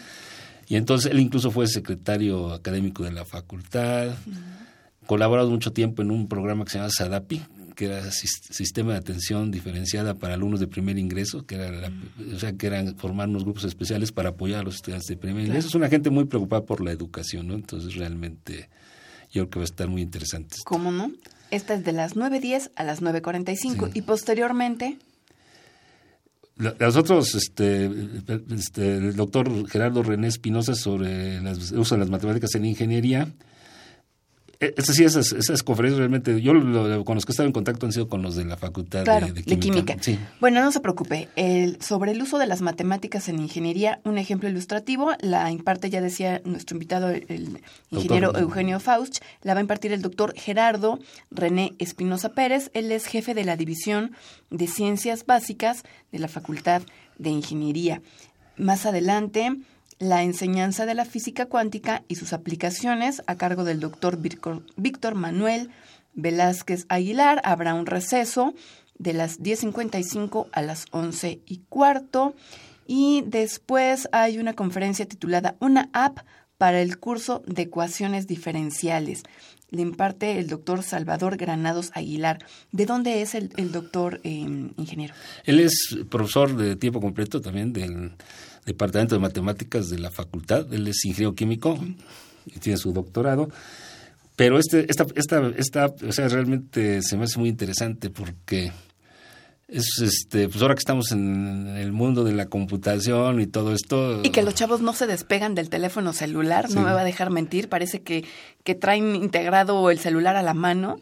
Y 0.67 0.75
entonces 0.77 1.11
él 1.11 1.19
incluso 1.19 1.51
fue 1.51 1.67
secretario 1.67 2.51
académico 2.53 3.03
de 3.03 3.11
la 3.11 3.23
facultad, 3.25 4.15
colaborado 5.05 5.49
mucho 5.49 5.71
tiempo 5.71 6.01
en 6.01 6.11
un 6.11 6.27
programa 6.27 6.65
que 6.65 6.71
se 6.71 6.77
llama 6.79 6.89
SADAPI, 6.89 7.41
que 7.75 7.85
era 7.85 8.09
sis- 8.11 8.41
Sistema 8.49 8.93
de 8.93 8.97
Atención 8.99 9.51
Diferenciada 9.51 10.15
para 10.15 10.33
Alumnos 10.33 10.59
de 10.59 10.67
Primer 10.67 10.97
Ingreso, 10.97 11.45
que 11.45 11.55
era 11.55 11.69
la- 11.71 11.91
o 12.33 12.39
sea, 12.39 12.53
que 12.53 12.67
eran 12.67 12.95
formar 12.97 13.27
unos 13.29 13.43
grupos 13.43 13.65
especiales 13.65 14.11
para 14.11 14.29
apoyar 14.29 14.61
a 14.61 14.63
los 14.63 14.75
estudiantes 14.75 15.07
de 15.07 15.17
primer 15.17 15.45
ingreso. 15.45 15.67
Es 15.67 15.75
una 15.75 15.89
gente 15.89 16.09
muy 16.09 16.25
preocupada 16.25 16.63
por 16.65 16.81
la 16.83 16.91
educación, 16.91 17.47
¿no? 17.47 17.53
Entonces 17.53 17.95
realmente 17.95 18.69
yo 19.31 19.43
creo 19.43 19.49
que 19.49 19.59
va 19.59 19.63
a 19.63 19.65
estar 19.65 19.87
muy 19.89 20.01
interesante. 20.01 20.55
¿Cómo 20.65 20.91
no? 20.91 21.11
Esta 21.51 21.73
es 21.75 21.83
de 21.83 21.91
las 21.91 22.15
9.10 22.15 22.71
a 22.75 22.83
las 22.83 23.01
9.45 23.01 23.91
y 23.93 24.01
posteriormente 24.01 24.97
La- 26.57 26.75
Los 26.79 26.95
otros, 26.95 27.35
este, 27.35 27.89
este, 28.55 28.97
el 28.97 29.15
doctor 29.15 29.67
Gerardo 29.69 30.03
René 30.03 30.27
Espinosa 30.27 30.73
sobre 30.73 31.41
las- 31.41 31.71
el 31.71 31.79
uso 31.79 31.95
de 31.95 31.99
las 31.99 32.09
matemáticas 32.09 32.55
en 32.55 32.65
ingeniería. 32.65 33.27
Eh, 34.59 34.73
Esas 34.77 34.95
sí, 34.95 35.03
esas, 35.03 35.31
esas 35.33 35.63
conferencias 35.63 35.99
realmente, 35.99 36.41
yo 36.41 36.53
lo, 36.53 36.87
lo- 36.87 37.05
con 37.05 37.15
los 37.15 37.25
que 37.25 37.31
he 37.31 37.33
estado 37.33 37.47
en 37.47 37.53
contacto 37.53 37.85
han 37.85 37.91
sido 37.91 38.07
con 38.07 38.21
los 38.21 38.35
de 38.35 38.45
la 38.45 38.57
Facultad 38.57 39.03
Claro, 39.03 39.27
de, 39.27 39.33
de 39.33 39.41
de 39.43 39.59
química. 39.59 39.95
Química. 39.95 39.97
Sí. 40.03 40.19
Bueno, 40.39 40.61
no 40.61 40.71
se 40.71 40.79
preocupe. 40.79 41.29
El, 41.35 41.81
sobre 41.81 42.11
el 42.11 42.21
uso 42.21 42.37
de 42.37 42.47
las 42.47 42.61
matemáticas 42.61 43.27
en 43.29 43.39
ingeniería, 43.39 43.99
un 44.03 44.17
ejemplo 44.17 44.47
ilustrativo, 44.49 45.11
la 45.19 45.51
imparte, 45.51 45.89
ya 45.89 46.01
decía 46.01 46.41
nuestro 46.45 46.75
invitado, 46.75 47.09
el, 47.09 47.25
el 47.29 47.59
ingeniero 47.91 48.27
Doctor. 48.27 48.43
Eugenio 48.43 48.79
Faust, 48.79 49.17
la 49.43 49.53
va 49.53 49.59
a 49.59 49.61
impartir 49.61 49.91
el 49.91 50.01
doctor 50.01 50.33
Gerardo 50.37 50.99
René 51.31 51.73
Espinosa 51.79 52.29
Pérez. 52.29 52.71
Él 52.73 52.91
es 52.91 53.05
jefe 53.05 53.33
de 53.33 53.43
la 53.45 53.57
División 53.57 54.11
de 54.49 54.67
Ciencias 54.67 55.25
Básicas 55.25 55.83
de 56.11 56.19
la 56.19 56.27
Facultad 56.27 56.81
de 57.17 57.29
Ingeniería. 57.29 58.01
Más 58.57 58.85
adelante, 58.85 59.55
la 59.99 60.23
enseñanza 60.23 60.85
de 60.85 60.93
la 60.93 61.05
física 61.05 61.45
cuántica 61.45 62.03
y 62.07 62.15
sus 62.15 62.33
aplicaciones 62.33 63.23
a 63.27 63.35
cargo 63.35 63.63
del 63.63 63.79
doctor 63.79 64.17
Víctor 64.17 65.15
Manuel 65.15 65.69
Velázquez 66.13 66.85
Aguilar. 66.89 67.41
Habrá 67.43 67.73
un 67.73 67.85
receso 67.85 68.53
de 68.97 69.13
las 69.13 69.39
10.55 69.39 70.47
a 70.51 70.61
las 70.61 70.85
11 70.91 71.39
y 71.45 71.61
cuarto. 71.69 72.35
Y 72.87 73.23
después 73.25 74.07
hay 74.11 74.37
una 74.37 74.53
conferencia 74.53 75.05
titulada 75.07 75.55
Una 75.59 75.89
app 75.93 76.19
para 76.57 76.81
el 76.81 76.99
curso 76.99 77.41
de 77.47 77.63
ecuaciones 77.63 78.27
diferenciales. 78.27 79.23
Le 79.71 79.81
imparte 79.81 80.37
el 80.37 80.47
doctor 80.47 80.83
Salvador 80.83 81.35
Granados 81.37 81.91
Aguilar. 81.93 82.45
¿De 82.71 82.85
dónde 82.85 83.21
es 83.21 83.33
el, 83.33 83.49
doctor 83.71 84.21
eh, 84.23 84.29
ingeniero? 84.77 85.13
Él 85.43 85.59
es 85.59 85.97
profesor 86.09 86.55
de 86.55 86.75
tiempo 86.75 87.01
completo 87.01 87.41
también 87.41 87.73
del 87.73 88.13
Departamento 88.66 89.16
de 89.16 89.22
Matemáticas 89.22 89.89
de 89.89 89.99
la 89.99 90.11
Facultad. 90.11 90.74
Él 90.74 90.88
es 90.88 91.05
ingeniero 91.05 91.36
químico 91.36 91.78
y 92.45 92.59
tiene 92.59 92.78
su 92.78 92.93
doctorado. 92.93 93.49
Pero 94.36 94.59
este, 94.59 94.86
esta, 94.89 95.05
esta, 95.16 95.51
esta, 95.57 95.86
o 96.07 96.11
sea, 96.11 96.28
realmente 96.28 97.01
se 97.01 97.16
me 97.18 97.24
hace 97.24 97.39
muy 97.39 97.49
interesante 97.49 98.09
porque 98.09 98.72
es 99.68 99.99
este, 100.01 100.47
pues 100.47 100.61
ahora 100.61 100.76
que 100.76 100.80
estamos 100.80 101.11
en 101.11 101.68
el 101.68 101.91
mundo 101.91 102.24
de 102.24 102.34
la 102.34 102.47
computación 102.47 103.39
y 103.41 103.47
todo 103.47 103.74
esto. 103.74 104.22
Y 104.24 104.30
que 104.30 104.43
los 104.43 104.53
chavos 104.53 104.82
no 104.82 104.93
se 104.93 105.07
despegan 105.07 105.55
del 105.55 105.70
teléfono 105.70 106.13
celular, 106.13 106.70
no 106.70 106.82
me 106.82 106.91
va 106.91 107.01
a 107.01 107.05
dejar 107.05 107.30
mentir, 107.30 107.70
parece 107.70 108.01
que, 108.01 108.26
que 108.63 108.76
traen 108.76 109.16
integrado 109.16 109.89
el 109.89 109.99
celular 109.99 110.36
a 110.36 110.43
la 110.43 110.53
mano. 110.53 110.99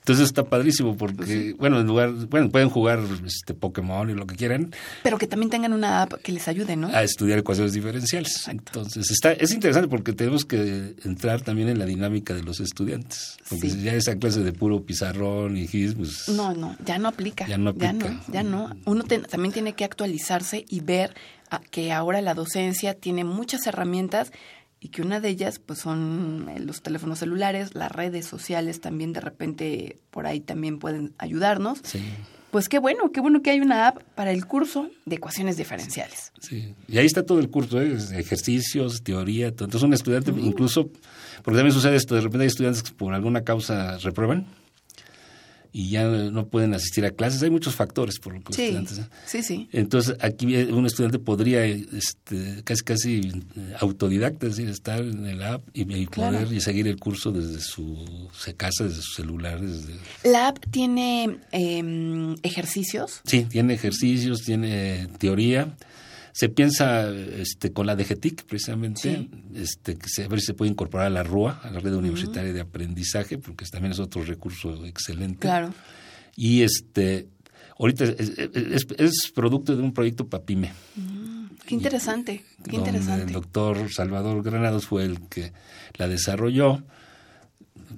Entonces 0.00 0.26
está 0.26 0.44
padrísimo 0.44 0.96
porque, 0.96 1.54
bueno, 1.58 1.78
en 1.78 1.86
lugar, 1.86 2.10
bueno, 2.28 2.50
pueden 2.50 2.70
jugar 2.70 3.00
este 3.24 3.52
Pokémon 3.54 4.08
y 4.08 4.14
lo 4.14 4.26
que 4.26 4.34
quieran. 4.34 4.74
Pero 5.02 5.18
que 5.18 5.26
también 5.26 5.50
tengan 5.50 5.72
una 5.74 6.02
app 6.02 6.14
que 6.14 6.32
les 6.32 6.48
ayude, 6.48 6.74
¿no? 6.74 6.88
A 6.88 7.02
estudiar 7.02 7.38
ecuaciones 7.38 7.74
diferenciales. 7.74 8.48
Entonces 8.48 9.10
está, 9.10 9.32
es 9.32 9.52
interesante 9.52 9.88
porque 9.88 10.14
tenemos 10.14 10.46
que 10.46 10.94
entrar 11.04 11.42
también 11.42 11.68
en 11.68 11.78
la 11.78 11.84
dinámica 11.84 12.34
de 12.34 12.42
los 12.42 12.60
estudiantes. 12.60 13.36
Porque 13.48 13.68
si 13.68 13.82
ya 13.82 13.94
esa 13.94 14.16
clase 14.16 14.40
de 14.40 14.52
puro 14.52 14.82
pizarrón 14.84 15.58
y 15.58 15.68
gis, 15.68 15.94
pues... 15.94 16.28
No, 16.28 16.54
no, 16.54 16.76
ya 16.84 16.98
no 16.98 17.08
aplica. 17.08 17.46
Ya 17.46 17.58
no 17.58 17.70
aplica. 17.70 17.92
Ya 17.92 17.92
no, 17.92 18.20
ya 18.32 18.42
no. 18.42 18.76
Uno 18.86 19.04
también 19.04 19.52
tiene 19.52 19.74
que 19.74 19.84
actualizarse 19.84 20.64
y 20.68 20.80
ver 20.80 21.14
que 21.70 21.92
ahora 21.92 22.22
la 22.22 22.34
docencia 22.34 22.94
tiene 22.94 23.24
muchas 23.24 23.66
herramientas 23.66 24.32
y 24.80 24.88
que 24.88 25.02
una 25.02 25.20
de 25.20 25.28
ellas 25.28 25.58
pues 25.58 25.78
son 25.78 26.48
eh, 26.48 26.58
los 26.58 26.82
teléfonos 26.82 27.18
celulares, 27.18 27.74
las 27.74 27.92
redes 27.92 28.26
sociales 28.26 28.80
también 28.80 29.12
de 29.12 29.20
repente 29.20 29.98
por 30.10 30.26
ahí 30.26 30.40
también 30.40 30.78
pueden 30.78 31.12
ayudarnos. 31.18 31.80
Sí. 31.84 32.00
Pues 32.50 32.68
qué 32.68 32.80
bueno, 32.80 33.12
qué 33.12 33.20
bueno 33.20 33.42
que 33.42 33.50
hay 33.50 33.60
una 33.60 33.86
app 33.86 34.02
para 34.16 34.32
el 34.32 34.44
curso 34.44 34.90
de 35.04 35.16
ecuaciones 35.16 35.56
diferenciales. 35.56 36.32
Sí, 36.40 36.74
y 36.88 36.98
ahí 36.98 37.06
está 37.06 37.24
todo 37.24 37.38
el 37.38 37.48
curso, 37.48 37.80
¿eh? 37.80 37.96
ejercicios, 38.14 39.04
teoría, 39.04 39.54
todo. 39.54 39.66
Entonces 39.66 39.86
un 39.86 39.94
estudiante 39.94 40.32
incluso, 40.36 40.90
porque 41.44 41.58
también 41.58 41.72
sucede 41.72 41.94
esto, 41.94 42.16
de 42.16 42.22
repente 42.22 42.42
hay 42.42 42.48
estudiantes 42.48 42.82
que 42.82 42.92
por 42.92 43.14
alguna 43.14 43.44
causa 43.44 43.98
reprueban 43.98 44.46
y 45.72 45.90
ya 45.90 46.04
no 46.04 46.46
pueden 46.48 46.74
asistir 46.74 47.04
a 47.04 47.10
clases. 47.10 47.42
Hay 47.42 47.50
muchos 47.50 47.74
factores 47.74 48.18
por 48.18 48.34
lo 48.34 48.40
que 48.40 48.52
sí, 48.52 48.62
estudiantes. 48.62 49.00
Sí, 49.26 49.42
sí. 49.42 49.68
Entonces, 49.72 50.16
aquí 50.20 50.54
un 50.56 50.86
estudiante 50.86 51.18
podría 51.18 51.64
este, 51.64 52.62
casi 52.64 52.82
casi 52.82 53.20
eh, 53.56 53.74
autodidacta, 53.78 54.46
es 54.46 54.56
decir, 54.56 54.70
estar 54.70 55.00
en 55.00 55.26
el 55.26 55.42
app 55.42 55.62
y, 55.72 56.06
poder 56.06 56.52
y 56.52 56.60
seguir 56.60 56.88
el 56.88 56.98
curso 56.98 57.32
desde 57.32 57.60
su 57.60 58.28
casa, 58.56 58.84
desde 58.84 59.02
su 59.02 59.12
celular. 59.14 59.60
Desde... 59.60 59.94
¿La 60.24 60.48
app 60.48 60.58
tiene 60.70 61.38
eh, 61.52 62.36
ejercicios? 62.42 63.20
Sí, 63.24 63.44
tiene 63.44 63.74
ejercicios, 63.74 64.42
tiene 64.42 65.08
teoría 65.18 65.74
se 66.40 66.48
piensa 66.48 67.06
este, 67.10 67.70
con 67.70 67.86
la 67.86 67.94
DGTIC, 67.94 68.44
precisamente, 68.44 69.28
este, 69.54 69.98
que 69.98 70.08
se, 70.08 70.24
a 70.24 70.28
ver 70.28 70.40
si 70.40 70.46
se 70.46 70.54
puede 70.54 70.70
incorporar 70.70 71.08
a 71.08 71.10
la 71.10 71.22
RUA, 71.22 71.60
a 71.62 71.70
la 71.70 71.80
Red 71.80 71.92
Universitaria 71.92 72.50
de 72.50 72.62
Aprendizaje, 72.62 73.36
porque 73.36 73.66
también 73.66 73.92
es 73.92 73.98
otro 73.98 74.24
recurso 74.24 74.86
excelente. 74.86 75.40
Claro. 75.40 75.74
Y 76.36 76.62
este, 76.62 77.28
ahorita 77.78 78.06
es, 78.06 79.30
producto 79.34 79.76
de 79.76 79.82
un 79.82 79.92
proyecto 79.92 80.28
PAPIME. 80.28 80.72
Mm, 80.96 81.44
qué 81.66 81.74
interesante, 81.74 82.42
qué 82.64 82.76
interesante. 82.76 83.24
El 83.24 83.32
doctor 83.32 83.92
Salvador 83.92 84.42
Granados 84.42 84.86
fue 84.86 85.04
el 85.04 85.20
que 85.28 85.52
la 85.98 86.08
desarrolló 86.08 86.82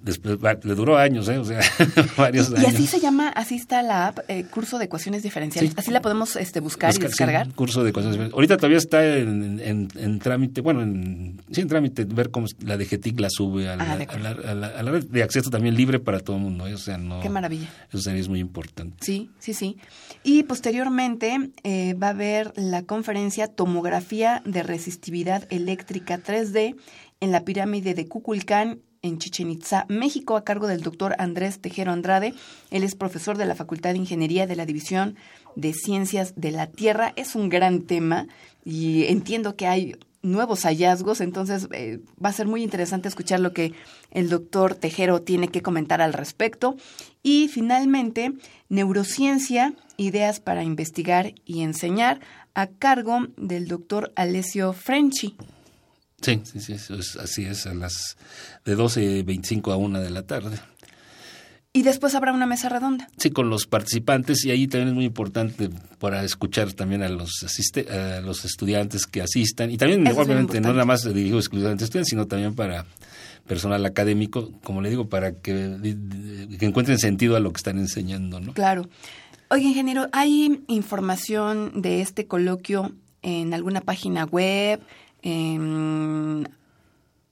después 0.03 0.39
le 0.65 0.75
duró 0.75 0.97
años, 0.97 1.29
¿eh? 1.29 1.39
o 1.39 1.45
sea, 1.45 1.61
varios 2.17 2.51
y, 2.51 2.55
años. 2.57 2.63
Y 2.73 2.75
así 2.75 2.87
se 2.87 3.01
llama, 3.01 3.29
así 3.29 3.57
está 3.57 3.83
la 3.83 4.09
app, 4.09 4.21
eh, 4.29 4.45
curso 4.45 4.79
de 4.79 4.87
ecuaciones 4.87 5.23
diferenciales. 5.23 5.75
Así 5.77 5.91
la 5.91 6.01
podemos 6.01 6.37
este, 6.37 6.61
buscar, 6.61 6.95
y 6.95 6.99
descargar. 6.99 7.47
Sí, 7.47 7.53
curso 7.53 7.85
de 7.85 7.91
ecuaciones 7.91 8.15
diferenciales. 8.15 8.35
Ahorita 8.35 8.57
todavía 8.57 8.79
está 8.79 9.05
en, 9.05 9.61
en, 9.61 9.89
en 9.95 10.19
trámite, 10.19 10.61
bueno, 10.61 10.83
en, 10.83 11.41
sí, 11.51 11.61
en 11.61 11.69
trámite, 11.69 12.05
ver 12.05 12.31
cómo 12.31 12.47
la 12.61 12.77
de 12.77 12.87
la 13.17 13.29
sube 13.31 13.69
a 13.69 13.77
la, 13.77 13.83
Ah, 13.83 13.93
a, 13.93 13.97
la, 13.97 14.05
acuerdo. 14.05 14.49
a, 14.49 14.55
la, 14.55 14.67
a 14.69 14.83
la 14.83 14.91
red 14.91 15.05
de 15.05 15.23
acceso 15.23 15.51
también 15.51 15.75
libre 15.75 15.99
para 15.99 16.21
todo 16.21 16.37
el 16.37 16.43
mundo, 16.43 16.67
¿eh? 16.67 16.75
o 16.75 16.79
sea, 16.79 16.99
no. 16.99 17.21
Qué 17.21 17.29
maravilla. 17.29 17.69
Eso 17.93 18.11
es 18.11 18.29
muy 18.29 18.41
importante. 18.41 18.97
Sí, 19.01 19.31
sí, 19.39 19.55
sí. 19.55 19.77
Y 20.23 20.45
posteriormente 20.45 21.51
eh, 21.65 21.95
va 21.95 22.09
a 22.09 22.11
haber 22.11 22.53
la 22.57 22.83
conferencia 22.83 23.49
Tomografía 23.49 24.43
de 24.45 24.63
Resistividad 24.63 25.47
Eléctrica 25.51 26.19
3D 26.19 26.77
en 27.21 27.33
la 27.33 27.45
pirámide 27.45 27.95
de 27.95 28.07
Cuculcán 28.07 28.81
en 29.03 29.19
Chichen 29.19 29.51
Itza, 29.51 29.85
México, 29.89 30.37
a 30.37 30.45
cargo 30.45 30.69
del 30.69 30.83
doctor 30.83 31.17
Andrés 31.19 31.59
Tejero 31.61 31.93
Andrade. 31.93 32.35
Él 32.71 32.85
es 32.85 32.95
profesor 32.95 33.37
de 33.37 33.47
la 33.47 33.57
Facultad 33.57 33.91
de 33.91 33.99
Ingeniería 33.99 34.47
de 34.47 34.57
la 34.57 34.65
División 34.65 35.17
de 35.57 35.75
Ciencias 35.75 36.35
de 36.37 36.53
la 36.53 36.69
Tierra. 36.69 37.13
Es 37.17 37.35
un 37.35 37.49
gran 37.49 37.83
tema 37.83 38.29
y 38.65 39.05
entiendo 39.05 39.57
que 39.57 39.67
hay 39.67 39.97
nuevos 40.23 40.63
hallazgos, 40.63 41.21
entonces 41.21 41.67
eh, 41.73 41.99
va 42.25 42.29
a 42.29 42.33
ser 42.33 42.47
muy 42.47 42.63
interesante 42.63 43.09
escuchar 43.09 43.41
lo 43.41 43.53
que 43.53 43.73
el 44.13 44.29
doctor 44.29 44.77
Tejero 44.77 45.21
tiene 45.21 45.49
que 45.49 45.63
comentar 45.63 46.01
al 46.01 46.13
respecto. 46.13 46.77
Y 47.25 47.49
finalmente, 47.49 48.33
neurociencia, 48.69 49.75
ideas 49.97 50.39
para 50.39 50.63
investigar 50.63 51.35
y 51.45 51.63
enseñar, 51.63 52.21
a 52.55 52.69
cargo 52.69 53.27
del 53.37 53.67
doctor 53.67 54.13
Alessio 54.15 54.73
Frenchi. 54.73 55.37
Sí, 56.23 56.41
sí, 56.45 56.61
sí, 56.61 56.73
eso 56.75 56.95
es, 56.95 57.17
así 57.17 57.45
es, 57.45 57.67
a 57.67 57.75
las 57.75 58.17
de 58.65 58.77
12.25 58.77 59.73
a 59.73 59.77
1 59.77 60.01
de 60.01 60.11
la 60.11 60.23
tarde. 60.23 60.59
Y 61.75 61.83
después 61.83 62.15
habrá 62.15 62.35
una 62.35 62.45
mesa 62.45 62.69
redonda. 62.69 63.09
Sí, 63.17 63.31
con 63.31 63.49
los 63.49 63.67
participantes 63.67 64.45
y 64.45 64.51
ahí 64.51 64.69
también 64.69 64.89
es 64.89 64.95
muy 64.95 65.07
importante 65.07 65.71
para 65.99 66.23
escuchar 66.23 66.75
también 66.75 67.03
a 67.03 67.09
los 67.09 67.43
asiste, 67.45 67.91
a 67.91 68.21
los 68.21 68.45
estudiantes 68.45 69.07
que 69.07 69.23
asistan 69.23 69.71
y 69.71 69.79
también 69.79 70.07
Eso 70.07 70.21
obviamente 70.21 70.61
no 70.61 70.73
nada 70.73 70.85
más 70.85 71.03
dirigido 71.03 71.39
exclusivamente 71.39 71.85
a 71.85 71.87
estudiantes, 71.87 72.11
sino 72.11 72.27
también 72.27 72.55
para 72.55 72.85
personal 73.47 73.85
académico, 73.87 74.53
como 74.63 74.83
le 74.83 74.91
digo, 74.91 75.09
para 75.09 75.33
que, 75.33 75.97
que 76.59 76.67
encuentren 76.67 76.99
sentido 76.99 77.37
a 77.37 77.41
lo 77.41 77.53
que 77.53 77.59
están 77.59 77.79
enseñando, 77.79 78.39
¿no? 78.39 78.53
Claro. 78.53 78.89
Oye, 79.49 79.65
ingeniero, 79.65 80.09
¿hay 80.13 80.63
información 80.69 81.83
de 81.83 82.03
este 82.03 82.27
coloquio 82.27 82.93
en 83.23 83.55
alguna 83.55 83.81
página 83.81 84.25
web? 84.25 84.81
En 85.23 86.49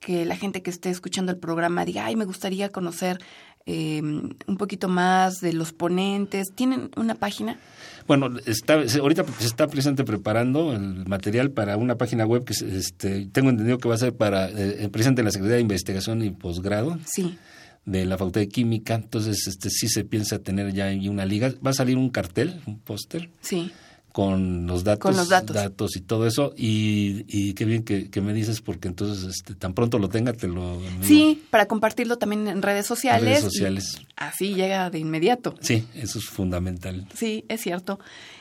que 0.00 0.24
la 0.24 0.36
gente 0.36 0.62
que 0.62 0.70
esté 0.70 0.88
escuchando 0.90 1.30
el 1.32 1.38
programa 1.38 1.84
diga, 1.84 2.06
ay, 2.06 2.16
me 2.16 2.24
gustaría 2.24 2.70
conocer 2.70 3.18
eh, 3.66 4.00
un 4.02 4.56
poquito 4.56 4.88
más 4.88 5.40
de 5.40 5.52
los 5.52 5.72
ponentes. 5.72 6.48
¿Tienen 6.54 6.90
una 6.96 7.14
página? 7.16 7.58
Bueno, 8.06 8.30
está, 8.46 8.74
ahorita 9.00 9.24
se 9.38 9.46
está 9.46 9.66
precisamente 9.66 10.04
preparando 10.04 10.72
el 10.72 11.06
material 11.06 11.50
para 11.50 11.76
una 11.76 11.96
página 11.96 12.24
web 12.24 12.44
que 12.44 12.54
este, 12.54 13.26
tengo 13.26 13.50
entendido 13.50 13.76
que 13.78 13.88
va 13.88 13.94
a 13.94 13.98
ser 13.98 14.14
para 14.16 14.48
eh, 14.48 14.88
presente 14.90 15.20
en 15.20 15.26
la 15.26 15.30
Secretaría 15.32 15.56
de 15.56 15.62
Investigación 15.62 16.22
y 16.22 16.30
Posgrado 16.30 16.98
Sí. 17.04 17.36
de 17.84 18.06
la 18.06 18.16
Facultad 18.16 18.40
de 18.40 18.48
Química. 18.48 18.94
Entonces, 18.94 19.46
este 19.46 19.68
sí 19.68 19.88
se 19.88 20.04
piensa 20.04 20.38
tener 20.38 20.72
ya 20.72 20.88
una 21.10 21.26
liga. 21.26 21.52
Va 21.64 21.70
a 21.70 21.74
salir 21.74 21.98
un 21.98 22.08
cartel, 22.08 22.62
un 22.66 22.78
póster 22.80 23.30
Sí. 23.42 23.70
Con 24.12 24.66
los 24.66 24.84
datos, 24.84 25.02
Con 25.02 25.16
los 25.16 25.28
datos. 25.28 25.96
y 25.96 26.00
todo 26.00 26.26
eso. 26.26 26.52
Y, 26.56 27.24
y 27.28 27.54
qué 27.54 27.64
bien 27.64 27.84
que, 27.84 28.10
que 28.10 28.20
me 28.20 28.32
dices, 28.32 28.60
porque 28.60 28.88
entonces 28.88 29.24
este, 29.24 29.54
tan 29.54 29.72
pronto 29.74 29.98
lo 29.98 30.08
tenga, 30.08 30.32
te 30.32 30.48
lo 30.48 30.74
envío 30.84 31.06
Sí, 31.08 31.42
para 31.50 31.66
compartirlo 31.66 32.18
también 32.18 32.48
en 32.48 32.62
redes 32.62 32.84
en 32.84 32.88
sociales. 32.88 33.24
redes 33.24 33.42
sociales. 33.44 34.00
así 34.16 34.54
llega 34.54 34.90
de 34.90 34.98
inmediato. 34.98 35.54
Sí, 35.60 35.86
eso 35.94 36.18
es 36.18 36.24
fundamental. 36.26 37.06
Sí, 37.14 37.44
es 37.48 37.60
cierto. 37.60 38.00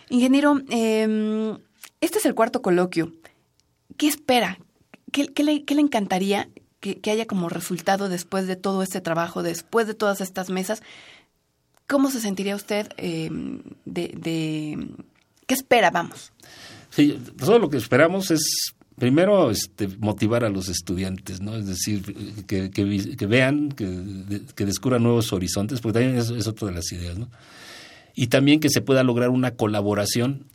Ingeniero, 0.10 0.60
eh, 0.70 1.58
este 2.02 2.18
es 2.18 2.26
el 2.26 2.36
cuarto 2.36 2.62
coloquio. 2.62 3.14
¿Qué 3.98 4.08
espera? 4.08 4.58
¿Qué, 5.12 5.28
qué 5.28 5.44
le, 5.44 5.64
qué 5.66 5.76
le 5.76 5.82
encantaría 5.82 6.50
que, 6.80 7.00
que 7.00 7.12
haya 7.12 7.26
como 7.28 7.50
resultado 7.50 8.10
después 8.10 8.48
de 8.48 8.56
todo 8.56 8.82
este 8.84 9.02
trabajo, 9.02 9.44
después 9.44 9.86
de 9.88 9.94
todas 9.94 10.22
estas 10.22 10.50
mesas? 10.50 10.82
¿Cómo 11.88 12.12
se 12.12 12.22
sentiría 12.22 12.56
usted 12.56 12.88
eh, 12.98 13.30
de, 13.86 14.14
de- 14.16 14.88
¿Qué 15.50 15.56
espera? 15.56 15.90
Vamos. 15.90 16.32
Sí, 16.92 17.20
todo 17.40 17.58
lo 17.58 17.70
que 17.70 17.78
esperamos 17.78 18.30
es 18.30 18.74
primero 19.00 19.50
este, 19.50 19.88
motivar 20.00 20.44
a 20.46 20.50
los 20.50 20.70
estudiantes, 20.70 21.42
¿no? 21.42 21.56
Es 21.56 21.66
decir, 21.66 22.46
que, 22.46 22.70
que 22.70 22.84
vi- 22.84 23.16
que 23.16 23.26
vean, 23.26 23.70
que, 23.72 24.42
que 24.56 24.66
descubran 24.66 25.02
nuevos 25.02 25.34
horizontes, 25.34 25.82
porque 25.82 26.00
también 26.02 26.18
es, 26.20 26.30
es 26.30 26.46
otra 26.48 26.68
de 26.68 26.76
las 26.76 26.92
ideas, 26.92 27.18
¿no? 27.18 27.30
Y 28.14 28.28
también 28.28 28.60
que 28.60 28.70
se 28.70 28.82
pueda 28.82 29.02
lograr 29.04 29.30
una 29.30 29.52
colaboración 29.56 30.46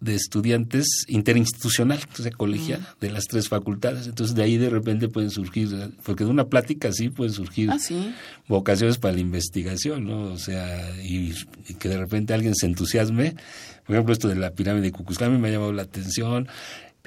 de 0.00 0.14
estudiantes 0.14 0.86
interinstitucional, 1.08 1.98
o 2.16 2.22
sea, 2.22 2.30
colegiada, 2.30 2.94
de 3.00 3.10
las 3.10 3.24
tres 3.24 3.48
facultades. 3.48 4.06
Entonces, 4.06 4.36
de 4.36 4.44
ahí 4.44 4.56
de 4.56 4.70
repente 4.70 5.08
pueden 5.08 5.30
surgir, 5.30 5.68
porque 6.04 6.22
de 6.24 6.30
una 6.30 6.44
plática 6.44 6.88
así 6.90 7.08
pueden 7.08 7.32
surgir 7.32 7.70
Ah, 7.72 7.78
sí. 7.80 8.14
vocaciones 8.46 8.98
para 8.98 9.14
la 9.14 9.20
investigación, 9.20 10.06
¿no? 10.06 10.24
O 10.32 10.38
sea, 10.38 10.94
y, 11.02 11.34
y 11.68 11.74
que 11.74 11.88
de 11.88 11.98
repente 11.98 12.32
alguien 12.32 12.54
se 12.54 12.66
entusiasme. 12.66 13.34
Por 13.88 13.96
ejemplo, 13.96 14.12
esto 14.12 14.28
de 14.28 14.36
la 14.36 14.52
pirámide 14.52 14.82
de 14.84 14.92
mí 15.30 15.38
me 15.38 15.48
ha 15.48 15.52
llamado 15.52 15.72
la 15.72 15.82
atención. 15.82 16.46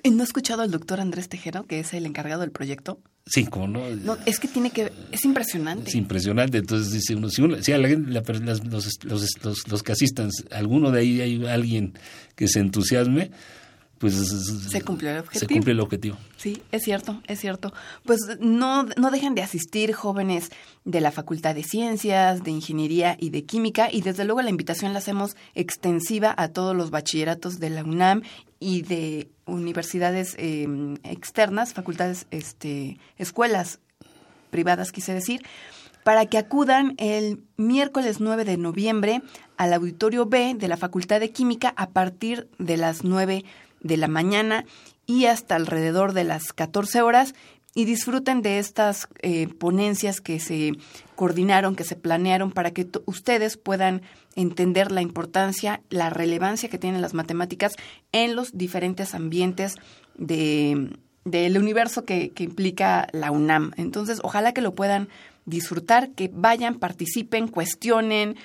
¿No 0.03 0.21
ha 0.21 0.25
escuchado 0.25 0.63
al 0.63 0.71
doctor 0.71 0.99
Andrés 0.99 1.29
Tejero, 1.29 1.67
que 1.67 1.79
es 1.79 1.93
el 1.93 2.07
encargado 2.07 2.41
del 2.41 2.49
proyecto? 2.51 2.99
Sí, 3.27 3.45
como 3.45 3.67
no. 3.67 3.87
No, 3.97 4.17
es 4.25 4.39
que 4.39 4.47
tiene 4.47 4.71
que... 4.71 4.91
Es 5.11 5.23
impresionante. 5.25 5.89
Es 5.89 5.95
impresionante. 5.95 6.57
Entonces 6.57 6.91
dice 6.91 7.15
uno, 7.15 7.29
si, 7.29 7.43
uno, 7.43 7.61
si 7.61 7.71
a 7.71 7.77
la 7.77 7.87
la 7.87 8.23
las- 8.41 8.65
los, 8.65 8.87
los, 9.03 9.27
los, 9.43 9.67
los 9.67 9.83
que 9.83 9.91
asistan, 9.91 10.31
alguno 10.49 10.89
de 10.89 10.99
ahí 11.01 11.21
hay 11.21 11.45
alguien 11.45 11.93
que 12.35 12.47
se 12.47 12.59
entusiasme, 12.59 13.29
pues 14.01 14.15
Se 14.69 14.81
cumplió 14.81 15.11
el 15.11 15.17
Se 15.17 15.21
objetivo. 15.21 15.53
cumple 15.53 15.71
el 15.73 15.79
objetivo. 15.79 16.17
Sí, 16.37 16.61
es 16.71 16.83
cierto, 16.83 17.21
es 17.27 17.39
cierto. 17.39 17.71
Pues 18.03 18.19
no, 18.39 18.83
no 18.83 19.11
dejen 19.11 19.35
de 19.35 19.43
asistir 19.43 19.93
jóvenes 19.93 20.49
de 20.83 20.99
la 20.99 21.11
Facultad 21.11 21.53
de 21.53 21.63
Ciencias, 21.63 22.43
de 22.43 22.51
Ingeniería 22.51 23.15
y 23.19 23.29
de 23.29 23.43
Química 23.43 23.89
y 23.91 24.01
desde 24.01 24.25
luego 24.25 24.41
la 24.41 24.49
invitación 24.49 24.91
la 24.93 24.99
hacemos 24.99 25.35
extensiva 25.53 26.33
a 26.35 26.49
todos 26.49 26.75
los 26.75 26.89
bachilleratos 26.89 27.59
de 27.59 27.69
la 27.69 27.83
UNAM 27.83 28.23
y 28.59 28.81
de 28.81 29.29
universidades 29.45 30.35
eh, 30.37 30.67
externas, 31.03 31.73
facultades, 31.73 32.25
este, 32.31 32.97
escuelas 33.17 33.79
privadas, 34.49 34.91
quise 34.91 35.13
decir, 35.13 35.41
para 36.03 36.25
que 36.25 36.37
acudan 36.39 36.95
el 36.97 37.43
miércoles 37.57 38.19
9 38.19 38.45
de 38.45 38.57
noviembre 38.57 39.21
al 39.57 39.73
auditorio 39.73 40.25
B 40.25 40.55
de 40.57 40.67
la 40.67 40.77
Facultad 40.77 41.19
de 41.19 41.31
Química 41.31 41.73
a 41.77 41.89
partir 41.89 42.49
de 42.57 42.77
las 42.77 43.03
9 43.03 43.43
de 43.43 43.45
la 43.83 44.07
mañana 44.07 44.65
y 45.05 45.25
hasta 45.25 45.55
alrededor 45.55 46.13
de 46.13 46.23
las 46.23 46.53
14 46.53 47.01
horas 47.01 47.33
y 47.73 47.85
disfruten 47.85 48.41
de 48.41 48.59
estas 48.59 49.07
eh, 49.21 49.47
ponencias 49.47 50.19
que 50.19 50.39
se 50.39 50.73
coordinaron, 51.15 51.75
que 51.75 51.83
se 51.83 51.95
planearon 51.95 52.51
para 52.51 52.71
que 52.71 52.87
ustedes 53.05 53.57
puedan 53.57 54.01
entender 54.35 54.91
la 54.91 55.01
importancia, 55.01 55.81
la 55.89 56.09
relevancia 56.09 56.69
que 56.69 56.77
tienen 56.77 57.01
las 57.01 57.13
matemáticas 57.13 57.73
en 58.11 58.35
los 58.35 58.57
diferentes 58.57 59.15
ambientes 59.15 59.75
de, 60.15 60.97
del 61.23 61.57
universo 61.57 62.03
que, 62.03 62.31
que 62.31 62.43
implica 62.43 63.07
la 63.13 63.31
UNAM. 63.31 63.71
Entonces, 63.77 64.19
ojalá 64.23 64.53
que 64.53 64.61
lo 64.61 64.73
puedan 64.73 65.07
disfrutar, 65.45 66.11
que 66.11 66.29
vayan, 66.33 66.75
participen, 66.75 67.47
cuestionen 67.47 68.35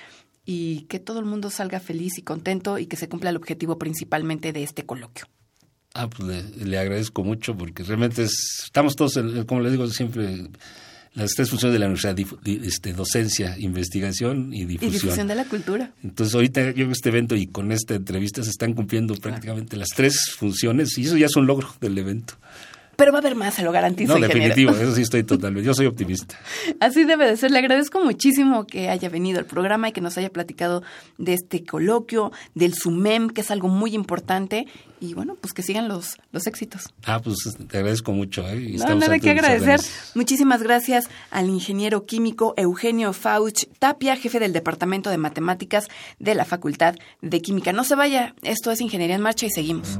y 0.49 0.85
que 0.87 0.99
todo 0.99 1.19
el 1.19 1.25
mundo 1.25 1.49
salga 1.49 1.81
feliz 1.81 2.17
y 2.17 2.21
contento 2.21 2.79
y 2.79 2.85
que 2.85 2.95
se 2.95 3.09
cumpla 3.09 3.31
el 3.31 3.35
objetivo 3.35 3.77
principalmente 3.77 4.53
de 4.53 4.63
este 4.63 4.85
coloquio. 4.85 5.25
Ah, 5.93 6.09
pues 6.09 6.55
le, 6.55 6.77
agradezco 6.77 7.23
mucho 7.23 7.55
porque 7.55 7.83
realmente 7.83 8.23
estamos 8.23 8.95
todos, 8.95 9.19
como 9.45 9.59
le 9.59 9.71
digo 9.71 9.85
siempre, 9.87 10.47
las 11.15 11.31
tres 11.31 11.49
funciones 11.49 11.73
de 11.73 11.79
la 11.79 11.87
universidad, 11.87 12.15
este, 12.63 12.93
docencia, 12.93 13.57
investigación 13.59 14.53
y 14.53 14.63
difusión. 14.63 14.89
Y 14.89 14.93
difusión 14.93 15.27
de 15.27 15.35
la 15.35 15.43
cultura. 15.43 15.91
Entonces 16.01 16.33
ahorita 16.33 16.71
yo 16.71 16.89
este 16.91 17.09
evento 17.09 17.35
y 17.35 17.47
con 17.47 17.73
esta 17.73 17.95
entrevista 17.95 18.41
se 18.41 18.51
están 18.51 18.73
cumpliendo 18.73 19.15
prácticamente 19.15 19.75
las 19.75 19.89
tres 19.89 20.31
funciones 20.31 20.97
y 20.97 21.07
eso 21.07 21.17
ya 21.17 21.25
es 21.25 21.35
un 21.35 21.45
logro 21.45 21.67
del 21.81 21.97
evento. 21.97 22.35
Pero 22.97 23.11
va 23.11 23.19
a 23.19 23.21
haber 23.21 23.35
más, 23.35 23.53
se 23.53 23.61
lo 23.61 23.71
garantizo. 23.71 24.17
No, 24.17 24.27
definitivo, 24.27 24.71
eso 24.75 24.95
sí 24.95 25.03
estoy 25.03 25.23
totalmente. 25.23 25.65
Yo 25.65 25.75
soy 25.75 25.85
optimista. 25.85 26.35
Así 26.79 27.05
debe 27.05 27.27
de 27.27 27.37
ser. 27.37 27.51
Le 27.51 27.59
agradezco 27.59 28.03
muchísimo 28.03 28.65
que 28.65 28.89
haya 28.89 29.07
venido 29.07 29.37
al 29.37 29.45
programa 29.45 29.89
y 29.89 29.91
que 29.91 30.01
nos 30.01 30.17
haya 30.17 30.31
platicado 30.31 30.81
de 31.19 31.35
este 31.35 31.63
coloquio, 31.63 32.31
del 32.55 32.73
SUMEM, 32.73 33.29
que 33.29 33.41
es 33.41 33.51
algo 33.51 33.67
muy 33.67 33.93
importante. 33.93 34.65
Y 34.99 35.13
bueno, 35.13 35.35
pues 35.39 35.53
que 35.53 35.61
sigan 35.61 35.87
los, 35.87 36.17
los 36.31 36.47
éxitos. 36.47 36.85
Ah, 37.05 37.21
pues 37.21 37.37
te 37.69 37.77
agradezco 37.77 38.13
mucho. 38.13 38.47
¿eh? 38.49 38.75
no, 38.79 38.95
nada 38.95 39.19
que 39.19 39.29
agradecer. 39.29 39.79
Muchísimas 40.15 40.63
gracias 40.63 41.07
al 41.29 41.49
ingeniero 41.49 42.07
químico 42.07 42.55
Eugenio 42.57 43.13
Fauch 43.13 43.65
Tapia, 43.77 44.15
jefe 44.15 44.39
del 44.39 44.53
Departamento 44.53 45.11
de 45.11 45.19
Matemáticas 45.19 45.87
de 46.17 46.33
la 46.33 46.45
Facultad 46.45 46.95
de 47.21 47.41
Química. 47.43 47.73
No 47.73 47.83
se 47.83 47.93
vaya, 47.93 48.33
esto 48.41 48.71
es 48.71 48.81
Ingeniería 48.81 49.15
en 49.15 49.21
Marcha 49.21 49.45
y 49.45 49.51
seguimos. 49.51 49.99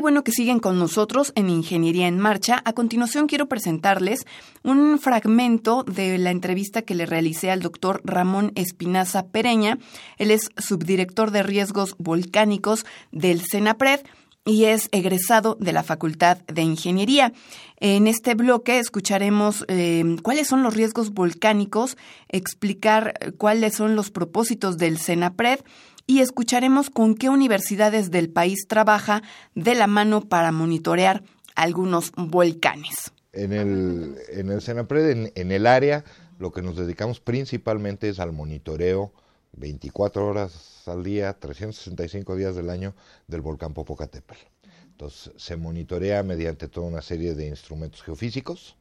Bueno 0.00 0.24
que 0.24 0.32
siguen 0.32 0.58
con 0.58 0.78
nosotros 0.78 1.32
en 1.34 1.48
Ingeniería 1.48 2.06
en 2.08 2.18
Marcha. 2.18 2.62
A 2.64 2.72
continuación 2.72 3.26
quiero 3.26 3.46
presentarles 3.46 4.26
un 4.62 4.98
fragmento 4.98 5.84
de 5.84 6.18
la 6.18 6.30
entrevista 6.30 6.82
que 6.82 6.94
le 6.94 7.06
realicé 7.06 7.50
al 7.50 7.62
doctor 7.62 8.00
Ramón 8.04 8.52
Espinaza 8.54 9.26
Pereña. 9.28 9.78
Él 10.18 10.30
es 10.30 10.50
subdirector 10.56 11.30
de 11.30 11.42
riesgos 11.42 11.94
volcánicos 11.98 12.84
del 13.12 13.40
CENAPRED 13.40 14.00
y 14.44 14.64
es 14.64 14.88
egresado 14.92 15.56
de 15.60 15.72
la 15.72 15.82
Facultad 15.82 16.38
de 16.46 16.62
Ingeniería. 16.62 17.32
En 17.78 18.06
este 18.06 18.34
bloque 18.34 18.78
escucharemos 18.78 19.64
eh, 19.68 20.16
cuáles 20.22 20.46
son 20.46 20.62
los 20.62 20.74
riesgos 20.74 21.10
volcánicos, 21.10 21.96
explicar 22.28 23.14
cuáles 23.38 23.74
son 23.74 23.96
los 23.96 24.10
propósitos 24.10 24.78
del 24.78 24.98
CENAPRED, 24.98 25.60
y 26.06 26.20
escucharemos 26.20 26.90
con 26.90 27.14
qué 27.14 27.28
universidades 27.28 28.10
del 28.10 28.30
país 28.30 28.66
trabaja 28.68 29.22
de 29.54 29.74
la 29.74 29.86
mano 29.86 30.28
para 30.28 30.52
monitorear 30.52 31.22
algunos 31.54 32.12
volcanes. 32.16 33.12
En 33.32 33.52
el, 33.52 34.16
en 34.30 34.50
el 34.50 34.62
Senapred, 34.62 35.32
en, 35.34 35.52
el 35.52 35.66
área, 35.66 36.04
lo 36.38 36.52
que 36.52 36.62
nos 36.62 36.76
dedicamos 36.76 37.20
principalmente 37.20 38.08
es 38.08 38.20
al 38.20 38.32
monitoreo 38.32 39.12
24 39.52 40.26
horas 40.26 40.86
al 40.86 41.02
día, 41.02 41.32
365 41.32 42.36
días 42.36 42.54
del 42.54 42.70
año 42.70 42.94
del 43.26 43.40
volcán 43.40 43.74
Popocatépetl. 43.74 44.40
Entonces, 44.84 45.32
se 45.36 45.56
monitorea 45.56 46.22
mediante 46.22 46.68
toda 46.68 46.86
una 46.86 47.02
serie 47.02 47.34
de 47.34 47.48
instrumentos 47.48 48.02
geofísicos, 48.02 48.76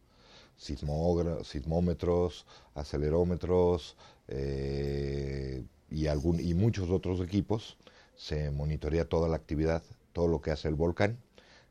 sismómetros, 0.55 2.45
acelerómetros, 2.73 3.97
eh, 4.28 5.63
y, 5.89 6.07
algún, 6.07 6.39
y 6.39 6.53
muchos 6.53 6.89
otros 6.89 7.21
equipos, 7.21 7.77
se 8.15 8.51
monitorea 8.51 9.05
toda 9.05 9.27
la 9.27 9.36
actividad, 9.36 9.83
todo 10.13 10.27
lo 10.27 10.41
que 10.41 10.51
hace 10.51 10.67
el 10.67 10.75
volcán. 10.75 11.17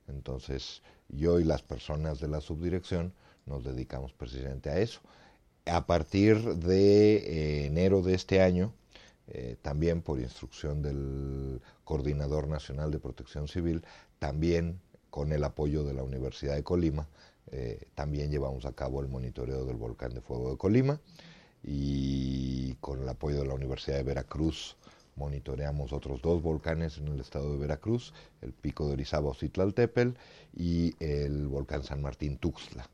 Entonces, 0.09 0.83
yo 1.09 1.41
y 1.41 1.45
las 1.45 1.63
personas 1.63 2.21
de 2.21 2.29
la 2.29 2.41
subdirección 2.41 3.13
nos 3.47 3.65
dedicamos 3.65 4.13
precisamente 4.13 4.71
a 4.71 4.79
eso. 4.79 5.01
A 5.67 5.87
partir 5.87 6.57
de 6.57 7.17
eh, 7.17 7.67
enero 7.67 8.03
de 8.03 8.15
este 8.15 8.43
año, 8.43 8.73
eh, 9.29 9.57
también 9.63 10.03
por 10.03 10.21
instrucción 10.21 10.83
del 10.83 11.61
Coordinador 11.85 12.49
Nacional 12.49 12.91
de 12.91 12.99
Protección 12.99 13.49
Civil, 13.49 13.83
también 14.19 14.81
con 15.09 15.33
el 15.33 15.45
apoyo 15.45 15.85
de 15.85 15.95
la 15.95 16.03
Universidad 16.03 16.55
de 16.55 16.63
Colima, 16.63 17.09
eh, 17.51 17.89
también 17.95 18.31
llevamos 18.31 18.65
a 18.67 18.73
cabo 18.73 19.01
el 19.01 19.09
monitoreo 19.09 19.65
del 19.65 19.77
volcán 19.77 20.13
de 20.13 20.21
fuego 20.21 20.51
de 20.51 20.57
Colima 20.57 21.01
y 21.65 22.75
con 22.77 23.03
el 23.03 23.09
apoyo 23.09 23.41
de 23.41 23.47
la 23.47 23.55
Universidad 23.55 23.97
de 23.97 24.03
Veracruz 24.03 24.77
monitoreamos 25.17 25.93
otros 25.93 26.21
dos 26.21 26.43
volcanes 26.43 26.99
en 26.99 27.09
el 27.09 27.21
estado 27.21 27.53
de 27.53 27.59
Veracruz, 27.59 28.13
el 28.43 28.53
pico 28.53 28.87
de 28.87 28.95
Orizaba 28.95 29.33
Tepel 29.75 30.17
y 30.55 30.95
el 31.01 31.47
volcán 31.47 31.85
San 31.85 32.03
Martín 32.03 32.37
Tuxtla, 32.37 32.89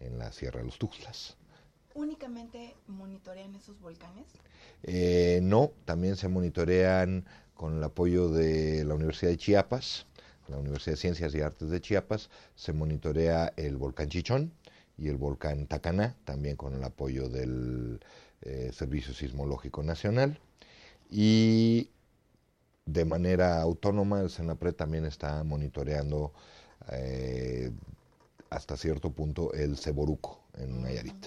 en 0.00 0.18
la 0.18 0.32
Sierra 0.32 0.60
de 0.60 0.66
los 0.66 0.78
Tuxtlas. 0.78 1.36
¿Únicamente 1.94 2.74
monitorean 2.86 3.54
esos 3.54 3.78
volcanes? 3.80 4.26
Eh, 4.82 5.40
no, 5.42 5.72
también 5.84 6.16
se 6.16 6.28
monitorean 6.28 7.24
con 7.54 7.76
el 7.78 7.84
apoyo 7.84 8.28
de 8.28 8.84
la 8.84 8.94
Universidad 8.94 9.30
de 9.30 9.36
Chiapas, 9.36 10.06
la 10.48 10.58
Universidad 10.58 10.94
de 10.94 11.00
Ciencias 11.00 11.34
y 11.34 11.40
Artes 11.40 11.70
de 11.70 11.80
Chiapas, 11.80 12.30
se 12.54 12.72
monitorea 12.72 13.52
el 13.56 13.76
volcán 13.76 14.08
Chichón, 14.08 14.52
y 14.96 15.08
el 15.08 15.16
volcán 15.16 15.66
Tacaná, 15.66 16.16
también 16.24 16.56
con 16.56 16.74
el 16.74 16.84
apoyo 16.84 17.28
del 17.28 18.00
eh, 18.42 18.70
Servicio 18.72 19.14
Sismológico 19.14 19.82
Nacional. 19.82 20.38
Y 21.10 21.90
de 22.86 23.04
manera 23.04 23.60
autónoma 23.60 24.20
el 24.20 24.30
SENAPRE 24.30 24.72
también 24.72 25.04
está 25.04 25.42
monitoreando 25.44 26.32
eh, 26.90 27.70
hasta 28.50 28.76
cierto 28.76 29.10
punto 29.10 29.52
el 29.52 29.76
Ceboruco 29.78 30.44
en 30.54 30.82
Nayarit. 30.82 31.26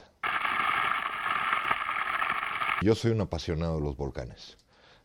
Yo 2.82 2.93
soy 2.93 3.11
un 3.11 3.22
apasionado 3.22 3.78
de 3.78 3.82
los 3.82 3.97
volcanes. 3.97 4.57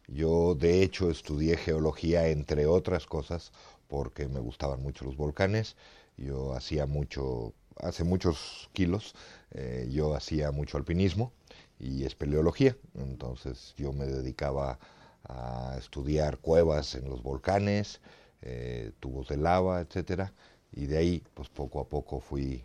Yo 0.06 0.54
de 0.54 0.82
hecho 0.82 1.10
estudié 1.10 1.56
geología 1.56 2.28
entre 2.28 2.66
otras 2.66 3.06
cosas 3.06 3.50
porque 3.88 4.28
me 4.28 4.40
gustaban 4.40 4.82
mucho 4.82 5.04
los 5.06 5.16
volcanes. 5.16 5.76
Yo 6.18 6.54
hacía 6.54 6.86
mucho, 6.86 7.54
hace 7.78 8.04
muchos 8.04 8.68
kilos, 8.72 9.14
eh, 9.52 9.88
yo 9.90 10.14
hacía 10.14 10.50
mucho 10.50 10.76
alpinismo 10.78 11.32
y 11.78 12.04
espeleología. 12.04 12.76
Entonces 12.94 13.74
yo 13.76 13.92
me 13.92 14.06
dedicaba 14.06 14.78
a 15.24 15.76
estudiar 15.78 16.38
cuevas 16.38 16.94
en 16.94 17.08
los 17.08 17.22
volcanes, 17.22 18.00
eh, 18.42 18.92
tubos 19.00 19.28
de 19.28 19.36
lava, 19.36 19.80
etcétera, 19.80 20.32
y 20.72 20.86
de 20.86 20.98
ahí, 20.98 21.22
pues 21.34 21.48
poco 21.48 21.80
a 21.80 21.88
poco 21.88 22.20
fui 22.20 22.64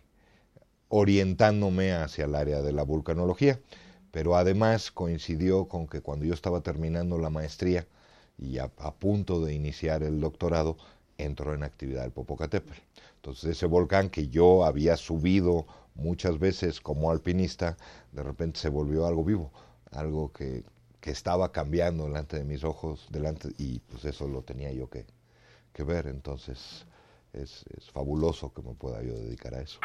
orientándome 0.88 1.92
hacia 1.92 2.24
el 2.24 2.34
área 2.34 2.62
de 2.62 2.72
la 2.72 2.82
vulcanología. 2.82 3.60
Pero 4.10 4.36
además 4.36 4.90
coincidió 4.90 5.66
con 5.68 5.86
que 5.86 6.00
cuando 6.00 6.24
yo 6.24 6.34
estaba 6.34 6.62
terminando 6.62 7.18
la 7.18 7.30
maestría 7.30 7.86
y 8.38 8.58
a, 8.58 8.68
punto 8.68 9.44
de 9.44 9.54
iniciar 9.54 10.02
el 10.02 10.20
doctorado, 10.20 10.76
entró 11.18 11.54
en 11.54 11.62
actividad 11.62 12.04
el 12.04 12.12
Popocatépetl. 12.12 12.80
Entonces 13.18 13.50
ese 13.50 13.66
volcán 13.66 14.10
que 14.10 14.28
yo 14.28 14.64
había 14.64 14.96
subido 14.96 15.66
muchas 15.96 16.38
veces 16.38 16.80
como 16.80 17.10
alpinista, 17.10 17.76
de 18.12 18.22
repente 18.22 18.60
se 18.60 18.68
volvió 18.68 19.06
algo 19.06 19.24
vivo, 19.24 19.50
algo 19.90 20.32
que, 20.32 20.62
que 21.00 21.10
estaba 21.10 21.50
cambiando 21.50 22.04
delante 22.04 22.38
de 22.38 22.44
mis 22.44 22.62
ojos, 22.62 23.08
delante, 23.10 23.48
y 23.58 23.80
pues 23.80 24.04
eso 24.04 24.28
lo 24.28 24.42
tenía 24.42 24.70
yo 24.72 24.88
que, 24.88 25.04
que 25.72 25.82
ver. 25.82 26.06
Entonces 26.06 26.86
es, 27.32 27.64
es 27.76 27.90
fabuloso 27.90 28.52
que 28.52 28.62
me 28.62 28.74
pueda 28.74 29.02
yo 29.02 29.14
dedicar 29.14 29.54
a 29.54 29.62
eso. 29.62 29.80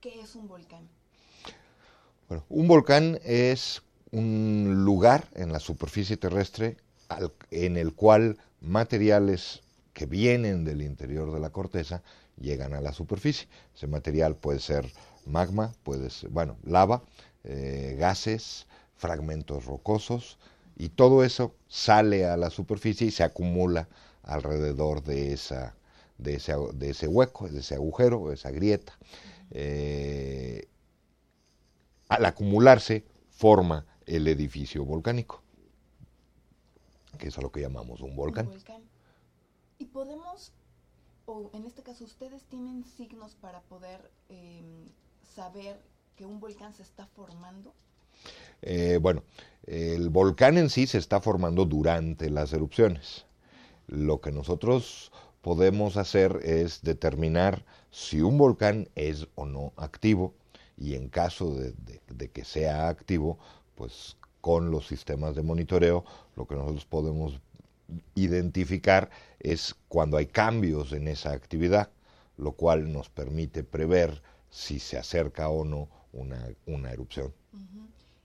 ¿Qué 0.00 0.20
es 0.20 0.34
un 0.34 0.48
volcán? 0.48 0.88
Bueno, 2.28 2.44
un 2.48 2.66
volcán 2.66 3.20
es 3.22 3.82
un 4.10 4.84
lugar 4.84 5.28
en 5.34 5.52
la 5.52 5.60
superficie 5.60 6.16
terrestre 6.16 6.76
en 7.52 7.76
el 7.76 7.94
cual 7.94 8.38
materiales 8.60 9.62
que 9.98 10.06
vienen 10.06 10.64
del 10.64 10.82
interior 10.82 11.32
de 11.32 11.40
la 11.40 11.50
corteza 11.50 12.04
llegan 12.40 12.72
a 12.72 12.80
la 12.80 12.92
superficie. 12.92 13.48
Ese 13.74 13.88
material 13.88 14.36
puede 14.36 14.60
ser 14.60 14.88
magma, 15.26 15.74
puede 15.82 16.08
ser, 16.10 16.30
bueno, 16.30 16.56
lava, 16.62 17.02
eh, 17.42 17.96
gases, 17.98 18.68
fragmentos 18.96 19.64
rocosos, 19.64 20.38
y 20.76 20.90
todo 20.90 21.24
eso 21.24 21.52
sale 21.66 22.26
a 22.26 22.36
la 22.36 22.48
superficie 22.50 23.08
y 23.08 23.10
se 23.10 23.24
acumula 23.24 23.88
alrededor 24.22 25.02
de, 25.02 25.32
esa, 25.32 25.74
de, 26.16 26.34
ese, 26.34 26.54
de 26.74 26.90
ese 26.90 27.08
hueco, 27.08 27.48
de 27.48 27.58
ese 27.58 27.74
agujero, 27.74 28.28
de 28.28 28.34
esa 28.34 28.52
grieta. 28.52 28.96
Eh, 29.50 30.68
al 32.08 32.24
acumularse 32.24 33.04
forma 33.30 33.84
el 34.06 34.28
edificio 34.28 34.84
volcánico, 34.84 35.42
que 37.18 37.26
es 37.26 37.36
a 37.38 37.40
lo 37.40 37.50
que 37.50 37.62
llamamos 37.62 38.00
un 38.00 38.14
volcán. 38.14 38.48
Y 39.78 39.86
podemos, 39.86 40.52
o 41.26 41.50
en 41.54 41.64
este 41.64 41.82
caso 41.82 42.04
ustedes 42.04 42.42
tienen 42.44 42.84
signos 42.84 43.34
para 43.36 43.60
poder 43.62 44.10
em, 44.28 44.88
saber 45.34 45.80
que 46.16 46.26
un 46.26 46.40
volcán 46.40 46.74
se 46.74 46.82
está 46.82 47.06
formando. 47.06 47.72
Eh, 48.62 48.98
bueno, 49.00 49.22
el 49.66 50.10
volcán 50.10 50.58
en 50.58 50.68
sí 50.68 50.86
se 50.86 50.98
está 50.98 51.20
formando 51.20 51.64
durante 51.64 52.30
las 52.30 52.52
erupciones. 52.52 53.26
Lo 53.86 54.20
que 54.20 54.32
nosotros 54.32 55.12
podemos 55.42 55.96
hacer 55.96 56.40
es 56.42 56.82
determinar 56.82 57.64
si 57.90 58.20
un 58.20 58.36
volcán 58.36 58.88
es 58.94 59.28
o 59.34 59.46
no 59.46 59.72
activo 59.76 60.34
y 60.76 60.94
en 60.94 61.08
caso 61.08 61.54
de, 61.54 62.28
que 62.30 62.44
sea 62.44 62.88
activo, 62.88 63.38
pues 63.74 64.16
con 64.40 64.70
los 64.70 64.86
sistemas 64.86 65.34
de 65.34 65.42
monitoreo 65.42 66.04
lo 66.36 66.46
que 66.46 66.54
nosotros 66.54 66.84
podemos 66.84 67.40
identificar 68.14 69.10
es 69.40 69.74
cuando 69.88 70.16
hay 70.16 70.26
cambios 70.26 70.92
en 70.92 71.08
esa 71.08 71.32
actividad, 71.32 71.90
lo 72.36 72.52
cual 72.52 72.92
nos 72.92 73.08
permite 73.08 73.64
prever 73.64 74.22
si 74.50 74.78
se 74.78 74.98
acerca 74.98 75.48
o 75.48 75.64
no 75.64 75.88
una, 76.12 76.90
erupción. 76.90 77.32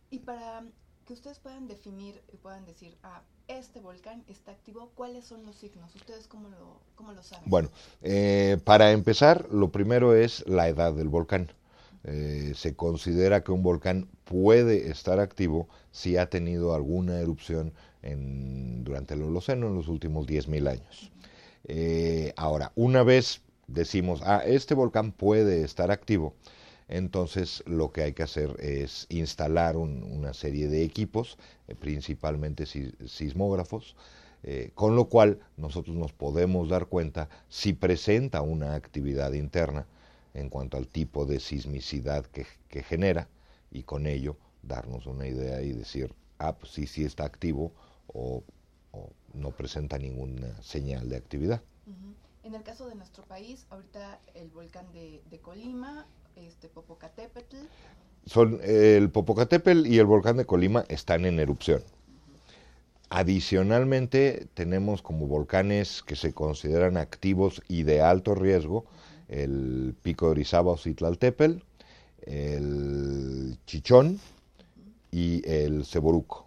Y 0.09 0.20
para 0.20 0.64
que 1.05 1.14
ustedes 1.14 1.39
puedan 1.39 1.68
definir 1.68 2.22
y 2.32 2.38
puedan 2.38 2.66
decir, 2.66 2.97
ah, 3.03 3.22
este 3.47 3.80
volcán 3.80 4.24
está 4.28 4.51
activo, 4.51 4.91
¿cuáles 4.95 5.26
son 5.26 5.45
los 5.45 5.55
signos? 5.57 5.93
¿Ustedes 5.95 6.28
cómo 6.28 6.49
lo, 6.49 6.80
cómo 6.95 7.11
lo 7.11 7.22
saben? 7.24 7.49
Bueno, 7.49 7.70
eh, 8.01 8.57
para 8.64 8.91
empezar, 8.91 9.47
lo 9.51 9.72
primero 9.72 10.16
es 10.16 10.47
la 10.47 10.70
edad 10.70 10.93
del 10.93 11.09
volcán. 11.09 11.51
Eh, 12.05 12.53
se 12.55 12.76
considera 12.76 13.43
que 13.43 13.51
un 13.51 13.64
volcán 13.64 14.09
puede 14.26 14.89
estar 14.89 15.20
activo 15.20 15.68
si 15.91 16.18
ha 16.18 16.30
tenido 16.30 16.74
alguna 16.74 17.20
erupción 17.20 17.74
durante 18.83 19.13
el 19.13 19.23
Holoceno 19.23 19.67
en 19.67 19.75
los 19.75 19.87
últimos 19.87 20.27
10.000 20.27 20.67
años. 20.69 21.11
Eh, 21.65 22.33
ahora, 22.35 22.71
una 22.75 23.03
vez 23.03 23.41
decimos, 23.67 24.21
ah, 24.23 24.43
este 24.45 24.73
volcán 24.73 25.11
puede 25.11 25.63
estar 25.63 25.91
activo, 25.91 26.33
entonces 26.89 27.63
lo 27.65 27.91
que 27.91 28.03
hay 28.03 28.13
que 28.13 28.23
hacer 28.23 28.55
es 28.59 29.07
instalar 29.09 29.77
una 29.77 30.33
serie 30.33 30.67
de 30.67 30.83
equipos, 30.83 31.37
eh, 31.67 31.75
principalmente 31.75 32.65
sismógrafos, 32.65 33.95
con 34.75 34.97
lo 34.97 35.05
cual 35.05 35.39
nosotros 35.55 35.95
nos 35.95 36.11
podemos 36.11 36.67
dar 36.67 36.87
cuenta 36.87 37.29
si 37.47 37.71
presenta 37.71 38.41
una 38.41 38.75
actividad 38.75 39.31
interna 39.31 39.87
en 40.33 40.49
cuanto 40.49 40.77
al 40.77 40.87
tipo 40.87 41.25
de 41.25 41.39
sismicidad 41.39 42.25
que, 42.25 42.45
genera 42.83 43.27
y 43.71 43.83
con 43.83 44.07
ello 44.07 44.35
darnos 44.63 45.05
una 45.05 45.27
idea 45.27 45.61
y 45.61 45.73
decir, 45.73 46.13
ah, 46.39 46.55
pues 46.57 46.71
sí, 46.71 46.87
sí 46.87 47.05
está 47.05 47.25
activo 47.25 47.71
o, 48.07 48.43
no 49.33 49.49
presenta 49.49 49.97
ninguna 49.97 50.61
señal 50.61 51.09
de 51.09 51.17
actividad. 51.17 51.61
En 52.43 52.53
el 52.53 52.61
caso 52.61 52.87
de 52.87 52.93
nuestro 52.93 53.23
país, 53.23 53.65
ahorita 53.71 54.19
el 54.35 54.49
volcán 54.49 54.85
de, 54.93 55.39
Colima, 55.41 56.05
este 56.35 56.69
Popocatépetl. 56.69 57.57
Son, 58.25 58.59
el 58.63 59.09
Popocatépetl 59.09 59.87
y 59.87 59.97
el 59.97 60.05
volcán 60.05 60.37
de 60.37 60.45
Colima 60.45 60.85
están 60.87 61.25
en 61.25 61.39
erupción. 61.39 61.81
Adicionalmente, 63.09 64.47
tenemos 64.53 65.01
como 65.01 65.25
volcanes 65.27 66.03
que 66.03 66.15
se 66.15 66.33
consideran 66.33 66.97
activos 66.97 67.61
y 67.67 67.83
de 67.83 68.01
alto 68.01 68.35
riesgo 68.35 68.85
el 69.29 69.95
Pico 70.01 70.25
de 70.25 70.31
Orizaba 70.31 70.71
o 70.71 70.77
Citlaltépetl, 70.77 71.57
el 72.25 73.57
Chichón 73.65 74.19
y 75.11 75.47
el 75.49 75.85
Ceboruco, 75.85 76.42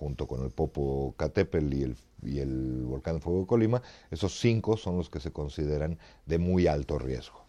junto 0.00 0.26
con 0.26 0.42
el 0.42 0.50
Popocatépetl 0.50 1.74
y 1.74 1.82
el, 1.82 1.96
y 2.22 2.38
el 2.38 2.84
volcán 2.84 3.20
Fuego 3.20 3.40
de 3.40 3.46
Colima, 3.46 3.82
esos 4.10 4.40
cinco 4.40 4.78
son 4.78 4.96
los 4.96 5.10
que 5.10 5.20
se 5.20 5.30
consideran 5.30 5.98
de 6.24 6.38
muy 6.38 6.66
alto 6.66 6.98
riesgo. 6.98 7.44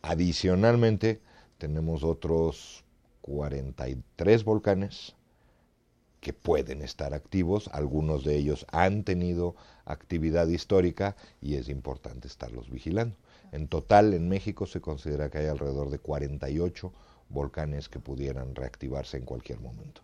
Adicionalmente, 0.00 1.20
tenemos 1.58 2.02
otros 2.02 2.82
43 3.20 4.42
volcanes 4.42 5.16
que 6.22 6.32
pueden 6.32 6.80
estar 6.80 7.12
activos, 7.12 7.68
algunos 7.72 8.24
de 8.24 8.36
ellos 8.36 8.64
han 8.72 9.04
tenido 9.04 9.54
actividad 9.84 10.48
histórica 10.48 11.14
y 11.42 11.56
es 11.56 11.68
importante 11.68 12.26
estarlos 12.26 12.70
vigilando. 12.70 13.16
En 13.52 13.68
total, 13.68 14.14
en 14.14 14.30
México 14.30 14.64
se 14.64 14.80
considera 14.80 15.28
que 15.28 15.38
hay 15.38 15.46
alrededor 15.48 15.90
de 15.90 15.98
48 15.98 16.90
volcanes 17.28 17.90
que 17.90 18.00
pudieran 18.00 18.54
reactivarse 18.54 19.18
en 19.18 19.26
cualquier 19.26 19.60
momento. 19.60 20.00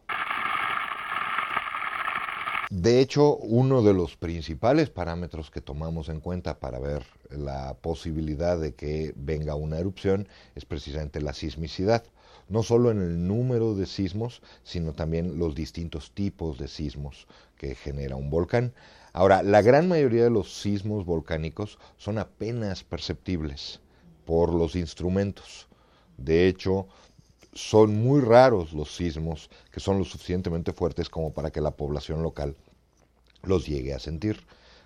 De 2.71 3.01
hecho, 3.01 3.37
uno 3.37 3.83
de 3.83 3.93
los 3.93 4.16
principales 4.16 4.91
parámetros 4.91 5.51
que 5.51 5.61
tomamos 5.61 6.09
en 6.09 6.21
cuenta 6.21 6.61
para 6.61 6.79
ver 6.79 7.05
la 7.29 7.75
posibilidad 7.75 8.59
de 8.59 8.75
que 8.75 9.12
venga 9.16 9.57
una 9.57 9.79
erupción 9.79 10.29
es 10.55 10.64
precisamente 10.64 11.21
la 11.21 11.35
sismicidad 11.35 12.05
no 12.49 12.64
solo 12.64 12.91
en 12.91 13.01
el 13.01 13.27
número 13.27 13.75
de 13.75 13.87
sismos, 13.87 14.43
sino 14.64 14.93
también 14.93 15.39
los 15.39 15.55
distintos 15.55 16.11
tipos 16.11 16.59
de 16.59 16.66
sismos 16.66 17.27
que 17.57 17.77
genera 17.77 18.16
un 18.16 18.29
volcán. 18.29 18.73
Ahora, 19.12 19.43
la 19.45 19.62
gran 19.62 19.89
mayoría 19.89 20.25
de 20.25 20.31
los 20.31 20.61
sismos 20.61 21.05
volcánicos 21.05 21.79
son 21.97 22.18
apenas 22.18 22.83
perceptibles 22.83 23.81
por 24.27 24.53
los 24.53 24.75
instrumentos. 24.75 25.68
De 26.18 26.49
hecho, 26.49 26.89
son 27.53 27.95
muy 27.97 28.21
raros 28.21 28.73
los 28.73 28.95
sismos 28.95 29.51
que 29.71 29.81
son 29.81 29.99
lo 29.99 30.05
suficientemente 30.05 30.73
fuertes 30.73 31.09
como 31.09 31.33
para 31.33 31.51
que 31.51 31.61
la 31.61 31.73
población 31.73 32.23
local 32.23 32.57
los 33.43 33.67
llegue 33.67 33.95
a 33.95 33.99
sentir. 33.99 34.41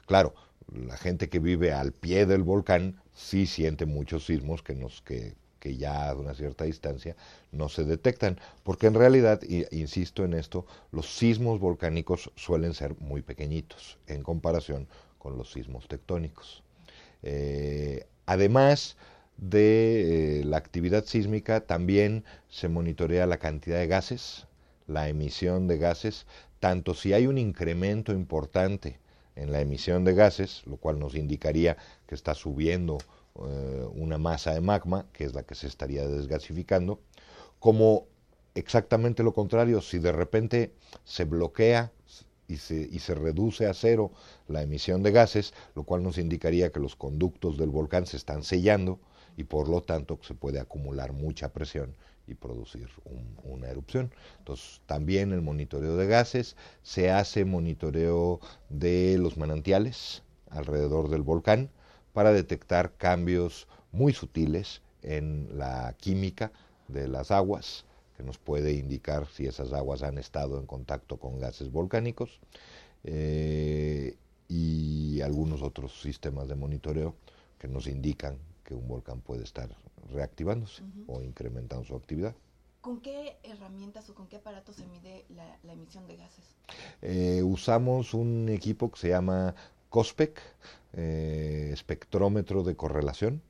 Claro, 0.06 0.34
la 0.72 0.96
gente 0.96 1.28
que 1.28 1.38
vive 1.38 1.72
al 1.72 1.92
pie 1.92 2.26
del 2.26 2.42
volcán 2.42 3.00
sí 3.14 3.46
siente 3.46 3.86
muchos 3.86 4.26
sismos 4.26 4.62
que 4.62 4.74
nos 4.74 5.02
que 5.02 5.34
que 5.64 5.78
ya 5.78 6.10
a 6.10 6.14
una 6.14 6.34
cierta 6.34 6.64
distancia 6.64 7.16
no 7.50 7.70
se 7.70 7.84
detectan, 7.84 8.38
porque 8.64 8.86
en 8.86 8.92
realidad, 8.92 9.40
insisto 9.70 10.22
en 10.22 10.34
esto, 10.34 10.66
los 10.92 11.16
sismos 11.16 11.58
volcánicos 11.58 12.30
suelen 12.36 12.74
ser 12.74 12.94
muy 13.00 13.22
pequeñitos 13.22 13.96
en 14.06 14.22
comparación 14.22 14.86
con 15.18 15.38
los 15.38 15.50
sismos 15.50 15.88
tectónicos. 15.88 16.62
Eh, 17.22 18.06
además, 18.26 18.98
de 19.36 20.40
eh, 20.40 20.44
la 20.44 20.56
actividad 20.56 21.04
sísmica 21.04 21.60
también 21.60 22.24
se 22.48 22.68
monitorea 22.68 23.26
la 23.26 23.38
cantidad 23.38 23.78
de 23.78 23.86
gases, 23.86 24.46
la 24.86 25.08
emisión 25.08 25.66
de 25.66 25.78
gases, 25.78 26.26
tanto 26.60 26.94
si 26.94 27.12
hay 27.12 27.26
un 27.26 27.38
incremento 27.38 28.12
importante 28.12 28.98
en 29.36 29.50
la 29.50 29.60
emisión 29.60 30.04
de 30.04 30.14
gases, 30.14 30.62
lo 30.66 30.76
cual 30.76 30.98
nos 30.98 31.14
indicaría 31.14 31.76
que 32.06 32.14
está 32.14 32.34
subiendo 32.34 32.98
eh, 33.36 33.86
una 33.92 34.18
masa 34.18 34.54
de 34.54 34.60
magma, 34.60 35.06
que 35.12 35.24
es 35.24 35.34
la 35.34 35.42
que 35.42 35.54
se 35.54 35.66
estaría 35.66 36.06
desgasificando, 36.06 37.00
como 37.58 38.06
exactamente 38.54 39.22
lo 39.22 39.32
contrario, 39.32 39.80
si 39.80 39.98
de 39.98 40.12
repente 40.12 40.72
se 41.04 41.24
bloquea 41.24 41.90
y 42.46 42.58
se, 42.58 42.88
y 42.92 42.98
se, 43.00 43.14
reduce 43.14 43.66
a 43.66 43.74
cero 43.74 44.12
la 44.48 44.62
emisión 44.62 45.02
de 45.02 45.10
gases, 45.10 45.54
lo 45.74 45.82
cual 45.82 46.02
nos 46.02 46.18
indicaría 46.18 46.70
que 46.70 46.78
los 46.78 46.94
conductos 46.94 47.56
del 47.56 47.70
volcán 47.70 48.06
se 48.06 48.16
están 48.16 48.44
sellando 48.44 49.00
y 49.36 49.44
por 49.44 49.68
lo 49.68 49.82
tanto 49.82 50.18
se 50.22 50.34
puede 50.34 50.60
acumular 50.60 51.12
mucha 51.12 51.52
presión 51.52 51.94
y 52.26 52.34
producir 52.34 52.88
una 53.42 53.68
erupción. 53.68 54.12
Entonces, 54.38 54.80
también 54.86 55.32
el 55.32 55.42
monitoreo 55.42 55.96
de 55.96 56.06
gases, 56.06 56.56
se 56.82 57.10
hace 57.10 57.44
monitoreo 57.44 58.40
de 58.70 59.18
los 59.18 59.36
manantiales 59.36 60.22
alrededor 60.50 61.10
del 61.10 61.22
volcán 61.22 61.70
para 62.12 62.32
detectar 62.32 62.94
cambios 62.96 63.66
muy 63.92 64.12
sutiles 64.12 64.82
en 65.02 65.58
la 65.58 65.94
química 65.98 66.52
de 66.88 67.08
las 67.08 67.30
aguas, 67.30 67.84
que 68.16 68.22
nos 68.22 68.38
puede 68.38 68.72
indicar 68.72 69.26
si 69.26 69.46
esas 69.46 69.72
aguas 69.72 70.02
han 70.02 70.18
estado 70.18 70.58
en 70.58 70.66
contacto 70.66 71.18
con 71.18 71.38
gases 71.38 71.70
volcánicos, 71.70 72.40
eh, 73.02 74.16
y 74.48 75.20
algunos 75.22 75.62
otros 75.62 76.00
sistemas 76.00 76.48
de 76.48 76.54
monitoreo 76.54 77.14
que 77.58 77.68
nos 77.68 77.86
indican 77.86 78.38
que 78.64 78.74
un 78.74 78.88
volcán 78.88 79.20
puede 79.20 79.44
estar 79.44 79.68
reactivándose 80.12 80.82
o 81.06 81.22
incrementando 81.22 81.84
su 81.84 81.94
actividad. 81.94 82.34
¿Con 82.80 83.00
qué 83.00 83.38
herramientas 83.42 84.10
o 84.10 84.14
con 84.14 84.26
qué 84.26 84.36
aparatos 84.36 84.76
se 84.76 84.86
mide 84.86 85.24
la, 85.30 85.72
emisión 85.72 86.06
de 86.06 86.16
gases? 86.16 86.44
Eh, 87.00 87.42
usamos 87.42 88.12
un 88.12 88.48
equipo 88.50 88.90
que 88.90 88.98
se 88.98 89.08
llama 89.08 89.54
COSPEC, 89.88 90.38
eh, 90.92 91.70
espectrómetro 91.72 92.62
de 92.62 92.76
correlación, 92.76 93.40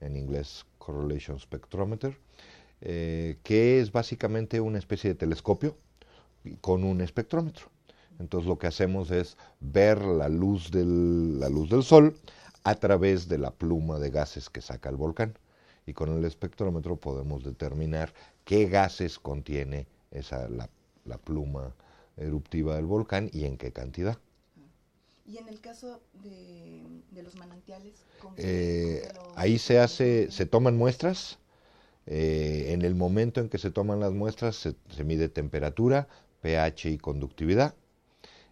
en 0.00 0.16
inglés 0.16 0.66
Correlation 0.78 1.38
Spectrometer, 1.38 2.18
eh, 2.80 3.38
que 3.44 3.80
es 3.80 3.92
básicamente 3.92 4.60
una 4.60 4.78
especie 4.78 5.10
de 5.10 5.14
telescopio 5.14 5.76
con 6.60 6.82
un 6.82 7.00
espectrómetro. 7.00 7.66
Entonces 8.18 8.48
lo 8.48 8.58
que 8.58 8.66
hacemos 8.66 9.10
es 9.10 9.36
ver 9.60 10.02
la 10.02 10.28
luz 10.28 10.70
del, 10.70 11.38
la 11.38 11.48
luz 11.48 11.70
del 11.70 11.82
sol 11.82 12.16
a 12.64 12.74
través 12.74 13.28
de 13.28 13.38
la 13.38 13.50
pluma 13.50 13.98
de 13.98 14.10
gases 14.10 14.50
que 14.50 14.60
saca 14.60 14.88
el 14.88 14.96
volcán. 14.96 15.38
Y 15.86 15.92
con 15.92 16.16
el 16.16 16.24
espectrómetro 16.24 16.96
podemos 16.96 17.42
determinar 17.42 18.12
qué 18.44 18.66
gases 18.66 19.18
contiene 19.18 19.86
esa, 20.10 20.48
la, 20.48 20.68
pluma 21.24 21.74
eruptiva 22.16 22.76
del 22.76 22.86
volcán 22.86 23.30
y 23.32 23.44
en 23.44 23.56
qué 23.56 23.72
cantidad. 23.72 24.18
Y 25.26 25.38
en 25.38 25.48
el 25.48 25.60
caso 25.60 26.00
de, 26.22 27.22
los 27.22 27.36
manantiales, 27.36 28.04
eh, 28.36 29.08
ahí 29.36 29.58
se 29.58 29.78
hace, 29.78 30.30
se 30.30 30.46
toman 30.46 30.76
muestras. 30.76 31.38
Eh, 32.06 32.72
en 32.72 32.82
el 32.82 32.94
momento 32.94 33.40
en 33.40 33.48
que 33.48 33.58
se 33.58 33.70
toman 33.70 34.00
las 34.00 34.12
muestras 34.12 34.56
se, 34.56 35.04
mide 35.04 35.28
temperatura, 35.28 36.08
pH 36.40 36.90
y 36.90 36.98
conductividad. 36.98 37.74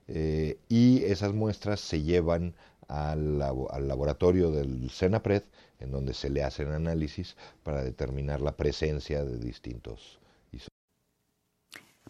Eh, 0.06 0.59
y 0.68 1.02
esas 1.04 1.34
muestras 1.34 1.80
se 1.80 2.02
llevan 2.02 2.54
al, 2.89 3.39
laboratorio 3.39 4.51
del 4.51 4.91
CENAPRED, 4.91 5.45
en 5.80 5.91
donde 5.91 6.14
se 6.14 6.30
le 6.30 6.43
hacen 6.43 6.72
análisis 6.72 7.36
para 7.62 7.84
determinar 7.84 8.41
la 8.41 8.53
presencia 8.53 9.24
de 9.24 9.39
distintos 9.39 10.18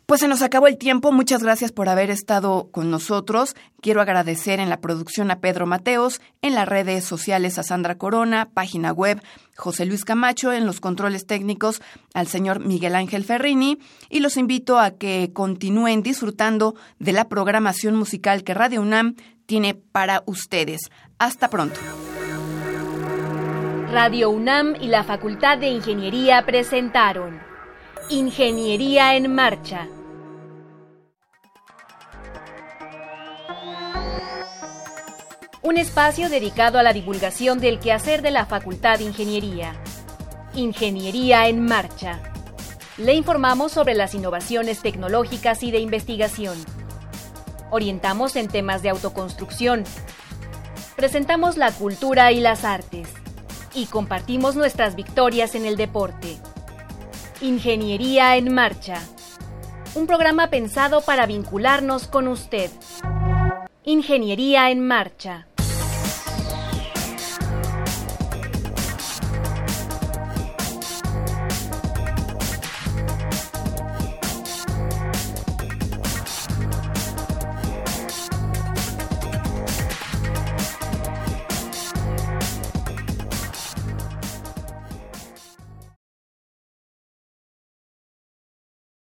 pues 0.09 0.22
se 0.22 0.29
nos 0.29 0.41
acabó 0.41 0.68
el 0.68 0.79
tiempo. 0.79 1.12
Muchas 1.12 1.43
gracias 1.43 1.70
por 1.70 1.91
haber 1.91 2.09
estado 2.09 2.70
con 2.72 2.91
nosotros. 2.91 3.55
Quiero 3.83 4.01
agradecer 4.01 4.59
en 4.59 4.70
la 4.70 4.81
producción 4.81 5.31
a 5.31 5.41
Pedro 5.41 5.66
Mateos, 5.66 6.22
en 6.41 6.55
las 6.55 6.66
redes 6.66 7.05
sociales 7.05 7.59
a 7.59 7.62
Sandra 7.62 7.99
Corona, 7.99 8.49
página 8.55 8.91
web 8.91 9.20
José 9.55 9.85
Luis 9.85 10.07
Camacho, 10.07 10.55
en 10.55 10.64
los 10.64 10.81
controles 10.81 11.26
técnicos 11.26 11.83
al 12.14 12.26
señor 12.26 12.61
Miguel 12.61 12.95
Ángel 12.95 13.22
Ferrini 13.22 13.81
y 14.09 14.20
los 14.20 14.39
invito 14.39 14.79
a 14.79 14.93
que 14.93 15.31
continúen 15.35 16.03
disfrutando 16.03 16.74
de 16.99 17.12
la 17.12 17.29
programación 17.29 17.95
musical 17.95 18.45
que 18.45 18.55
Radio 18.55 18.81
UNAM 18.81 19.14
tiene 19.49 19.74
para 19.74 20.22
ustedes. 20.26 20.82
Hasta 21.18 21.51
pronto. 21.51 21.80
Radio 23.90 24.30
UNAM 24.30 24.76
y 24.80 24.86
la 24.86 25.03
Facultad 25.03 25.59
de 25.59 25.70
Ingeniería 25.70 26.44
presentaron 26.46 27.40
Ingeniería 28.11 29.16
en 29.16 29.34
Marcha 29.34 29.88
un 35.68 35.76
espacio 35.76 36.30
dedicado 36.30 36.78
a 36.78 36.82
la 36.82 36.94
divulgación 36.94 37.61
del 37.61 37.78
quehacer 37.78 38.22
de 38.22 38.30
la 38.30 38.46
Facultad 38.46 38.96
de 38.96 39.05
Ingeniería. 39.05 39.74
Ingeniería 40.55 41.46
en 41.49 41.62
Marcha. 41.62 42.20
Le 42.96 43.12
informamos 43.12 43.72
sobre 43.72 43.92
las 43.92 44.14
innovaciones 44.14 44.80
tecnológicas 44.80 45.62
y 45.62 45.70
de 45.70 45.80
investigación. 45.80 46.57
Orientamos 47.71 48.37
en 48.37 48.49
temas 48.49 48.83
de 48.83 48.89
autoconstrucción. 48.91 49.85
Presentamos 50.97 51.57
la 51.57 51.71
cultura 51.73 52.33
y 52.33 52.41
las 52.41 52.64
artes. 52.64 53.09
Y 53.75 53.87
compartimos 53.87 54.57
nuestras 54.57 54.97
victorias 54.97 55.55
en 55.55 55.66
el 55.66 55.77
deporte. 55.77 56.39
Ingeniería 57.41 58.37
en 58.37 58.55
Marcha. 58.55 59.03
Un 59.95 60.07
programa 60.07 60.49
pensado 60.49 61.03
para 61.03 61.27
vincularnos 61.27 62.07
con 62.07 62.29
usted. 62.29 62.71
Ingeniería 63.85 64.71
en 64.71 64.87
Marcha. 64.87 65.47